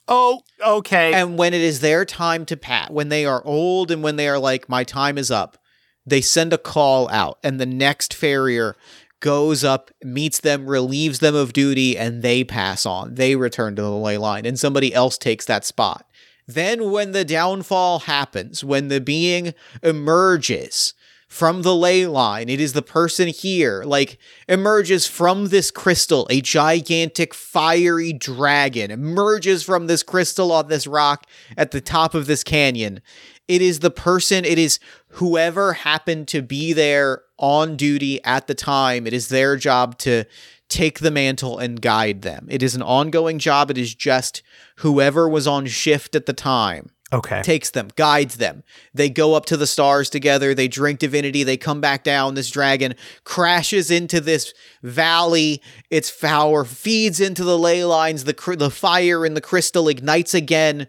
Oh, 0.09 0.41
okay. 0.65 1.13
And 1.13 1.39
when 1.39 1.53
it 1.53 1.61
is 1.61 1.81
their 1.81 2.05
time 2.05 2.47
to 2.47 2.57
pat, 2.57 2.91
when 2.91 3.11
they 3.11 3.27
are 3.27 3.45
old 3.45 3.91
and 3.91 4.03
when 4.03 4.17
they 4.17 4.29
are 4.29 4.39
like, 4.39 4.69
my 4.69 4.83
time 4.83 5.19
is 5.19 5.31
up, 5.31 5.59
they 6.07 6.23
send 6.23 6.55
a 6.55 6.59
call 6.59 7.11
out, 7.11 7.39
and 7.45 7.61
the 7.61 7.67
next 7.67 8.15
farrier 8.15 8.75
goes 9.21 9.65
up, 9.65 9.91
meets 10.03 10.41
them, 10.41 10.67
relieves 10.67 11.19
them 11.19 11.35
of 11.35 11.53
duty, 11.53 11.99
and 11.99 12.23
they 12.23 12.43
pass 12.43 12.87
on. 12.87 13.17
They 13.17 13.37
return 13.37 13.77
to 13.77 13.83
the 13.83 13.91
ley 13.91 14.17
line, 14.17 14.47
and 14.47 14.59
somebody 14.59 14.95
else 14.95 15.19
takes 15.19 15.45
that 15.45 15.67
spot. 15.67 16.07
Then, 16.49 16.91
when 16.91 17.13
the 17.13 17.27
downfall 17.27 18.01
happens, 18.01 18.65
when 18.65 18.89
the 18.89 19.03
being 19.03 19.53
emerges 19.83 20.95
from 21.29 21.61
the 21.61 21.77
ley 21.77 22.07
line, 22.07 22.49
it 22.49 22.59
is 22.59 22.73
the 22.73 22.81
person 22.81 23.29
here, 23.29 23.83
like, 23.85 24.17
emerges 24.49 25.07
from 25.07 25.49
this 25.49 25.71
crystal, 25.71 26.27
a 26.31 26.41
gigantic 26.41 27.35
fiery 27.35 28.15
dragon 28.15 28.91
emerges 28.91 29.63
from 29.63 29.89
this 29.89 30.03
crystal 30.03 30.51
on 30.51 30.69
this 30.69 30.87
rock 30.87 31.27
at 31.55 31.71
the 31.71 31.83
top 31.83 32.15
of 32.15 32.27
this 32.27 32.43
canyon. 32.43 33.03
It 33.47 33.61
is 33.61 33.81
the 33.81 33.91
person, 33.91 34.47
it 34.47 34.59
is 34.59 34.81
whoever 35.13 35.75
happened 35.75 36.29
to 36.29 36.41
be 36.41 36.73
there 36.73 37.25
on 37.39 37.77
duty 37.77 38.25
at 38.25 38.47
the 38.47 38.55
time. 38.55 39.07
It 39.07 39.13
is 39.13 39.29
their 39.29 39.57
job 39.57 39.99
to 39.99 40.25
take 40.69 41.01
the 41.01 41.11
mantle 41.11 41.59
and 41.59 41.81
guide 41.81 42.23
them. 42.23 42.47
It 42.51 42.63
is 42.63 42.75
an 42.75 42.83
ongoing 42.83 43.39
job. 43.39 43.71
It 43.71 43.79
is 43.79 43.95
just 43.95 44.43
whoever 44.77 45.29
was 45.29 45.47
on 45.47 45.67
shift 45.67 46.15
at 46.15 46.27
the 46.27 46.33
time. 46.33 46.91
Okay. 47.11 47.41
takes 47.43 47.71
them, 47.71 47.89
guides 47.97 48.37
them. 48.37 48.63
They 48.93 49.09
go 49.09 49.33
up 49.33 49.47
to 49.47 49.57
the 49.57 49.67
stars 49.67 50.11
together, 50.11 50.55
they 50.55 50.69
drink 50.69 50.99
divinity, 50.99 51.43
they 51.43 51.57
come 51.57 51.81
back 51.81 52.05
down. 52.05 52.35
This 52.35 52.51
dragon 52.51 52.95
crashes 53.25 53.91
into 53.91 54.21
this 54.21 54.53
valley. 54.83 55.63
Its 55.89 56.11
power 56.11 56.67
feeds 56.67 57.19
into 57.19 57.45
the 57.45 57.59
ley 57.59 57.83
lines, 57.83 58.25
the 58.25 58.35
cr- 58.35 58.57
the 58.57 58.69
fire 58.69 59.25
in 59.25 59.33
the 59.33 59.41
crystal 59.41 59.89
ignites 59.89 60.35
again 60.35 60.87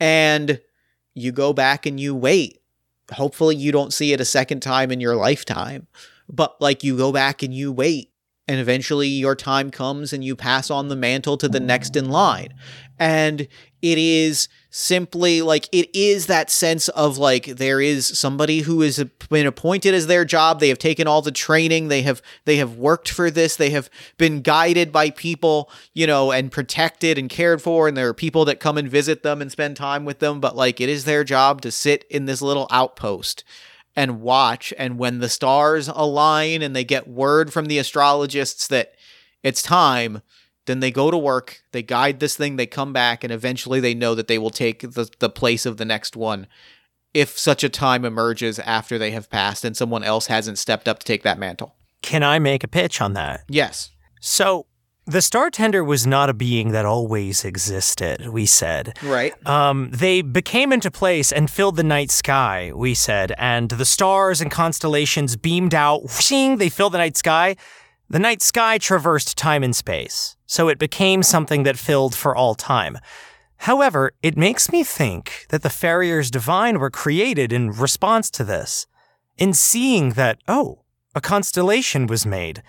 and 0.00 0.60
you 1.14 1.30
go 1.30 1.52
back 1.52 1.86
and 1.86 2.00
you 2.00 2.16
wait. 2.16 2.58
Hopefully 3.12 3.54
you 3.54 3.70
don't 3.70 3.92
see 3.92 4.12
it 4.12 4.20
a 4.20 4.24
second 4.24 4.60
time 4.60 4.90
in 4.90 5.00
your 5.00 5.14
lifetime. 5.14 5.86
But 6.28 6.60
like 6.60 6.82
you 6.82 6.96
go 6.96 7.12
back 7.12 7.44
and 7.44 7.54
you 7.54 7.70
wait 7.70 8.09
and 8.50 8.58
eventually 8.58 9.06
your 9.06 9.36
time 9.36 9.70
comes 9.70 10.12
and 10.12 10.24
you 10.24 10.34
pass 10.34 10.72
on 10.72 10.88
the 10.88 10.96
mantle 10.96 11.36
to 11.36 11.48
the 11.48 11.60
next 11.60 11.94
in 11.94 12.10
line. 12.10 12.52
And 12.98 13.42
it 13.80 13.96
is 13.96 14.48
simply 14.70 15.40
like 15.40 15.68
it 15.70 15.88
is 15.94 16.26
that 16.26 16.50
sense 16.50 16.88
of 16.88 17.16
like 17.16 17.46
there 17.46 17.80
is 17.80 18.08
somebody 18.18 18.62
who 18.62 18.80
has 18.80 19.04
been 19.28 19.46
appointed 19.46 19.94
as 19.94 20.08
their 20.08 20.24
job. 20.24 20.58
They 20.58 20.68
have 20.68 20.80
taken 20.80 21.06
all 21.06 21.22
the 21.22 21.30
training. 21.30 21.86
They 21.86 22.02
have 22.02 22.20
they 22.44 22.56
have 22.56 22.76
worked 22.76 23.08
for 23.08 23.30
this. 23.30 23.54
They 23.54 23.70
have 23.70 23.88
been 24.18 24.42
guided 24.42 24.90
by 24.90 25.10
people 25.10 25.70
you 25.94 26.08
know 26.08 26.32
and 26.32 26.50
protected 26.50 27.18
and 27.18 27.30
cared 27.30 27.62
for. 27.62 27.86
And 27.86 27.96
there 27.96 28.08
are 28.08 28.14
people 28.14 28.44
that 28.46 28.58
come 28.58 28.76
and 28.76 28.90
visit 28.90 29.22
them 29.22 29.40
and 29.40 29.52
spend 29.52 29.76
time 29.76 30.04
with 30.04 30.18
them. 30.18 30.40
But 30.40 30.56
like 30.56 30.80
it 30.80 30.88
is 30.88 31.04
their 31.04 31.22
job 31.22 31.60
to 31.60 31.70
sit 31.70 32.04
in 32.10 32.26
this 32.26 32.42
little 32.42 32.66
outpost 32.72 33.44
and 33.96 34.20
watch 34.20 34.72
and 34.78 34.98
when 34.98 35.18
the 35.18 35.28
stars 35.28 35.88
align 35.88 36.62
and 36.62 36.74
they 36.74 36.84
get 36.84 37.08
word 37.08 37.52
from 37.52 37.66
the 37.66 37.78
astrologists 37.78 38.66
that 38.68 38.94
it's 39.42 39.62
time 39.62 40.22
then 40.66 40.78
they 40.78 40.90
go 40.92 41.10
to 41.10 41.18
work, 41.18 41.62
they 41.72 41.82
guide 41.82 42.20
this 42.20 42.36
thing, 42.36 42.54
they 42.54 42.66
come 42.66 42.92
back, 42.92 43.24
and 43.24 43.32
eventually 43.32 43.80
they 43.80 43.94
know 43.94 44.14
that 44.14 44.28
they 44.28 44.38
will 44.38 44.50
take 44.50 44.82
the, 44.82 45.10
the 45.18 45.30
place 45.30 45.66
of 45.66 45.78
the 45.78 45.84
next 45.84 46.14
one 46.16 46.46
if 47.12 47.36
such 47.36 47.64
a 47.64 47.68
time 47.68 48.04
emerges 48.04 48.60
after 48.60 48.96
they 48.96 49.10
have 49.10 49.28
passed 49.28 49.64
and 49.64 49.76
someone 49.76 50.04
else 50.04 50.28
hasn't 50.28 50.58
stepped 50.58 50.86
up 50.86 51.00
to 51.00 51.04
take 51.04 51.24
that 51.24 51.38
mantle. 51.38 51.74
Can 52.02 52.22
I 52.22 52.38
make 52.38 52.62
a 52.62 52.68
pitch 52.68 53.00
on 53.00 53.14
that? 53.14 53.42
Yes. 53.48 53.90
So, 54.20 54.66
the 55.10 55.20
Star 55.20 55.50
Tender 55.50 55.82
was 55.82 56.06
not 56.06 56.30
a 56.30 56.34
being 56.34 56.70
that 56.70 56.86
always 56.86 57.44
existed, 57.44 58.28
we 58.28 58.46
said. 58.46 58.96
Right. 59.02 59.34
Um, 59.44 59.90
they 59.90 60.22
became 60.22 60.72
into 60.72 60.88
place 60.88 61.32
and 61.32 61.50
filled 61.50 61.74
the 61.74 61.82
night 61.82 62.12
sky, 62.12 62.70
we 62.72 62.94
said, 62.94 63.32
and 63.36 63.68
the 63.70 63.84
stars 63.84 64.40
and 64.40 64.52
constellations 64.52 65.34
beamed 65.34 65.74
out, 65.74 66.02
whooshing, 66.04 66.58
they 66.58 66.68
filled 66.68 66.92
the 66.92 66.98
night 66.98 67.16
sky. 67.16 67.56
The 68.08 68.20
night 68.20 68.40
sky 68.40 68.78
traversed 68.78 69.36
time 69.36 69.64
and 69.64 69.74
space, 69.74 70.36
so 70.46 70.68
it 70.68 70.78
became 70.78 71.24
something 71.24 71.64
that 71.64 71.76
filled 71.76 72.14
for 72.14 72.36
all 72.36 72.54
time. 72.54 72.96
However, 73.56 74.12
it 74.22 74.36
makes 74.36 74.70
me 74.70 74.84
think 74.84 75.46
that 75.48 75.62
the 75.62 75.70
Farriers 75.70 76.30
Divine 76.30 76.78
were 76.78 76.90
created 76.90 77.52
in 77.52 77.72
response 77.72 78.30
to 78.30 78.44
this. 78.44 78.86
In 79.36 79.54
seeing 79.54 80.10
that, 80.10 80.38
oh, 80.46 80.84
a 81.16 81.20
constellation 81.20 82.06
was 82.06 82.24
made. 82.24 82.62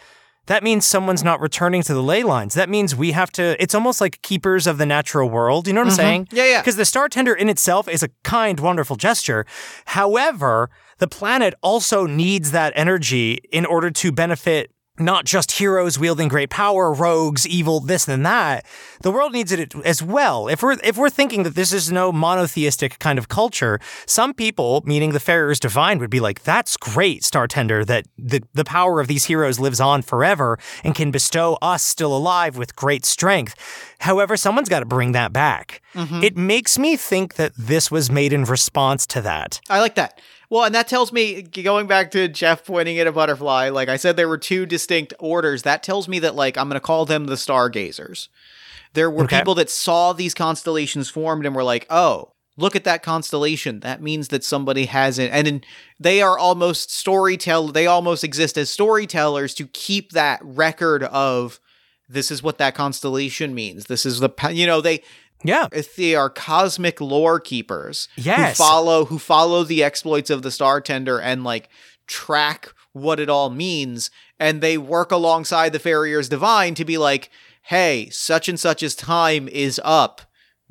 That 0.51 0.63
means 0.63 0.85
someone's 0.85 1.23
not 1.23 1.39
returning 1.39 1.81
to 1.83 1.93
the 1.93 2.03
ley 2.03 2.23
lines. 2.23 2.55
That 2.55 2.67
means 2.67 2.93
we 2.93 3.13
have 3.13 3.31
to, 3.31 3.55
it's 3.63 3.73
almost 3.73 4.01
like 4.01 4.21
keepers 4.21 4.67
of 4.67 4.77
the 4.79 4.85
natural 4.85 5.29
world. 5.29 5.65
You 5.65 5.71
know 5.71 5.79
what 5.79 5.85
I'm 5.85 5.91
mm-hmm. 5.91 5.95
saying? 5.95 6.27
Yeah, 6.33 6.45
yeah. 6.45 6.59
Because 6.59 6.75
the 6.75 6.83
Star 6.83 7.07
Tender 7.07 7.33
in 7.33 7.47
itself 7.47 7.87
is 7.87 8.03
a 8.03 8.09
kind, 8.25 8.59
wonderful 8.59 8.97
gesture. 8.97 9.45
However, 9.85 10.69
the 10.97 11.07
planet 11.07 11.53
also 11.61 12.05
needs 12.05 12.51
that 12.51 12.73
energy 12.75 13.39
in 13.53 13.65
order 13.65 13.91
to 13.91 14.11
benefit 14.11 14.71
not 15.01 15.25
just 15.25 15.53
heroes 15.53 15.99
wielding 15.99 16.27
great 16.27 16.49
power, 16.49 16.93
rogues, 16.93 17.47
evil, 17.47 17.79
this 17.79 18.07
and 18.07 18.25
that. 18.25 18.65
The 19.01 19.11
world 19.11 19.33
needs 19.33 19.51
it 19.51 19.73
as 19.83 20.01
well. 20.01 20.47
If 20.47 20.61
we're 20.61 20.77
if 20.83 20.97
we're 20.97 21.09
thinking 21.09 21.43
that 21.43 21.55
this 21.55 21.73
is 21.73 21.91
no 21.91 22.11
monotheistic 22.11 22.99
kind 22.99 23.17
of 23.19 23.27
culture, 23.27 23.79
some 24.05 24.33
people, 24.33 24.83
meaning 24.85 25.11
the 25.11 25.19
Farriers 25.19 25.59
Divine, 25.59 25.99
would 25.99 26.09
be 26.09 26.19
like, 26.19 26.43
"That's 26.43 26.77
great, 26.77 27.23
Star 27.23 27.47
Tender, 27.47 27.83
that 27.85 28.05
the 28.17 28.41
the 28.53 28.63
power 28.65 28.99
of 28.99 29.07
these 29.07 29.25
heroes 29.25 29.59
lives 29.59 29.79
on 29.79 30.01
forever 30.01 30.59
and 30.83 30.95
can 30.95 31.11
bestow 31.11 31.57
us 31.61 31.83
still 31.83 32.15
alive 32.15 32.57
with 32.57 32.75
great 32.75 33.05
strength." 33.05 33.55
However, 33.99 34.37
someone's 34.37 34.69
got 34.69 34.79
to 34.79 34.85
bring 34.85 35.11
that 35.11 35.31
back. 35.33 35.81
Mm-hmm. 35.93 36.23
It 36.23 36.37
makes 36.37 36.79
me 36.79 36.95
think 36.95 37.35
that 37.35 37.53
this 37.57 37.91
was 37.91 38.09
made 38.09 38.33
in 38.33 38.45
response 38.45 39.05
to 39.07 39.21
that. 39.21 39.59
I 39.69 39.79
like 39.79 39.95
that. 39.95 40.19
Well, 40.51 40.65
and 40.65 40.75
that 40.75 40.89
tells 40.89 41.13
me, 41.13 41.43
going 41.43 41.87
back 41.87 42.11
to 42.11 42.27
Jeff 42.27 42.65
pointing 42.65 42.99
at 42.99 43.07
a 43.07 43.11
butterfly, 43.13 43.69
like 43.69 43.87
I 43.87 43.95
said, 43.95 44.17
there 44.17 44.27
were 44.27 44.37
two 44.37 44.65
distinct 44.65 45.13
orders. 45.17 45.61
That 45.61 45.81
tells 45.81 46.09
me 46.09 46.19
that, 46.19 46.35
like, 46.35 46.57
I'm 46.57 46.67
going 46.67 46.73
to 46.73 46.85
call 46.85 47.05
them 47.05 47.27
the 47.27 47.37
stargazers. 47.37 48.27
There 48.93 49.09
were 49.09 49.23
Okay. 49.23 49.37
people 49.37 49.55
that 49.55 49.69
saw 49.69 50.11
these 50.11 50.33
constellations 50.33 51.09
formed 51.09 51.45
and 51.45 51.55
were 51.55 51.63
like, 51.63 51.87
oh, 51.89 52.33
look 52.57 52.75
at 52.75 52.83
that 52.83 53.01
constellation. 53.01 53.79
That 53.79 54.01
means 54.01 54.27
that 54.27 54.43
somebody 54.43 54.87
has 54.87 55.17
it. 55.17 55.31
And 55.31 55.47
in, 55.47 55.63
they 55.97 56.21
are 56.21 56.37
almost 56.37 56.89
storytell. 56.89 57.71
They 57.71 57.87
almost 57.87 58.25
exist 58.25 58.57
as 58.57 58.69
storytellers 58.69 59.53
to 59.53 59.67
keep 59.67 60.11
that 60.11 60.41
record 60.43 61.03
of 61.03 61.61
this 62.09 62.29
is 62.29 62.43
what 62.43 62.57
that 62.57 62.75
constellation 62.75 63.55
means. 63.55 63.85
This 63.85 64.05
is 64.05 64.19
the, 64.19 64.29
you 64.51 64.67
know, 64.67 64.81
they, 64.81 65.01
Yeah. 65.43 65.67
they 65.97 66.15
are 66.15 66.29
cosmic 66.29 66.99
lore 67.01 67.39
keepers 67.39 68.07
Yes. 68.15 68.57
who 68.57 68.63
follow 68.63 69.05
who 69.05 69.19
follow 69.19 69.63
the 69.63 69.83
exploits 69.83 70.29
of 70.29 70.41
the 70.41 70.51
star 70.51 70.81
tender 70.81 71.19
and 71.19 71.43
like 71.43 71.69
track 72.07 72.73
what 72.93 73.19
it 73.19 73.29
all 73.29 73.49
means 73.49 74.11
and 74.39 74.61
they 74.61 74.77
work 74.77 75.11
alongside 75.11 75.71
the 75.73 75.79
farriers 75.79 76.27
divine 76.29 76.75
to 76.75 76.83
be 76.85 76.97
like 76.97 77.29
hey 77.63 78.09
such 78.09 78.49
and 78.49 78.59
such's 78.59 78.95
time 78.95 79.47
is 79.47 79.79
up 79.83 80.21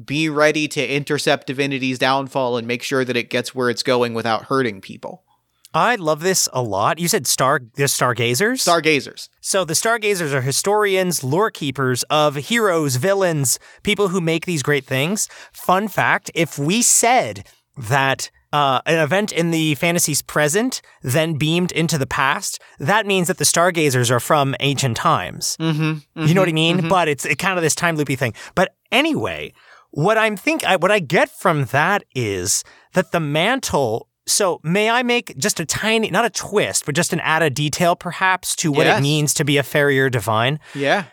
be 0.05 0.29
ready 0.29 0.69
to 0.69 0.87
intercept 0.87 1.47
divinity's 1.47 1.99
downfall 1.99 2.57
and 2.59 2.67
make 2.67 2.83
sure 2.83 3.05
that 3.05 3.17
it 3.17 3.31
gets 3.31 3.55
where 3.55 3.71
it's 3.71 3.83
going 3.83 4.13
without 4.15 4.45
hurting 4.45 4.81
people 4.81 5.25
I 5.73 5.95
love 5.95 6.21
this 6.21 6.49
a 6.53 6.63
lot. 6.63 6.99
You 6.99 7.09
said 7.09 7.27
star 7.27 7.61
the 7.77 7.87
stargazers? 7.89 8.63
stargazers 8.63 9.29
So 9.41 9.65
the 9.65 9.75
Stargazers 9.75 10.35
are 10.35 10.41
historians, 10.43 11.23
lore 11.23 11.51
keepers 11.51 12.03
of 12.05 12.35
heroes, 12.37 12.97
villains, 12.97 13.59
people 13.83 14.09
who 14.09 14.21
make 14.21 14.47
these 14.47 14.63
great 14.63 14.85
things. 14.85 15.29
Fun 15.53 15.89
fact: 15.89 16.31
if 16.35 16.59
we 16.59 16.83
said 16.83 17.47
that 17.77 18.31
uh, 18.53 18.81
an 18.85 18.99
event 18.99 19.31
in 19.31 19.53
the 19.53 19.77
fantasy's 19.77 20.23
present 20.23 20.83
then 21.03 21.35
beamed 21.35 21.71
into 21.71 21.97
the 21.99 22.07
past, 22.07 22.61
that 22.81 23.07
means 23.07 23.29
that 23.29 23.39
the 23.39 23.45
Stargazers 23.45 24.11
are 24.11 24.19
from 24.19 24.57
ancient 24.59 24.97
times. 24.97 25.57
mm-hmm, 25.61 26.27
You 26.27 26.35
know 26.35 26.41
what 26.43 26.49
I 26.49 26.53
mean? 26.53 26.89
But 26.89 27.07
it's 27.07 27.25
it 27.25 27.39
kind 27.39 27.57
of 27.57 27.63
this 27.63 27.77
time 27.77 27.97
loopy 27.97 28.17
thing. 28.17 28.35
But 28.57 28.75
anyway, 28.91 29.53
what 29.93 30.19
I'm 30.19 30.37
think 30.37 30.65
I, 30.65 30.77
what 30.77 30.91
I 30.91 30.99
get 30.99 31.31
from 31.31 31.67
that 31.67 32.03
is 32.15 32.65
that 32.95 33.13
the 33.13 33.21
mantle. 33.21 34.09
So 34.31 34.61
may 34.63 34.89
I 34.89 35.03
make 35.03 35.37
just 35.37 35.59
a 35.61 35.67
tiny, 35.67 36.09
not 36.11 36.25
a 36.25 36.31
twist, 36.31 36.87
but 36.87 36.95
just 36.95 37.13
an 37.13 37.21
added 37.21 37.55
detail, 37.55 37.97
perhaps, 37.97 38.55
to 38.57 38.71
what 38.71 38.87
Yes. 38.87 38.99
it 38.99 39.03
means 39.03 39.35
to 39.35 39.45
be 39.45 39.57
a 39.59 39.63
farrier 39.63 40.09
divine? 40.09 40.61
yeah 40.75 41.05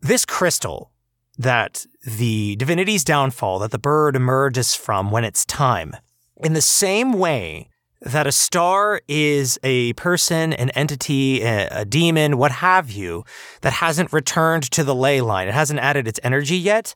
This 0.00 0.24
crystal 0.24 0.90
that 1.38 1.86
the 2.04 2.56
divinity's 2.56 3.04
downfall, 3.04 3.60
that 3.60 3.70
the 3.70 3.78
bird 3.78 4.16
emerges 4.16 4.74
from 4.74 5.10
when 5.10 5.24
it's 5.24 5.44
time, 5.46 5.96
in 6.42 6.52
the 6.54 6.60
same 6.62 7.12
way 7.12 7.68
that 8.02 8.26
a 8.26 8.32
star 8.32 9.00
is 9.08 9.58
a 9.62 9.92
person, 9.92 10.52
an 10.54 10.70
entity, 10.70 11.42
a, 11.42 11.68
a 11.70 11.84
demon, 11.84 12.36
what 12.38 12.50
have 12.52 12.90
you, 12.90 13.24
that 13.60 13.74
hasn't 13.74 14.12
returned 14.12 14.64
to 14.70 14.82
the 14.82 14.94
ley 14.94 15.20
line, 15.20 15.48
it 15.48 15.54
hasn't 15.54 15.78
added 15.80 16.08
its 16.08 16.18
energy 16.24 16.56
yet, 16.56 16.94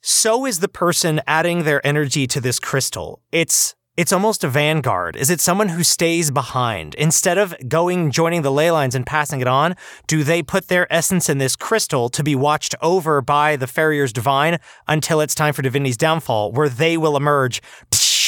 so 0.00 0.46
is 0.46 0.60
the 0.60 0.68
person 0.68 1.20
adding 1.26 1.64
their 1.64 1.86
energy 1.86 2.26
to 2.26 2.40
this 2.40 2.58
crystal. 2.58 3.20
It's 3.32 3.74
it's 3.96 4.12
almost 4.12 4.42
a 4.42 4.48
vanguard. 4.48 5.16
Is 5.16 5.30
it 5.30 5.40
someone 5.40 5.68
who 5.68 5.84
stays 5.84 6.30
behind? 6.30 6.94
Instead 6.96 7.38
of 7.38 7.54
going, 7.68 8.10
joining 8.10 8.42
the 8.42 8.50
ley 8.50 8.70
lines 8.70 8.94
and 8.94 9.06
passing 9.06 9.40
it 9.40 9.46
on, 9.46 9.76
do 10.06 10.24
they 10.24 10.42
put 10.42 10.68
their 10.68 10.92
essence 10.92 11.28
in 11.28 11.38
this 11.38 11.54
crystal 11.54 12.08
to 12.08 12.24
be 12.24 12.34
watched 12.34 12.74
over 12.82 13.20
by 13.20 13.56
the 13.56 13.66
Farriers 13.66 14.12
Divine 14.12 14.58
until 14.88 15.20
it's 15.20 15.34
time 15.34 15.54
for 15.54 15.62
Divinity's 15.62 15.96
downfall, 15.96 16.52
where 16.52 16.68
they 16.68 16.96
will 16.96 17.16
emerge 17.16 17.62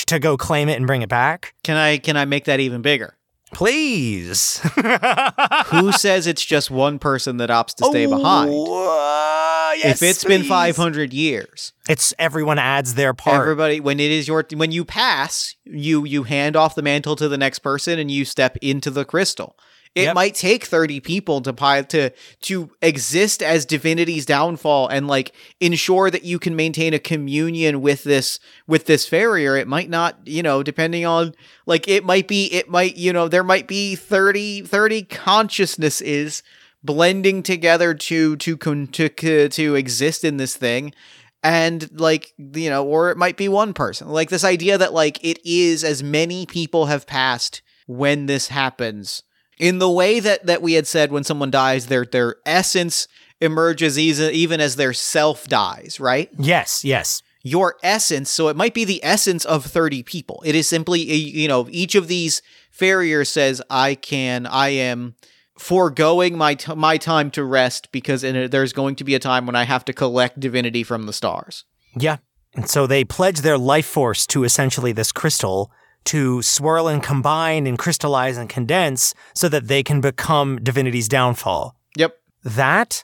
to 0.07 0.19
go 0.21 0.37
claim 0.37 0.69
it 0.69 0.77
and 0.77 0.87
bring 0.87 1.03
it 1.03 1.09
back? 1.09 1.55
can 1.65 1.77
i 1.77 1.99
can 1.99 2.17
i 2.17 2.25
make 2.25 2.45
that 2.45 2.61
even 2.61 2.81
bigger 2.81 3.17
Please. 3.53 4.59
who 5.67 5.93
says 5.93 6.27
it's 6.27 6.45
just 6.45 6.71
one 6.71 6.99
person 6.99 7.37
that 7.39 7.49
opts 7.49 7.75
to 7.77 7.85
stay 7.85 8.07
behind 8.07 8.51
Oh, 8.53 8.91
uh, 8.91 9.73
yes, 9.75 10.03
if 10.03 10.09
it's 10.09 10.25
been 10.25 10.43
five 10.43 10.77
hundred 10.77 11.13
years 11.13 11.73
it's 11.89 12.13
everyone 12.19 12.59
adds 12.59 12.95
their 12.95 13.15
part. 13.15 13.41
Everybody, 13.41 13.81
when 13.81 14.01
it 14.01 14.11
is 14.11 14.27
your 14.27 14.45
when 14.55 14.73
you 14.73 14.85
pass, 14.85 15.55
you 15.65 16.05
you 16.05 16.25
hand 16.25 16.57
off 16.57 16.75
the 16.75 16.83
mantle 16.83 17.17
to 17.17 17.29
the 17.29 17.39
next 17.39 17.61
person 17.61 17.99
and 17.99 18.11
you 18.11 18.25
step 18.25 18.57
into 18.61 18.91
the 18.91 19.05
crystal. 19.05 19.57
It 19.97 20.03
Yep. 20.03 20.15
might 20.15 20.35
take 20.35 20.65
30 20.67 21.01
people 21.01 21.41
to 21.41 21.53
pi- 21.55 21.81
to 21.83 22.11
to 22.43 22.71
exist 22.83 23.43
as 23.43 23.65
divinity's 23.65 24.27
downfall 24.27 24.89
and 24.89 25.09
like 25.09 25.33
ensure 25.59 26.11
that 26.11 26.23
you 26.23 26.39
can 26.39 26.55
maintain 26.55 26.93
a 26.93 26.99
communion 26.99 27.81
with 27.81 28.05
this 28.05 28.39
with 28.69 28.85
this 28.85 29.09
farrier. 29.09 29.57
It 29.57 29.67
might 29.67 29.89
not, 29.89 30.19
you 30.27 30.43
know, 30.43 30.63
depending 30.63 31.07
on 31.07 31.35
like 31.65 31.89
it 31.89 32.05
might 32.05 32.29
be 32.29 32.45
it 32.53 32.69
might, 32.69 32.97
you 32.97 33.11
know, 33.13 33.27
there 33.27 33.43
might 33.43 33.67
be 33.67 33.97
30 33.97 34.61
30 34.63 35.03
consciousnesses 35.05 36.43
blending 36.85 37.43
together 37.43 37.95
to 37.95 38.37
to 38.37 38.57
con- 38.59 38.89
to 38.89 39.09
to 39.49 39.75
exist 39.75 40.25
in 40.25 40.37
this 40.37 40.57
thing 40.57 40.93
and 41.43 41.89
like 41.99 42.33
you 42.39 42.69
know 42.69 42.85
or 42.85 43.11
it 43.11 43.17
might 43.17 43.37
be 43.37 43.49
one 43.49 43.73
person 43.73 44.09
like 44.09 44.29
this 44.31 44.45
idea 44.45 44.77
that 44.79 44.93
like 44.93 45.19
it 45.25 45.39
is 45.45 45.83
as 45.83 46.03
many 46.03 46.47
people 46.47 46.87
have 46.87 47.07
passed 47.07 47.63
when 47.87 48.27
this 48.27 48.49
happens 48.49 49.23
in 49.59 49.79
the 49.79 49.91
way 49.91 50.21
that 50.21 50.47
that 50.47 50.63
we 50.63 50.75
had 50.75 50.87
said 50.87 51.11
when 51.13 51.25
someone 51.25 51.51
dies 51.51 51.87
their 51.87 52.05
their 52.05 52.37
essence 52.45 53.09
emerges 53.41 53.99
even 53.99 54.33
even 54.33 54.61
as 54.61 54.77
their 54.77 54.93
self 54.93 55.47
dies 55.47 55.99
right 56.01 56.31
Yes, 56.39 56.85
yes. 56.85 57.23
your 57.43 57.77
essence 57.83 58.31
so 58.31 58.49
it 58.49 58.57
might 58.57 58.75
be 58.75 58.85
the 58.85 59.01
essence 59.05 59.45
of 59.45 59.65
30 59.65 60.03
people 60.03 60.43
it 60.47 60.55
is 60.55 60.69
simply 60.69 61.01
you 61.01 61.49
know 61.49 61.67
each 61.71 61.95
of 61.95 62.09
these 62.09 62.41
farriers 62.71 63.29
says 63.29 63.61
i 63.71 63.95
can 63.95 64.47
i 64.47 64.69
am 64.69 65.15
foregoing 65.59 66.37
my 66.37 66.55
t- 66.55 66.75
my 66.75 66.97
time 66.99 67.31
to 67.31 67.43
rest 67.45 67.91
because 67.93 68.23
in 68.23 68.37
a, 68.37 68.49
there's 68.49 68.73
going 68.73 68.95
to 68.97 69.05
be 69.05 69.15
a 69.15 69.19
time 69.19 69.47
when 69.47 69.57
i 69.57 69.65
have 69.65 69.85
to 69.85 69.93
collect 69.93 70.39
divinity 70.41 70.83
from 70.83 71.07
the 71.07 71.13
stars 71.13 71.65
Yeah. 71.97 72.19
And 72.55 72.71
so 72.71 72.87
they 72.87 73.05
pledge 73.05 73.41
their 73.41 73.59
life 73.59 73.87
force 73.87 74.27
to 74.29 74.45
essentially 74.45 74.91
this 74.93 75.13
crystal 75.13 75.71
to 76.07 76.43
swirl 76.43 76.89
and 76.89 77.03
combine 77.03 77.67
and 77.67 77.79
crystallize 77.79 78.37
and 78.37 78.49
condense 78.49 79.15
so 79.35 79.49
that 79.49 79.69
they 79.69 79.83
can 79.83 80.01
become 80.01 80.59
divinity's 80.63 81.09
downfall. 81.09 81.77
yep. 81.97 82.17
That 82.43 83.03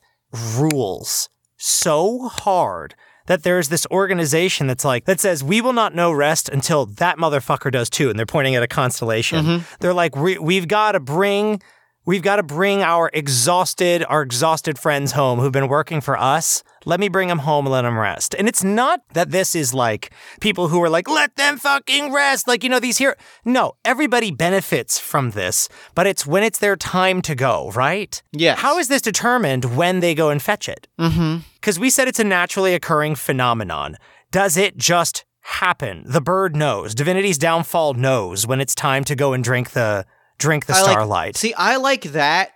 rules 0.57 1.29
so 1.57 2.29
hard 2.29 2.95
that 3.27 3.43
there's 3.43 3.69
this 3.69 3.87
organization 3.91 4.67
that's 4.67 4.85
like 4.85 5.05
that 5.05 5.21
says 5.21 5.45
we 5.45 5.61
will 5.61 5.73
not 5.73 5.95
know 5.95 6.13
rest 6.13 6.49
until 6.49 6.87
that 6.87 7.19
motherfucker 7.19 7.71
does 7.71 7.89
too 7.89 8.11
and 8.11 8.19
they're 8.19 8.27
pointing 8.27 8.55
at 8.55 8.63
a 8.63 8.69
constellation. 8.69 9.45
Mm-hmm. 9.45 9.75
They're 9.81 9.95
like 9.95 10.17
we, 10.17 10.39
we've 10.39 10.69
got 10.69 10.93
to 10.93 11.01
bring 11.01 11.63
we've 12.05 12.23
got 12.23 12.37
to 12.37 12.43
bring 12.43 12.83
our 12.83 13.11
exhausted 13.13 14.05
our 14.09 14.23
exhausted 14.23 14.79
friends 14.79 15.13
home 15.13 15.39
who've 15.39 15.53
been 15.53 15.69
working 15.69 16.01
for 16.01 16.19
us 16.19 16.63
let 16.85 16.99
me 17.01 17.09
bring 17.09 17.29
them 17.29 17.41
home 17.41 17.67
and 17.67 17.73
let 17.73 17.83
them 17.83 17.99
rest 17.99 18.35
and 18.39 18.49
it's 18.49 18.65
not 18.65 19.01
that 19.15 19.31
this 19.31 19.55
is 19.55 19.73
like 19.75 20.13
people 20.41 20.69
who 20.69 20.83
are 20.83 20.89
like 20.91 21.09
let 21.09 21.35
them 21.37 21.57
fucking 21.59 22.13
rest 22.13 22.47
like 22.49 22.63
you 22.65 22.69
know 22.71 22.81
these 22.81 22.99
here 22.99 23.17
no 23.45 23.73
everybody 23.85 24.31
benefits 24.31 24.99
from 24.99 25.31
this 25.31 25.69
but 25.95 26.07
it's 26.07 26.27
when 26.27 26.43
it's 26.43 26.59
their 26.59 26.77
time 26.77 27.23
to 27.23 27.35
go 27.35 27.71
right 27.75 28.23
Yes. 28.33 28.59
how 28.59 28.79
is 28.79 28.89
this 28.89 29.03
determined 29.03 29.77
when 29.77 30.01
they 30.01 30.15
go 30.15 30.31
and 30.31 30.41
fetch 30.43 30.69
it 30.69 30.89
mm-hmm 30.99 31.39
because 31.55 31.79
we 31.79 31.91
said 31.91 32.09
it's 32.09 32.19
a 32.19 32.25
naturally 32.25 32.75
occurring 32.75 33.15
phenomenon. 33.15 33.97
Does 34.33 34.57
it 34.57 34.77
just 34.77 35.25
happen? 35.43 36.03
The 36.05 36.21
bird 36.21 36.57
knows. 36.57 36.93
Divinity's 36.93 37.39
downfall 37.39 37.95
knows 37.95 38.49
when 38.49 38.61
it's 38.61 38.75
time 38.75 39.05
to 39.05 39.15
go 39.15 39.33
and 39.33 39.45
drink 39.45 39.71
the 39.71 40.05
drink 40.43 40.67
the 40.67 40.75
I 40.75 40.83
like- 40.83 40.91
starlight. 40.93 41.37
See, 41.37 41.55
I 41.55 41.77
like 41.77 42.03
that 42.13 42.51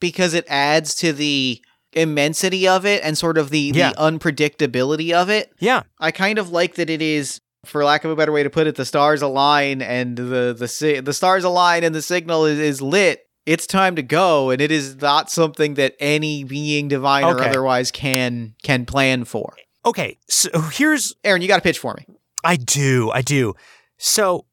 because 0.00 0.34
it 0.34 0.44
adds 0.48 0.94
to 0.96 1.12
the 1.12 1.60
immensity 1.92 2.66
of 2.66 2.86
it 2.86 3.02
and 3.04 3.16
sort 3.18 3.36
of 3.38 3.50
the, 3.50 3.70
Yeah. 3.74 3.90
the 3.90 3.96
unpredictability 3.96 5.12
of 5.12 5.28
it. 5.30 5.52
yeah, 5.60 5.82
I 6.00 6.10
kind 6.10 6.38
of 6.38 6.50
like 6.50 6.76
that 6.76 6.88
it 6.88 7.02
is, 7.02 7.40
for 7.66 7.84
lack 7.84 8.04
of 8.04 8.10
a 8.10 8.16
better 8.16 8.32
way 8.32 8.42
to 8.42 8.50
put 8.50 8.66
it, 8.66 8.76
the 8.76 8.84
stars 8.84 9.22
align 9.22 9.82
and 9.82 10.16
the 10.16 10.54
the 10.58 10.66
si- 10.68 11.00
the 11.00 11.12
stars 11.12 11.44
align 11.44 11.84
and 11.84 11.94
the 11.94 12.02
signal 12.02 12.46
is, 12.46 12.58
is 12.58 12.80
lit. 12.82 13.20
It's 13.44 13.66
time 13.66 13.96
to 13.96 14.02
go, 14.02 14.50
and 14.50 14.60
it 14.60 14.70
is 14.70 14.96
not 15.00 15.30
something 15.30 15.74
that 15.74 15.94
any 16.00 16.44
being, 16.44 16.88
divine 16.88 17.24
or 17.24 17.40
otherwise, 17.42 17.90
can 17.90 18.54
can 18.62 18.86
plan 18.86 19.24
for. 19.24 19.54
okay. 19.84 20.18
So 20.28 20.48
here's 20.72 21.14
Aaron, 21.24 21.42
you 21.42 21.48
got 21.48 21.58
a 21.58 21.62
pitch 21.62 21.78
for 21.78 21.94
me? 21.94 22.06
I 22.44 22.56
do, 22.56 23.10
I 23.12 23.20
do. 23.22 23.54
So 23.98 24.46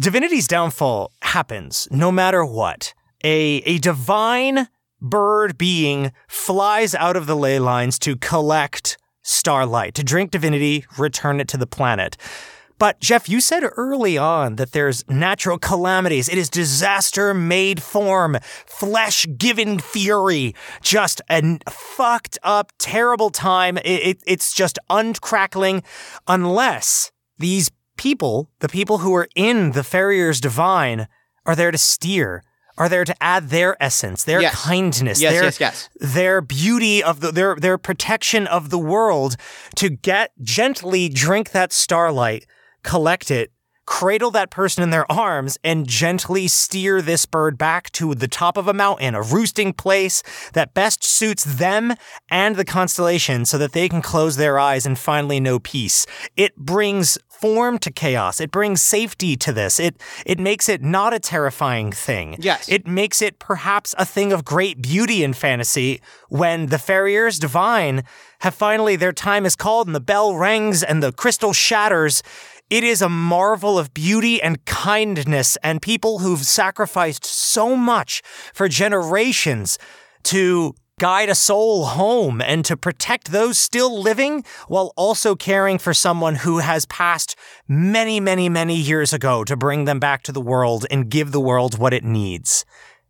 Divinity's 0.00 0.48
downfall 0.48 1.12
happens 1.20 1.86
no 1.90 2.10
matter 2.10 2.42
what. 2.42 2.94
A 3.22 3.58
a 3.66 3.76
divine 3.76 4.68
bird 4.98 5.58
being 5.58 6.12
flies 6.26 6.94
out 6.94 7.16
of 7.16 7.26
the 7.26 7.36
ley 7.36 7.58
lines 7.58 7.98
to 7.98 8.16
collect 8.16 8.96
starlight, 9.20 9.94
to 9.96 10.02
drink 10.02 10.30
divinity, 10.30 10.86
return 10.96 11.38
it 11.38 11.48
to 11.48 11.58
the 11.58 11.66
planet. 11.66 12.16
But 12.78 13.00
Jeff, 13.00 13.28
you 13.28 13.42
said 13.42 13.62
early 13.76 14.16
on 14.16 14.56
that 14.56 14.72
there's 14.72 15.06
natural 15.06 15.58
calamities. 15.58 16.30
It 16.30 16.38
is 16.38 16.48
disaster 16.48 17.34
made 17.34 17.82
form, 17.82 18.38
flesh 18.64 19.26
given 19.36 19.78
fury, 19.80 20.54
just 20.80 21.20
a 21.28 21.58
fucked 21.68 22.38
up, 22.42 22.72
terrible 22.78 23.28
time. 23.28 23.76
It, 23.76 23.84
it, 23.84 24.22
it's 24.26 24.54
just 24.54 24.78
uncrackling 24.88 25.82
unless 26.26 27.12
these 27.38 27.70
people, 28.00 28.50
the 28.60 28.68
people 28.68 28.98
who 28.98 29.14
are 29.14 29.28
in 29.34 29.72
the 29.72 29.84
Farrier's 29.84 30.40
Divine, 30.40 31.06
are 31.44 31.54
there 31.54 31.70
to 31.70 31.76
steer, 31.76 32.42
are 32.78 32.88
there 32.88 33.04
to 33.04 33.14
add 33.22 33.50
their 33.50 33.76
essence, 33.82 34.24
their 34.24 34.40
Yes. 34.40 34.54
kindness, 34.54 35.20
Yes, 35.20 35.32
their, 35.58 35.68
yes, 35.68 35.88
their 36.00 36.40
beauty 36.40 37.02
of 37.04 37.20
the 37.20 37.30
their 37.30 37.56
their 37.56 37.76
protection 37.76 38.46
of 38.46 38.70
the 38.70 38.78
world 38.78 39.36
to 39.76 39.90
get 39.90 40.30
gently 40.40 41.10
drink 41.10 41.50
that 41.50 41.74
starlight, 41.74 42.46
collect 42.82 43.30
it, 43.30 43.52
cradle 43.84 44.30
that 44.30 44.50
person 44.50 44.82
in 44.82 44.88
their 44.90 45.10
arms, 45.12 45.58
and 45.62 45.86
gently 45.86 46.48
steer 46.48 47.02
this 47.02 47.26
bird 47.26 47.58
back 47.58 47.90
to 47.90 48.14
the 48.14 48.28
top 48.28 48.56
of 48.56 48.66
a 48.66 48.72
mountain, 48.72 49.14
a 49.14 49.20
roosting 49.20 49.74
place 49.74 50.22
that 50.54 50.72
best 50.72 51.04
suits 51.04 51.44
them 51.44 51.92
and 52.30 52.56
the 52.56 52.64
constellation 52.64 53.44
so 53.44 53.58
that 53.58 53.72
they 53.72 53.88
can 53.90 54.00
close 54.00 54.36
their 54.36 54.58
eyes 54.58 54.86
and 54.86 54.98
finally 54.98 55.38
know 55.40 55.58
peace. 55.58 56.06
It 56.36 56.56
brings 56.56 57.18
form 57.40 57.78
to 57.78 57.90
chaos. 57.90 58.40
It 58.40 58.50
brings 58.50 58.82
safety 58.82 59.36
to 59.36 59.52
this. 59.52 59.80
It 59.80 60.00
it 60.26 60.38
makes 60.38 60.68
it 60.68 60.82
not 60.82 61.14
a 61.14 61.18
terrifying 61.18 61.92
thing. 61.92 62.36
Yes. 62.38 62.68
It 62.68 62.86
makes 62.86 63.22
it 63.22 63.38
perhaps 63.38 63.94
a 63.98 64.04
thing 64.04 64.32
of 64.32 64.44
great 64.44 64.82
beauty 64.82 65.24
in 65.24 65.32
fantasy 65.32 66.00
when 66.28 66.66
the 66.66 66.78
farriers 66.78 67.38
divine 67.38 68.04
have 68.40 68.54
finally 68.54 68.96
their 68.96 69.12
time 69.12 69.46
is 69.46 69.56
called 69.56 69.86
and 69.86 69.94
the 69.94 70.00
bell 70.00 70.34
rings 70.34 70.82
and 70.82 71.02
the 71.02 71.12
crystal 71.12 71.52
shatters. 71.52 72.22
It 72.68 72.84
is 72.84 73.02
a 73.02 73.08
marvel 73.08 73.78
of 73.78 73.92
beauty 73.92 74.40
and 74.40 74.64
kindness 74.64 75.56
and 75.62 75.82
people 75.82 76.20
who've 76.20 76.44
sacrificed 76.44 77.24
so 77.24 77.74
much 77.74 78.22
for 78.54 78.68
generations 78.68 79.78
to 80.24 80.74
guide 81.00 81.30
a 81.30 81.34
soul 81.34 81.86
home 81.86 82.42
and 82.42 82.62
to 82.62 82.76
protect 82.76 83.32
those 83.32 83.56
still 83.56 84.00
living 84.00 84.44
while 84.68 84.92
also 84.96 85.34
caring 85.34 85.78
for 85.78 85.94
someone 85.94 86.34
who 86.34 86.58
has 86.58 86.84
passed 86.86 87.34
many, 87.66 88.20
many, 88.20 88.50
many 88.50 88.76
years 88.76 89.14
ago 89.14 89.42
to 89.42 89.56
bring 89.56 89.86
them 89.86 89.98
back 89.98 90.22
to 90.22 90.30
the 90.30 90.42
world 90.42 90.84
and 90.90 91.08
give 91.08 91.32
the 91.32 91.40
world 91.40 91.78
what 91.78 91.94
it 91.94 92.04
needs. 92.04 92.66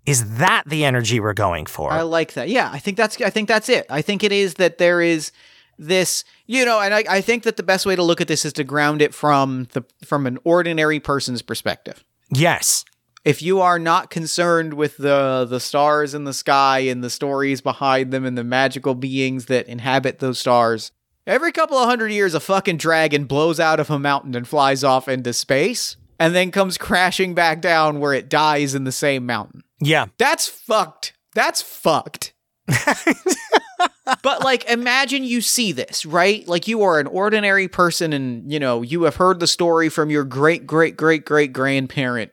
Is 0.07 0.38
that 0.38 0.62
the 0.66 0.84
energy 0.84 1.18
we're 1.18 1.34
going 1.34 1.66
for? 1.66 1.93
I 1.93 2.03
like 2.03 2.34
that. 2.34 2.49
Yeah, 2.49 2.70
I 2.72 2.78
think 2.78 2.97
that's 2.97 3.20
I 3.20 3.28
think 3.28 3.49
that's 3.49 3.68
it. 3.68 3.86
I 3.91 4.03
think 4.03 4.22
it 4.22 4.30
is 4.32 4.55
that 4.55 4.78
there 4.78 5.03
is 5.03 5.32
this, 5.76 6.22
you 6.47 6.64
know, 6.64 6.78
and 6.78 6.95
I, 6.95 7.05
I 7.09 7.20
think 7.20 7.43
that 7.43 7.57
the 7.57 7.64
best 7.64 7.86
way 7.86 7.97
to 7.97 8.03
look 8.05 8.20
at 8.20 8.28
this 8.28 8.45
is 8.45 8.53
to 8.55 8.64
ground 8.64 9.03
it 9.03 9.12
from 9.12 9.66
the 9.72 9.84
from 10.05 10.28
an 10.28 10.38
ordinary 10.45 11.01
person's 11.01 11.43
perspective. 11.43 12.05
yes. 12.30 12.84
If 13.25 13.43
you 13.43 13.61
are 13.61 13.79
not 13.79 14.09
concerned 14.09 14.75
with 14.75 14.97
the 14.97 15.47
the 15.49 15.61
stars 15.61 16.14
in 16.14 16.25
the 16.25 16.33
sky 16.33 16.81
and 16.81 17.05
the 17.05 17.11
stories 17.11 17.61
behind 17.61 18.12
them 18.12 18.25
and 18.25 18.37
the 18.37 18.45
magical 18.45 18.95
beings 18.95 19.47
that 19.47 19.68
inhabit 19.68 20.21
those 20.21 20.39
stars, 20.39 20.93
every 21.27 21.53
couple 21.53 21.77
of 21.77 21.89
hundred 21.89 22.12
years 22.12 22.35
a 22.35 22.41
fucking 22.41 22.79
dragon 22.79 23.25
blows 23.27 23.61
out 23.61 23.79
of 23.79 23.91
a 23.91 23.99
mountain 23.99 24.35
and 24.35 24.49
flies 24.49 24.83
off 24.83 25.07
into 25.07 25.33
space 25.33 25.97
and 26.18 26.35
then 26.35 26.51
comes 26.51 26.79
crashing 26.79 27.35
back 27.35 27.61
down 27.61 28.01
where 28.01 28.12
it 28.12 28.29
dies 28.29 28.75
in 28.75 28.85
the 28.85 28.93
same 28.93 29.27
mountain. 29.27 29.62
Yeah. 29.81 30.07
That's 30.18 30.47
fucked. 30.47 31.14
That's 31.35 31.62
fucked. 31.62 32.35
but 34.23 34.45
like 34.45 34.64
imagine 34.71 35.25
you 35.25 35.41
see 35.41 35.73
this, 35.73 36.07
right? 36.07 36.47
Like 36.47 36.68
you 36.68 36.83
are 36.83 37.01
an 37.01 37.07
ordinary 37.07 37.68
person 37.68 38.12
and 38.12 38.51
you 38.53 38.61
know, 38.61 38.83
you 38.83 39.03
have 39.05 39.16
heard 39.16 39.41
the 39.41 39.47
story 39.47 39.89
from 39.89 40.11
your 40.11 40.25
great 40.25 40.66
great 40.66 40.97
great 40.97 41.25
great 41.25 41.53
grandparent. 41.53 42.33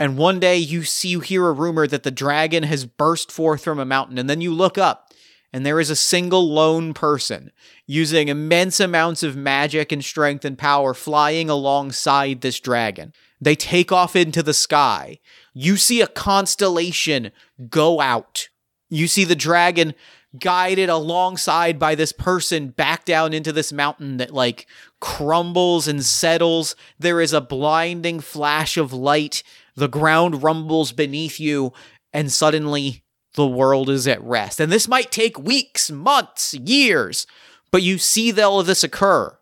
And 0.00 0.16
one 0.16 0.40
day 0.40 0.56
you 0.56 0.82
see 0.82 1.10
you 1.10 1.20
hear 1.20 1.46
a 1.46 1.52
rumor 1.52 1.86
that 1.86 2.04
the 2.04 2.10
dragon 2.10 2.62
has 2.62 2.86
burst 2.86 3.30
forth 3.30 3.62
from 3.62 3.78
a 3.78 3.84
mountain 3.84 4.16
and 4.16 4.30
then 4.30 4.40
you 4.40 4.54
look 4.54 4.78
up 4.78 5.12
and 5.52 5.66
there 5.66 5.78
is 5.78 5.90
a 5.90 5.96
single 5.96 6.48
lone 6.48 6.94
person 6.94 7.52
using 7.86 8.28
immense 8.28 8.80
amounts 8.80 9.22
of 9.22 9.36
magic 9.36 9.92
and 9.92 10.02
strength 10.02 10.44
and 10.44 10.56
power 10.56 10.94
flying 10.94 11.50
alongside 11.50 12.40
this 12.40 12.60
dragon. 12.60 13.12
They 13.42 13.54
take 13.54 13.92
off 13.92 14.16
into 14.16 14.42
the 14.42 14.54
sky. 14.54 15.18
You 15.52 15.76
see 15.76 16.00
a 16.00 16.06
constellation 16.06 17.30
go 17.68 18.00
out. 18.00 18.48
You 18.88 19.06
see 19.06 19.24
the 19.24 19.36
dragon 19.36 19.94
guided 20.38 20.88
alongside 20.88 21.78
by 21.78 21.94
this 21.94 22.12
person 22.12 22.68
back 22.68 23.04
down 23.04 23.32
into 23.32 23.52
this 23.52 23.72
mountain 23.72 24.18
that 24.18 24.32
like 24.32 24.66
crumbles 25.00 25.88
and 25.88 26.04
settles. 26.04 26.76
There 26.98 27.20
is 27.20 27.32
a 27.32 27.40
blinding 27.40 28.20
flash 28.20 28.76
of 28.76 28.92
light. 28.92 29.42
The 29.80 29.88
ground 29.88 30.42
rumbles 30.42 30.92
beneath 30.92 31.40
you, 31.40 31.72
and 32.12 32.30
suddenly 32.30 33.02
the 33.34 33.46
world 33.46 33.88
is 33.88 34.06
at 34.06 34.22
rest. 34.22 34.60
And 34.60 34.70
this 34.70 34.86
might 34.86 35.10
take 35.10 35.38
weeks, 35.38 35.90
months, 35.90 36.52
years, 36.52 37.26
but 37.70 37.82
you 37.82 37.96
see 37.96 38.38
all 38.38 38.60
of 38.60 38.66
this 38.66 38.84
occur. 38.84 39.36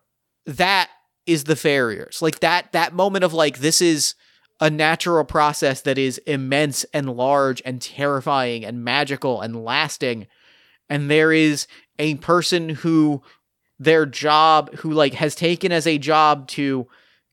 That 0.45 0.89
is 1.25 1.43
the 1.43 1.57
farriers. 1.57 2.21
Like 2.21 2.39
that 2.39 2.71
that 2.71 2.93
moment 2.93 3.25
of 3.25 3.33
like 3.33 3.57
this 3.59 3.81
is 3.81 4.15
a 4.61 4.69
natural 4.69 5.25
process 5.25 5.81
that 5.81 5.97
is 5.97 6.19
immense 6.19 6.85
and 6.93 7.17
large 7.17 7.61
and 7.65 7.81
terrifying 7.81 8.63
and 8.63 8.81
magical 8.81 9.41
and 9.41 9.65
lasting. 9.65 10.27
And 10.89 11.11
there 11.11 11.33
is 11.33 11.67
a 11.99 12.15
person 12.15 12.69
who 12.69 13.23
their 13.77 14.05
job 14.05 14.73
who 14.75 14.91
like 14.91 15.15
has 15.15 15.35
taken 15.35 15.73
as 15.73 15.85
a 15.85 15.97
job 15.97 16.47
to 16.49 16.87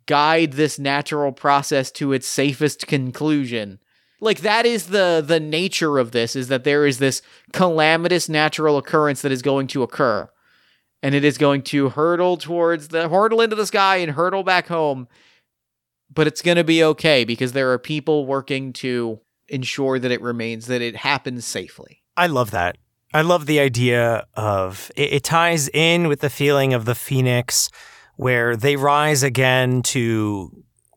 guide 0.07 0.53
this 0.53 0.79
natural 0.79 1.33
process 1.33 1.91
to 1.93 2.13
its 2.13 2.27
safest 2.27 2.87
conclusion. 2.87 3.79
Like 4.21 4.41
that 4.41 4.65
is 4.65 4.87
the 4.87 5.23
the 5.25 5.41
nature 5.41 5.99
of 5.99 6.13
this 6.13 6.35
is 6.35 6.49
that 6.49 6.65
there 6.65 6.87
is 6.87 6.99
this 6.99 7.21
calamitous 7.53 8.29
natural 8.29 8.79
occurrence 8.79 9.23
that 9.23 9.33
is 9.33 9.43
going 9.43 9.67
to 9.69 9.83
occur. 9.83 10.29
And 11.03 11.15
it 11.15 11.25
is 11.25 11.37
going 11.37 11.63
to 11.65 11.91
hurtle 11.91 12.37
towards 12.37 12.89
the 12.89 13.09
hurtle 13.09 13.43
into 13.43 13.57
the 13.57 13.67
sky 13.67 13.97
and 13.97 14.13
hurtle 14.13 14.43
back 14.43 14.69
home. 14.69 15.09
But 16.13 16.27
it's 16.27 16.41
going 16.41 16.57
to 16.57 16.65
be 16.65 16.83
okay 16.83 17.25
because 17.25 17.53
there 17.53 17.73
are 17.73 17.79
people 17.79 18.27
working 18.27 18.73
to 18.75 19.21
ensure 19.49 19.99
that 19.99 20.11
it 20.11 20.23
remains 20.23 20.67
that 20.67 20.81
it 20.81 20.97
happens 20.97 21.45
safely. 21.45 22.03
I 22.17 22.29
love 22.29 22.53
that. 22.53 22.79
I 23.13 23.23
love 23.23 23.47
the 23.47 23.61
idea 23.61 24.27
of 24.35 24.91
it, 24.97 25.13
it 25.13 25.25
ties 25.25 25.69
in 25.69 26.09
with 26.09 26.21
the 26.21 26.31
feeling 26.31 26.75
of 26.75 26.85
the 26.87 26.95
phoenix 26.95 27.71
where 28.17 28.57
they 28.57 28.77
rise 28.77 29.23
again 29.23 29.83
to 29.83 30.51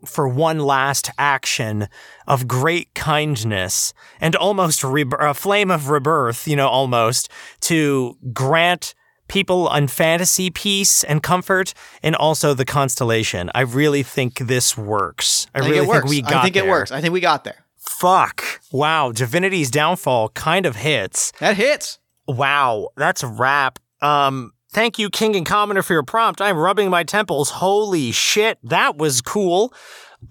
for 0.06 0.28
one 0.28 0.60
last 0.60 1.12
action 1.18 1.88
of 2.26 2.48
great 2.48 2.94
kindness 2.96 3.94
and 4.22 4.36
almost 4.36 4.84
re- 4.84 5.06
a 5.20 5.34
flame 5.34 5.70
of 5.70 5.90
rebirth, 5.90 6.48
you 6.48 6.56
know, 6.56 6.70
almost 6.70 7.30
to 7.60 8.18
grant 8.32 8.96
people 9.28 9.68
on 9.68 9.88
fantasy 9.88 10.50
peace 10.50 11.04
and 11.04 11.22
comfort 11.22 11.74
and 12.02 12.16
also 12.16 12.54
the 12.54 12.64
constellation. 12.66 13.52
I 13.54 13.62
really 13.62 14.02
think 14.04 14.40
this 14.40 14.78
works. 14.78 15.48
I, 15.54 15.60
I 15.60 15.62
think 15.62 15.74
really 15.74 15.88
it 15.88 15.92
think 15.92 16.06
we 16.06 16.22
got 16.22 16.34
i 16.34 16.44
think 16.44 16.56
it 16.56 16.62
there. 16.62 16.70
works 16.70 16.92
i 16.92 17.02
think 17.02 17.14
we 17.14 17.20
got 17.20 17.44
there 17.44 17.66
Fuck. 18.00 18.62
Wow. 18.72 19.12
Divinity's 19.12 19.70
downfall 19.70 20.30
kind 20.30 20.66
of 20.66 20.78
hits. 20.78 21.34
that 21.40 21.58
hits 21.58 22.00
Wow, 22.28 22.90
that's 22.96 23.24
a 23.24 23.28
wrap. 23.28 23.80
Um, 24.02 24.54
thank 24.72 25.00
you, 25.00 25.10
King 25.10 25.36
and 25.36 25.46
Commoner, 25.46 25.82
for 25.82 25.94
your 25.94 26.04
prompt. 26.04 26.42
I'm 26.42 26.58
rubbing 26.58 26.90
my 26.90 27.04
temples. 27.04 27.50
Holy 27.50 28.12
shit, 28.12 28.58
that 28.64 28.98
was 28.98 29.22
cool. 29.22 29.74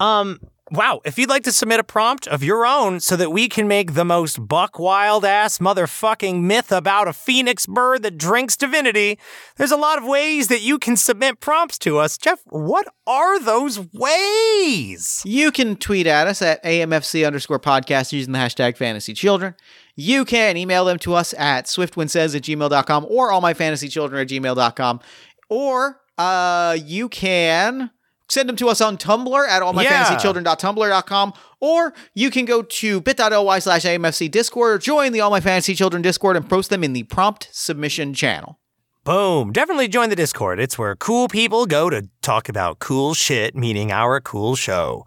Um, 0.01 0.41
wow, 0.71 1.01
if 1.05 1.19
you'd 1.19 1.29
like 1.29 1.45
to 1.45 1.53
submit 1.53 1.81
a 1.81 1.85
prompt 1.85 2.27
of 2.27 2.43
your 2.43 2.67
own 2.67 3.01
so 3.01 3.17
that 3.17 3.31
we 3.31 3.49
can 3.49 3.69
make 3.69 3.95
the 3.95 4.05
most 4.05 4.47
buck 4.47 4.79
wild 4.79 5.25
ass 5.25 5.59
motherfucking 5.59 6.43
myth 6.43 6.71
about 6.73 7.09
a 7.09 7.13
phoenix 7.13 7.67
bird 7.67 8.03
that 8.03 8.19
drinks 8.19 8.57
divinity, 8.57 9.19
there's 9.57 9.71
a 9.71 9.77
lot 9.77 9.99
of 9.99 10.05
ways 10.05 10.49
that 10.49 10.61
you 10.61 10.79
can 10.79 10.97
submit 10.97 11.41
prompts 11.41 11.79
to 11.79 11.99
us. 11.99 12.19
Jeff, 12.19 12.41
what 12.47 12.87
are 13.07 13.41
those 13.41 13.79
ways? 13.93 15.23
You 15.25 15.51
can 15.51 15.77
tweet 15.77 16.07
at 16.07 16.27
us 16.27 16.43
at 16.43 16.63
AMFC 16.65 17.27
underscore 17.27 17.61
podcast 17.61 18.13
using 18.13 18.33
the 18.33 18.39
hashtag 18.39 18.77
fantasy 18.77 19.15
children. 19.15 19.55
You 19.97 20.25
can 20.25 20.57
email 20.57 20.85
them 20.85 20.99
to 21.01 21.15
us 21.15 21.35
at 21.35 21.65
swiftwindsays 21.65 22.37
at 22.37 22.43
gmail.com 22.43 23.07
or 23.09 23.33
allmyfantasychildren 23.33 24.21
at 24.21 24.29
gmail.com. 24.29 25.01
Or 25.49 26.01
uh, 26.19 26.77
you 26.85 27.09
can 27.09 27.91
send 28.29 28.49
them 28.49 28.57
to 28.57 28.69
us 28.69 28.81
on 28.81 28.97
Tumblr 28.97 29.49
at 29.49 29.63
allmyfantasychildren.tumblr.com. 29.63 31.33
Or 31.61 31.95
you 32.15 32.31
can 32.31 32.45
go 32.45 32.63
to 32.63 33.01
bit.ly 33.01 33.59
slash 33.59 33.85
AMFC 33.85 34.31
Discord 34.31 34.75
or 34.75 34.79
join 34.79 35.13
the 35.13 35.21
All 35.21 35.31
My 35.31 35.41
Fantasy 35.41 35.75
Children 35.75 36.03
Discord 36.03 36.37
and 36.37 36.49
post 36.49 36.71
them 36.71 36.85
in 36.85 36.93
the 36.93 37.03
prompt 37.05 37.49
submission 37.53 38.15
channel. 38.15 38.59
Boom. 39.05 39.53
Definitely 39.53 39.89
join 39.89 40.11
the 40.11 40.17
Discord. 40.17 40.61
It's 40.61 40.79
where 40.79 40.95
cool 40.95 41.29
people 41.29 41.65
go 41.65 41.89
to 41.89 42.09
talk 42.21 42.51
about 42.51 42.79
cool 42.79 43.15
shit, 43.15 43.57
meaning 43.57 43.91
our 43.91 44.21
cool 44.21 44.55
show. 44.55 45.07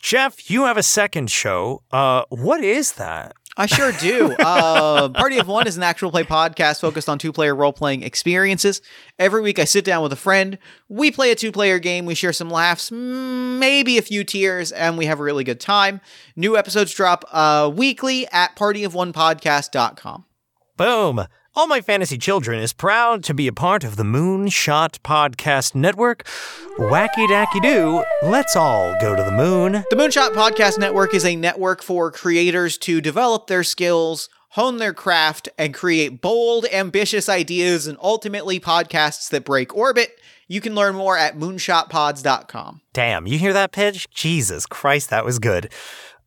Jeff, 0.00 0.48
you 0.48 0.64
have 0.66 0.76
a 0.76 0.84
second 0.84 1.32
show. 1.32 1.82
Uh, 1.90 2.22
what 2.28 2.62
is 2.62 2.92
that? 2.92 3.32
I 3.60 3.66
sure 3.66 3.92
do. 3.92 4.32
Uh, 4.40 5.10
Party 5.10 5.36
of 5.36 5.46
One 5.46 5.66
is 5.66 5.76
an 5.76 5.82
actual 5.82 6.10
play 6.10 6.22
podcast 6.24 6.80
focused 6.80 7.10
on 7.10 7.18
two 7.18 7.30
player 7.30 7.54
role 7.54 7.74
playing 7.74 8.02
experiences. 8.02 8.80
Every 9.18 9.42
week 9.42 9.58
I 9.58 9.64
sit 9.64 9.84
down 9.84 10.02
with 10.02 10.14
a 10.14 10.16
friend. 10.16 10.56
We 10.88 11.10
play 11.10 11.30
a 11.30 11.34
two 11.34 11.52
player 11.52 11.78
game. 11.78 12.06
We 12.06 12.14
share 12.14 12.32
some 12.32 12.48
laughs, 12.48 12.90
maybe 12.90 13.98
a 13.98 14.02
few 14.02 14.24
tears, 14.24 14.72
and 14.72 14.96
we 14.96 15.04
have 15.04 15.20
a 15.20 15.22
really 15.22 15.44
good 15.44 15.60
time. 15.60 16.00
New 16.36 16.56
episodes 16.56 16.94
drop 16.94 17.26
uh, 17.32 17.70
weekly 17.74 18.26
at 18.28 18.56
partyofonepodcast.com. 18.56 20.24
Boom. 20.78 21.26
All 21.56 21.66
My 21.66 21.80
Fantasy 21.80 22.16
Children 22.16 22.60
is 22.60 22.72
proud 22.72 23.24
to 23.24 23.34
be 23.34 23.48
a 23.48 23.52
part 23.52 23.82
of 23.82 23.96
the 23.96 24.04
Moonshot 24.04 25.00
Podcast 25.00 25.74
Network. 25.74 26.22
Wacky 26.78 27.26
dacky 27.26 27.60
doo, 27.60 28.04
let's 28.22 28.54
all 28.54 28.94
go 29.00 29.16
to 29.16 29.22
the 29.24 29.32
moon. 29.32 29.72
The 29.90 29.96
Moonshot 29.96 30.30
Podcast 30.30 30.78
Network 30.78 31.12
is 31.12 31.24
a 31.24 31.34
network 31.34 31.82
for 31.82 32.12
creators 32.12 32.78
to 32.78 33.00
develop 33.00 33.48
their 33.48 33.64
skills, 33.64 34.28
hone 34.50 34.76
their 34.76 34.94
craft, 34.94 35.48
and 35.58 35.74
create 35.74 36.20
bold, 36.20 36.66
ambitious 36.66 37.28
ideas 37.28 37.88
and 37.88 37.98
ultimately 38.00 38.60
podcasts 38.60 39.28
that 39.30 39.44
break 39.44 39.74
orbit. 39.74 40.20
You 40.46 40.60
can 40.60 40.76
learn 40.76 40.94
more 40.94 41.18
at 41.18 41.36
moonshotpods.com. 41.36 42.80
Damn, 42.92 43.26
you 43.26 43.38
hear 43.38 43.52
that 43.52 43.72
pitch? 43.72 44.08
Jesus 44.10 44.66
Christ, 44.66 45.10
that 45.10 45.24
was 45.24 45.40
good. 45.40 45.72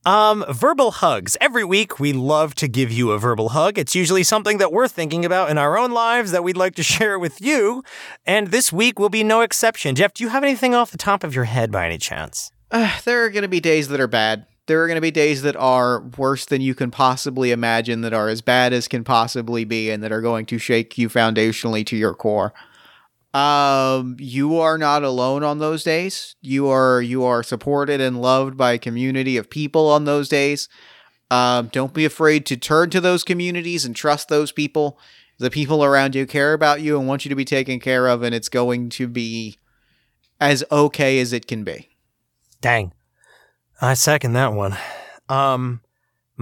Um, 0.06 0.44
verbal 0.50 0.92
hugs. 0.92 1.38
Every 1.40 1.64
week 1.64 1.98
we 1.98 2.12
love 2.12 2.56
to 2.56 2.68
give 2.68 2.92
you 2.92 3.12
a 3.12 3.20
verbal 3.20 3.50
hug. 3.50 3.78
It's 3.78 3.96
usually 3.96 4.24
something 4.24 4.58
that 4.58 4.74
we're 4.74 4.90
thinking 4.90 5.24
about 5.24 5.50
in 5.50 5.58
our 5.58 5.78
own 5.78 5.92
lives 5.92 6.32
that 6.32 6.44
we'd 6.44 6.58
like 6.58 6.76
to 6.76 6.84
share 6.94 7.18
with 7.18 7.40
you. 7.40 7.84
And 8.26 8.48
this 8.48 8.74
week 8.74 9.00
will 9.00 9.10
be 9.10 9.24
no 9.24 9.42
exception. 9.42 9.96
Jeff, 9.96 10.14
do 10.14 10.24
you 10.24 10.30
have 10.30 10.44
anything 10.44 10.76
off 10.76 10.92
the 10.92 10.98
top 10.98 11.24
of 11.24 11.34
your 11.34 11.46
head 11.46 11.72
by 11.72 11.86
any 11.86 11.98
chance? 11.98 12.52
Uh, 12.70 13.00
there 13.06 13.24
are 13.24 13.30
going 13.30 13.44
to 13.44 13.48
be 13.48 13.62
days 13.62 13.88
that 13.88 14.02
are 14.02 14.08
bad. 14.08 14.46
There 14.66 14.84
are 14.84 14.88
going 14.88 14.96
to 14.96 15.02
be 15.02 15.12
days 15.12 15.42
that 15.44 15.56
are 15.56 16.02
worse 16.18 16.46
than 16.46 16.62
you 16.62 16.74
can 16.74 16.90
possibly 16.90 17.52
imagine, 17.52 18.02
that 18.02 18.14
are 18.14 18.30
as 18.30 18.42
bad 18.42 18.74
as 18.74 18.88
can 18.88 19.04
possibly 19.04 19.64
be, 19.64 19.90
and 19.90 20.02
that 20.04 20.12
are 20.12 20.22
going 20.22 20.46
to 20.48 20.58
shake 20.58 20.98
you 20.98 21.10
foundationally 21.10 21.86
to 21.86 21.98
your 21.98 22.14
core. 22.14 22.54
Um, 23.34 24.16
you 24.20 24.60
are 24.60 24.78
not 24.78 25.04
alone 25.04 25.44
on 25.44 25.58
those 25.58 25.84
days. 25.84 26.36
You 26.42 26.70
are 26.70 27.02
you 27.02 27.24
are 27.24 27.42
supported 27.42 28.00
and 28.00 28.22
loved 28.22 28.58
by 28.58 28.74
a 28.74 28.78
community 28.78 29.38
of 29.38 29.50
people 29.50 29.90
on 29.90 30.06
those 30.06 30.30
days. 30.30 30.70
Um, 31.32 31.70
don't 31.72 31.94
be 31.94 32.06
afraid 32.06 32.46
to 32.48 32.58
turn 32.58 32.92
to 32.92 33.02
those 33.02 33.24
communities 33.24 33.86
and 33.86 33.96
trust 33.96 34.30
those 34.30 34.52
people. 34.52 35.00
The 35.40 35.50
people 35.50 35.84
around 35.84 36.14
you 36.14 36.28
care 36.28 36.54
about 36.54 36.82
you 36.82 37.00
and 37.00 37.08
want 37.08 37.26
you 37.26 37.30
to 37.30 37.36
be 37.36 37.46
taken 37.46 37.80
care 37.80 38.08
of, 38.08 38.22
and 38.22 38.36
it's 38.36 38.50
going 38.50 38.90
to 38.90 39.08
be 39.08 39.58
as 40.40 40.64
okay 40.72 41.20
as 41.20 41.34
it 41.34 41.48
can 41.48 41.64
be. 41.64 41.90
Dang. 42.62 42.94
I 43.82 43.96
second 43.96 44.34
that 44.34 44.54
one. 44.54 44.78
Um 45.28 45.82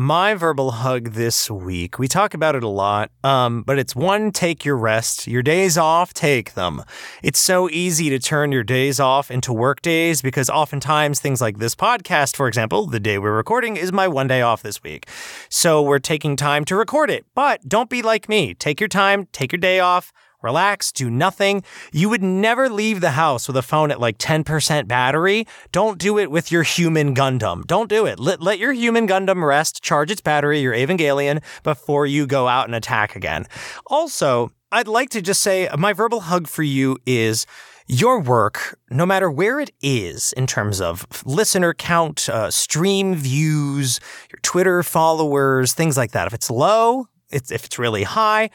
my 0.01 0.33
verbal 0.33 0.71
hug 0.71 1.11
this 1.11 1.49
week, 1.49 1.99
we 1.99 2.07
talk 2.07 2.33
about 2.33 2.55
it 2.55 2.63
a 2.63 2.67
lot, 2.67 3.11
um, 3.23 3.61
but 3.61 3.77
it's 3.77 3.95
one, 3.95 4.31
take 4.31 4.65
your 4.65 4.75
rest. 4.75 5.27
Your 5.27 5.43
days 5.43 5.77
off, 5.77 6.11
take 6.11 6.55
them. 6.55 6.83
It's 7.21 7.39
so 7.39 7.69
easy 7.69 8.09
to 8.09 8.17
turn 8.17 8.51
your 8.51 8.63
days 8.63 8.99
off 8.99 9.29
into 9.29 9.53
work 9.53 9.83
days 9.83 10.23
because 10.23 10.49
oftentimes 10.49 11.19
things 11.19 11.39
like 11.39 11.59
this 11.59 11.75
podcast, 11.75 12.35
for 12.35 12.47
example, 12.47 12.87
the 12.87 12.99
day 12.99 13.19
we're 13.19 13.35
recording 13.35 13.77
is 13.77 13.93
my 13.93 14.07
one 14.07 14.25
day 14.25 14.41
off 14.41 14.63
this 14.63 14.81
week. 14.81 15.07
So 15.49 15.83
we're 15.83 15.99
taking 15.99 16.35
time 16.35 16.65
to 16.65 16.75
record 16.75 17.11
it. 17.11 17.23
But 17.35 17.69
don't 17.69 17.89
be 17.89 18.01
like 18.01 18.27
me. 18.27 18.55
Take 18.55 18.79
your 18.79 18.89
time, 18.89 19.27
take 19.31 19.51
your 19.51 19.59
day 19.59 19.79
off, 19.79 20.11
relax, 20.41 20.91
do 20.91 21.09
nothing. 21.09 21.63
You 21.91 22.09
would 22.09 22.23
never 22.23 22.69
leave 22.69 23.01
the 23.01 23.11
house 23.11 23.47
with 23.47 23.57
a 23.57 23.61
phone 23.61 23.91
at 23.91 23.99
like 23.99 24.17
10% 24.17 24.87
battery. 24.87 25.47
Don't 25.71 25.97
do 25.97 26.17
it 26.17 26.31
with 26.31 26.51
your 26.51 26.63
human 26.63 27.15
Gundam. 27.15 27.65
Don't 27.65 27.89
do 27.89 28.05
it. 28.05 28.19
Let, 28.19 28.41
let 28.41 28.59
your 28.59 28.73
human 28.73 29.07
Gundam 29.07 29.45
rest, 29.45 29.81
charge 29.81 30.11
its 30.11 30.21
battery, 30.21 30.59
your 30.61 30.73
Evangelion, 30.73 31.41
before 31.63 32.05
you 32.05 32.25
go 32.25 32.47
out 32.47 32.65
and 32.65 32.75
attack 32.75 33.15
again. 33.15 33.45
Also, 33.87 34.51
I'd 34.71 34.87
like 34.87 35.09
to 35.11 35.21
just 35.21 35.41
say 35.41 35.69
my 35.77 35.93
verbal 35.93 36.21
hug 36.21 36.47
for 36.47 36.63
you 36.63 36.97
is 37.05 37.45
your 37.87 38.21
work, 38.21 38.79
no 38.89 39.05
matter 39.05 39.29
where 39.29 39.59
it 39.59 39.71
is 39.81 40.33
in 40.33 40.47
terms 40.47 40.79
of 40.79 41.05
listener 41.25 41.73
count, 41.73 42.29
uh, 42.29 42.49
stream 42.49 43.15
views, 43.15 43.99
your 44.31 44.39
Twitter 44.43 44.81
followers, 44.81 45.73
things 45.73 45.97
like 45.97 46.11
that. 46.11 46.25
If 46.25 46.33
it's 46.33 46.49
low, 46.49 47.07
it's, 47.29 47.51
if 47.51 47.65
it's 47.65 47.77
really 47.77 48.03
high, 48.03 48.49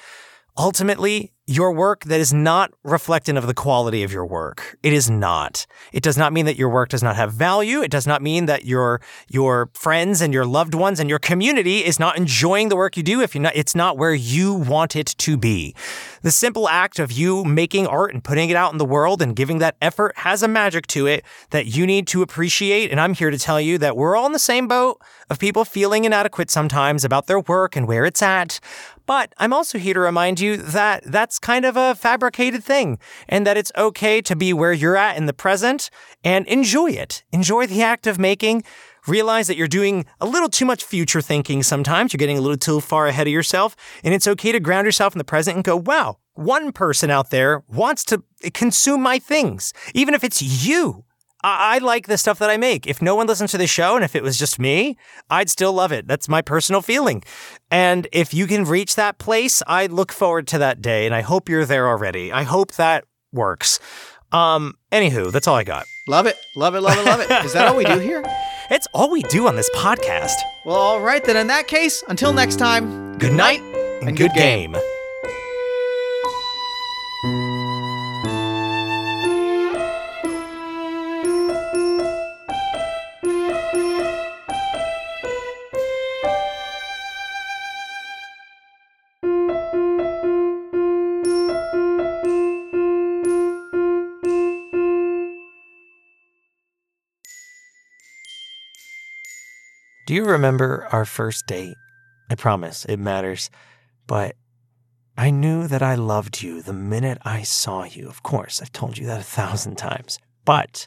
ultimately, 0.58 1.32
your 1.48 1.72
work 1.72 2.04
that 2.04 2.18
is 2.18 2.32
not 2.32 2.72
reflective 2.82 3.36
of 3.36 3.46
the 3.46 3.54
quality 3.54 4.02
of 4.02 4.12
your 4.12 4.26
work. 4.26 4.76
It 4.82 4.92
is 4.92 5.08
not. 5.08 5.64
It 5.92 6.02
does 6.02 6.18
not 6.18 6.32
mean 6.32 6.44
that 6.46 6.56
your 6.56 6.68
work 6.68 6.88
does 6.88 7.04
not 7.04 7.14
have 7.14 7.32
value. 7.32 7.82
It 7.82 7.90
does 7.90 8.06
not 8.06 8.20
mean 8.20 8.46
that 8.46 8.64
your 8.64 9.00
your 9.28 9.70
friends 9.72 10.20
and 10.20 10.34
your 10.34 10.44
loved 10.44 10.74
ones 10.74 10.98
and 10.98 11.08
your 11.08 11.20
community 11.20 11.84
is 11.84 12.00
not 12.00 12.16
enjoying 12.16 12.68
the 12.68 12.74
work 12.74 12.96
you 12.96 13.04
do 13.04 13.20
if 13.20 13.34
you're 13.34 13.42
not 13.42 13.54
it's 13.54 13.76
not 13.76 13.96
where 13.96 14.14
you 14.14 14.54
want 14.54 14.96
it 14.96 15.06
to 15.18 15.36
be. 15.36 15.74
The 16.22 16.32
simple 16.32 16.68
act 16.68 16.98
of 16.98 17.12
you 17.12 17.44
making 17.44 17.86
art 17.86 18.12
and 18.12 18.24
putting 18.24 18.50
it 18.50 18.56
out 18.56 18.72
in 18.72 18.78
the 18.78 18.84
world 18.84 19.22
and 19.22 19.36
giving 19.36 19.58
that 19.58 19.76
effort 19.80 20.14
has 20.18 20.42
a 20.42 20.48
magic 20.48 20.88
to 20.88 21.06
it 21.06 21.24
that 21.50 21.66
you 21.66 21.86
need 21.86 22.08
to 22.08 22.22
appreciate 22.22 22.90
and 22.90 23.00
I'm 23.00 23.14
here 23.14 23.30
to 23.30 23.38
tell 23.38 23.60
you 23.60 23.78
that 23.78 23.96
we're 23.96 24.16
all 24.16 24.26
in 24.26 24.32
the 24.32 24.40
same 24.40 24.66
boat 24.66 25.00
of 25.30 25.38
people 25.38 25.64
feeling 25.64 26.04
inadequate 26.04 26.50
sometimes 26.50 27.04
about 27.04 27.28
their 27.28 27.40
work 27.40 27.76
and 27.76 27.86
where 27.86 28.04
it's 28.04 28.22
at. 28.22 28.58
But 29.06 29.32
I'm 29.38 29.52
also 29.52 29.78
here 29.78 29.94
to 29.94 30.00
remind 30.00 30.40
you 30.40 30.56
that 30.56 31.04
that's 31.04 31.38
kind 31.38 31.64
of 31.64 31.76
a 31.76 31.94
fabricated 31.94 32.62
thing 32.62 32.98
and 33.28 33.46
that 33.46 33.56
it's 33.56 33.72
okay 33.76 34.20
to 34.22 34.36
be 34.36 34.52
where 34.52 34.72
you're 34.72 34.96
at 34.96 35.16
in 35.16 35.26
the 35.26 35.32
present 35.32 35.90
and 36.24 36.46
enjoy 36.48 36.90
it. 36.90 37.22
Enjoy 37.32 37.66
the 37.66 37.82
act 37.82 38.06
of 38.06 38.18
making. 38.18 38.64
Realize 39.06 39.46
that 39.46 39.56
you're 39.56 39.68
doing 39.68 40.04
a 40.20 40.26
little 40.26 40.48
too 40.48 40.64
much 40.64 40.82
future 40.82 41.20
thinking 41.20 41.62
sometimes. 41.62 42.12
You're 42.12 42.18
getting 42.18 42.38
a 42.38 42.40
little 42.40 42.56
too 42.56 42.80
far 42.80 43.06
ahead 43.06 43.28
of 43.28 43.32
yourself. 43.32 43.76
And 44.02 44.12
it's 44.12 44.26
okay 44.26 44.50
to 44.50 44.58
ground 44.58 44.84
yourself 44.84 45.14
in 45.14 45.18
the 45.18 45.24
present 45.24 45.54
and 45.54 45.64
go, 45.64 45.76
wow, 45.76 46.18
one 46.34 46.72
person 46.72 47.10
out 47.10 47.30
there 47.30 47.62
wants 47.68 48.04
to 48.06 48.22
consume 48.52 49.00
my 49.00 49.20
things, 49.20 49.72
even 49.94 50.12
if 50.12 50.24
it's 50.24 50.42
you. 50.42 51.05
I, 51.46 51.76
I 51.76 51.78
like 51.78 52.08
the 52.08 52.18
stuff 52.18 52.40
that 52.40 52.50
I 52.50 52.56
make. 52.56 52.88
If 52.88 53.00
no 53.00 53.14
one 53.14 53.28
listens 53.28 53.52
to 53.52 53.58
the 53.58 53.68
show 53.68 53.94
and 53.94 54.04
if 54.04 54.16
it 54.16 54.22
was 54.24 54.36
just 54.36 54.58
me, 54.58 54.96
I'd 55.30 55.48
still 55.48 55.72
love 55.72 55.92
it. 55.92 56.08
That's 56.08 56.28
my 56.28 56.42
personal 56.42 56.82
feeling. 56.82 57.22
And 57.70 58.08
if 58.12 58.34
you 58.34 58.48
can 58.48 58.64
reach 58.64 58.96
that 58.96 59.18
place, 59.18 59.62
I 59.68 59.86
look 59.86 60.10
forward 60.10 60.48
to 60.48 60.58
that 60.58 60.82
day 60.82 61.06
and 61.06 61.14
I 61.14 61.20
hope 61.20 61.48
you're 61.48 61.64
there 61.64 61.88
already. 61.88 62.32
I 62.32 62.42
hope 62.42 62.72
that 62.72 63.04
works. 63.32 63.78
Um, 64.32 64.74
anywho, 64.90 65.30
that's 65.30 65.46
all 65.46 65.54
I 65.54 65.62
got. 65.62 65.84
Love 66.08 66.26
it. 66.26 66.36
Love 66.56 66.74
it. 66.74 66.80
Love 66.80 66.98
it. 66.98 67.06
Love 67.06 67.20
it. 67.20 67.30
Is 67.44 67.52
that 67.52 67.68
all 67.68 67.76
we 67.76 67.84
do 67.84 67.98
here? 68.00 68.24
It's 68.68 68.88
all 68.92 69.12
we 69.12 69.22
do 69.22 69.46
on 69.46 69.54
this 69.54 69.70
podcast. 69.76 70.34
Well, 70.64 70.74
all 70.74 71.00
right 71.00 71.22
then. 71.22 71.36
In 71.36 71.46
that 71.46 71.68
case, 71.68 72.02
until 72.08 72.32
next 72.32 72.56
time. 72.56 73.16
Good 73.16 73.32
night 73.32 73.60
and, 74.02 74.16
good, 74.16 74.32
game. 74.32 74.76
Do 100.06 100.14
you 100.14 100.24
remember 100.24 100.86
our 100.92 101.04
first 101.04 101.48
date? 101.48 101.74
I 102.30 102.36
promise 102.36 102.84
it 102.84 102.98
matters. 102.98 103.50
But 104.06 104.36
I 105.18 105.30
knew 105.30 105.66
that 105.66 105.82
I 105.82 105.96
loved 105.96 106.42
you 106.42 106.62
the 106.62 106.72
minute 106.72 107.18
I 107.24 107.42
saw 107.42 107.82
you. 107.82 108.08
Of 108.08 108.22
course, 108.22 108.62
I've 108.62 108.70
told 108.70 108.98
you 108.98 109.06
that 109.06 109.20
a 109.20 109.24
thousand 109.24 109.78
times. 109.78 110.20
But 110.44 110.86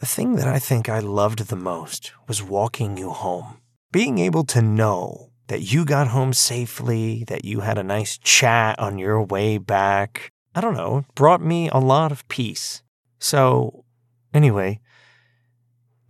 the 0.00 0.06
thing 0.06 0.36
that 0.36 0.48
I 0.48 0.58
think 0.58 0.88
I 0.88 1.00
loved 1.00 1.48
the 1.48 1.56
most 1.56 2.12
was 2.26 2.42
walking 2.42 2.96
you 2.96 3.10
home. 3.10 3.58
Being 3.92 4.18
able 4.18 4.44
to 4.44 4.62
know 4.62 5.28
that 5.48 5.60
you 5.60 5.84
got 5.84 6.08
home 6.08 6.32
safely, 6.32 7.24
that 7.24 7.44
you 7.44 7.60
had 7.60 7.76
a 7.76 7.84
nice 7.84 8.16
chat 8.16 8.78
on 8.78 8.96
your 8.96 9.22
way 9.22 9.58
back. 9.58 10.32
I 10.54 10.62
don't 10.62 10.76
know, 10.76 11.04
brought 11.14 11.42
me 11.42 11.68
a 11.68 11.78
lot 11.78 12.10
of 12.10 12.26
peace. 12.28 12.82
So, 13.18 13.84
anyway, 14.32 14.80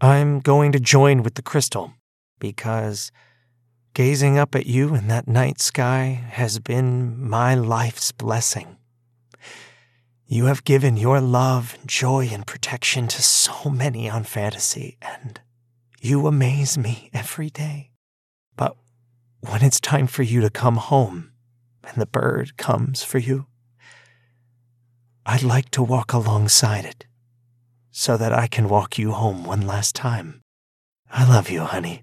I'm 0.01 0.39
going 0.39 0.71
to 0.71 0.79
join 0.79 1.25
with 1.25 1.35
the 1.35 1.43
crystal 1.43 1.93
because 2.45 3.11
gazing 3.95 4.37
up 4.37 4.55
at 4.55 4.67
you 4.67 4.95
in 4.95 5.09
that 5.09 5.27
night 5.27 5.63
sky 5.63 6.23
has 6.33 6.59
been 6.59 7.19
my 7.19 7.55
life's 7.55 8.13
blessing. 8.13 8.77
You 10.27 10.45
have 10.45 10.63
given 10.65 10.99
your 10.99 11.23
love, 11.23 11.79
joy, 11.87 12.29
and 12.31 12.47
protection 12.47 13.09
to 13.09 13.23
so 13.23 13.71
many 13.71 14.11
on 14.11 14.25
fantasy, 14.25 14.99
and 15.01 15.41
you 16.03 16.27
amaze 16.27 16.77
me 16.77 17.09
every 17.15 17.49
day. 17.49 17.93
But 18.57 18.77
when 19.41 19.63
it's 19.63 19.81
time 19.81 20.07
for 20.07 20.23
you 20.23 20.43
to 20.43 20.51
come 20.51 20.77
home 20.77 21.33
and 21.83 21.97
the 21.97 22.05
bird 22.21 22.59
comes 22.59 23.03
for 23.03 23.17
you, 23.17 23.47
I'd 25.25 25.43
like 25.43 25.71
to 25.71 25.83
walk 25.83 26.13
alongside 26.13 26.85
it 26.85 27.07
so 27.91 28.19
that 28.19 28.35
I 28.35 28.49
can 28.49 28.69
walk 28.69 28.99
you 28.99 29.13
home 29.13 29.45
one 29.45 29.67
last 29.67 29.95
time. 29.95 30.43
I 31.11 31.27
love 31.27 31.49
you, 31.49 31.61
honey 31.63 32.03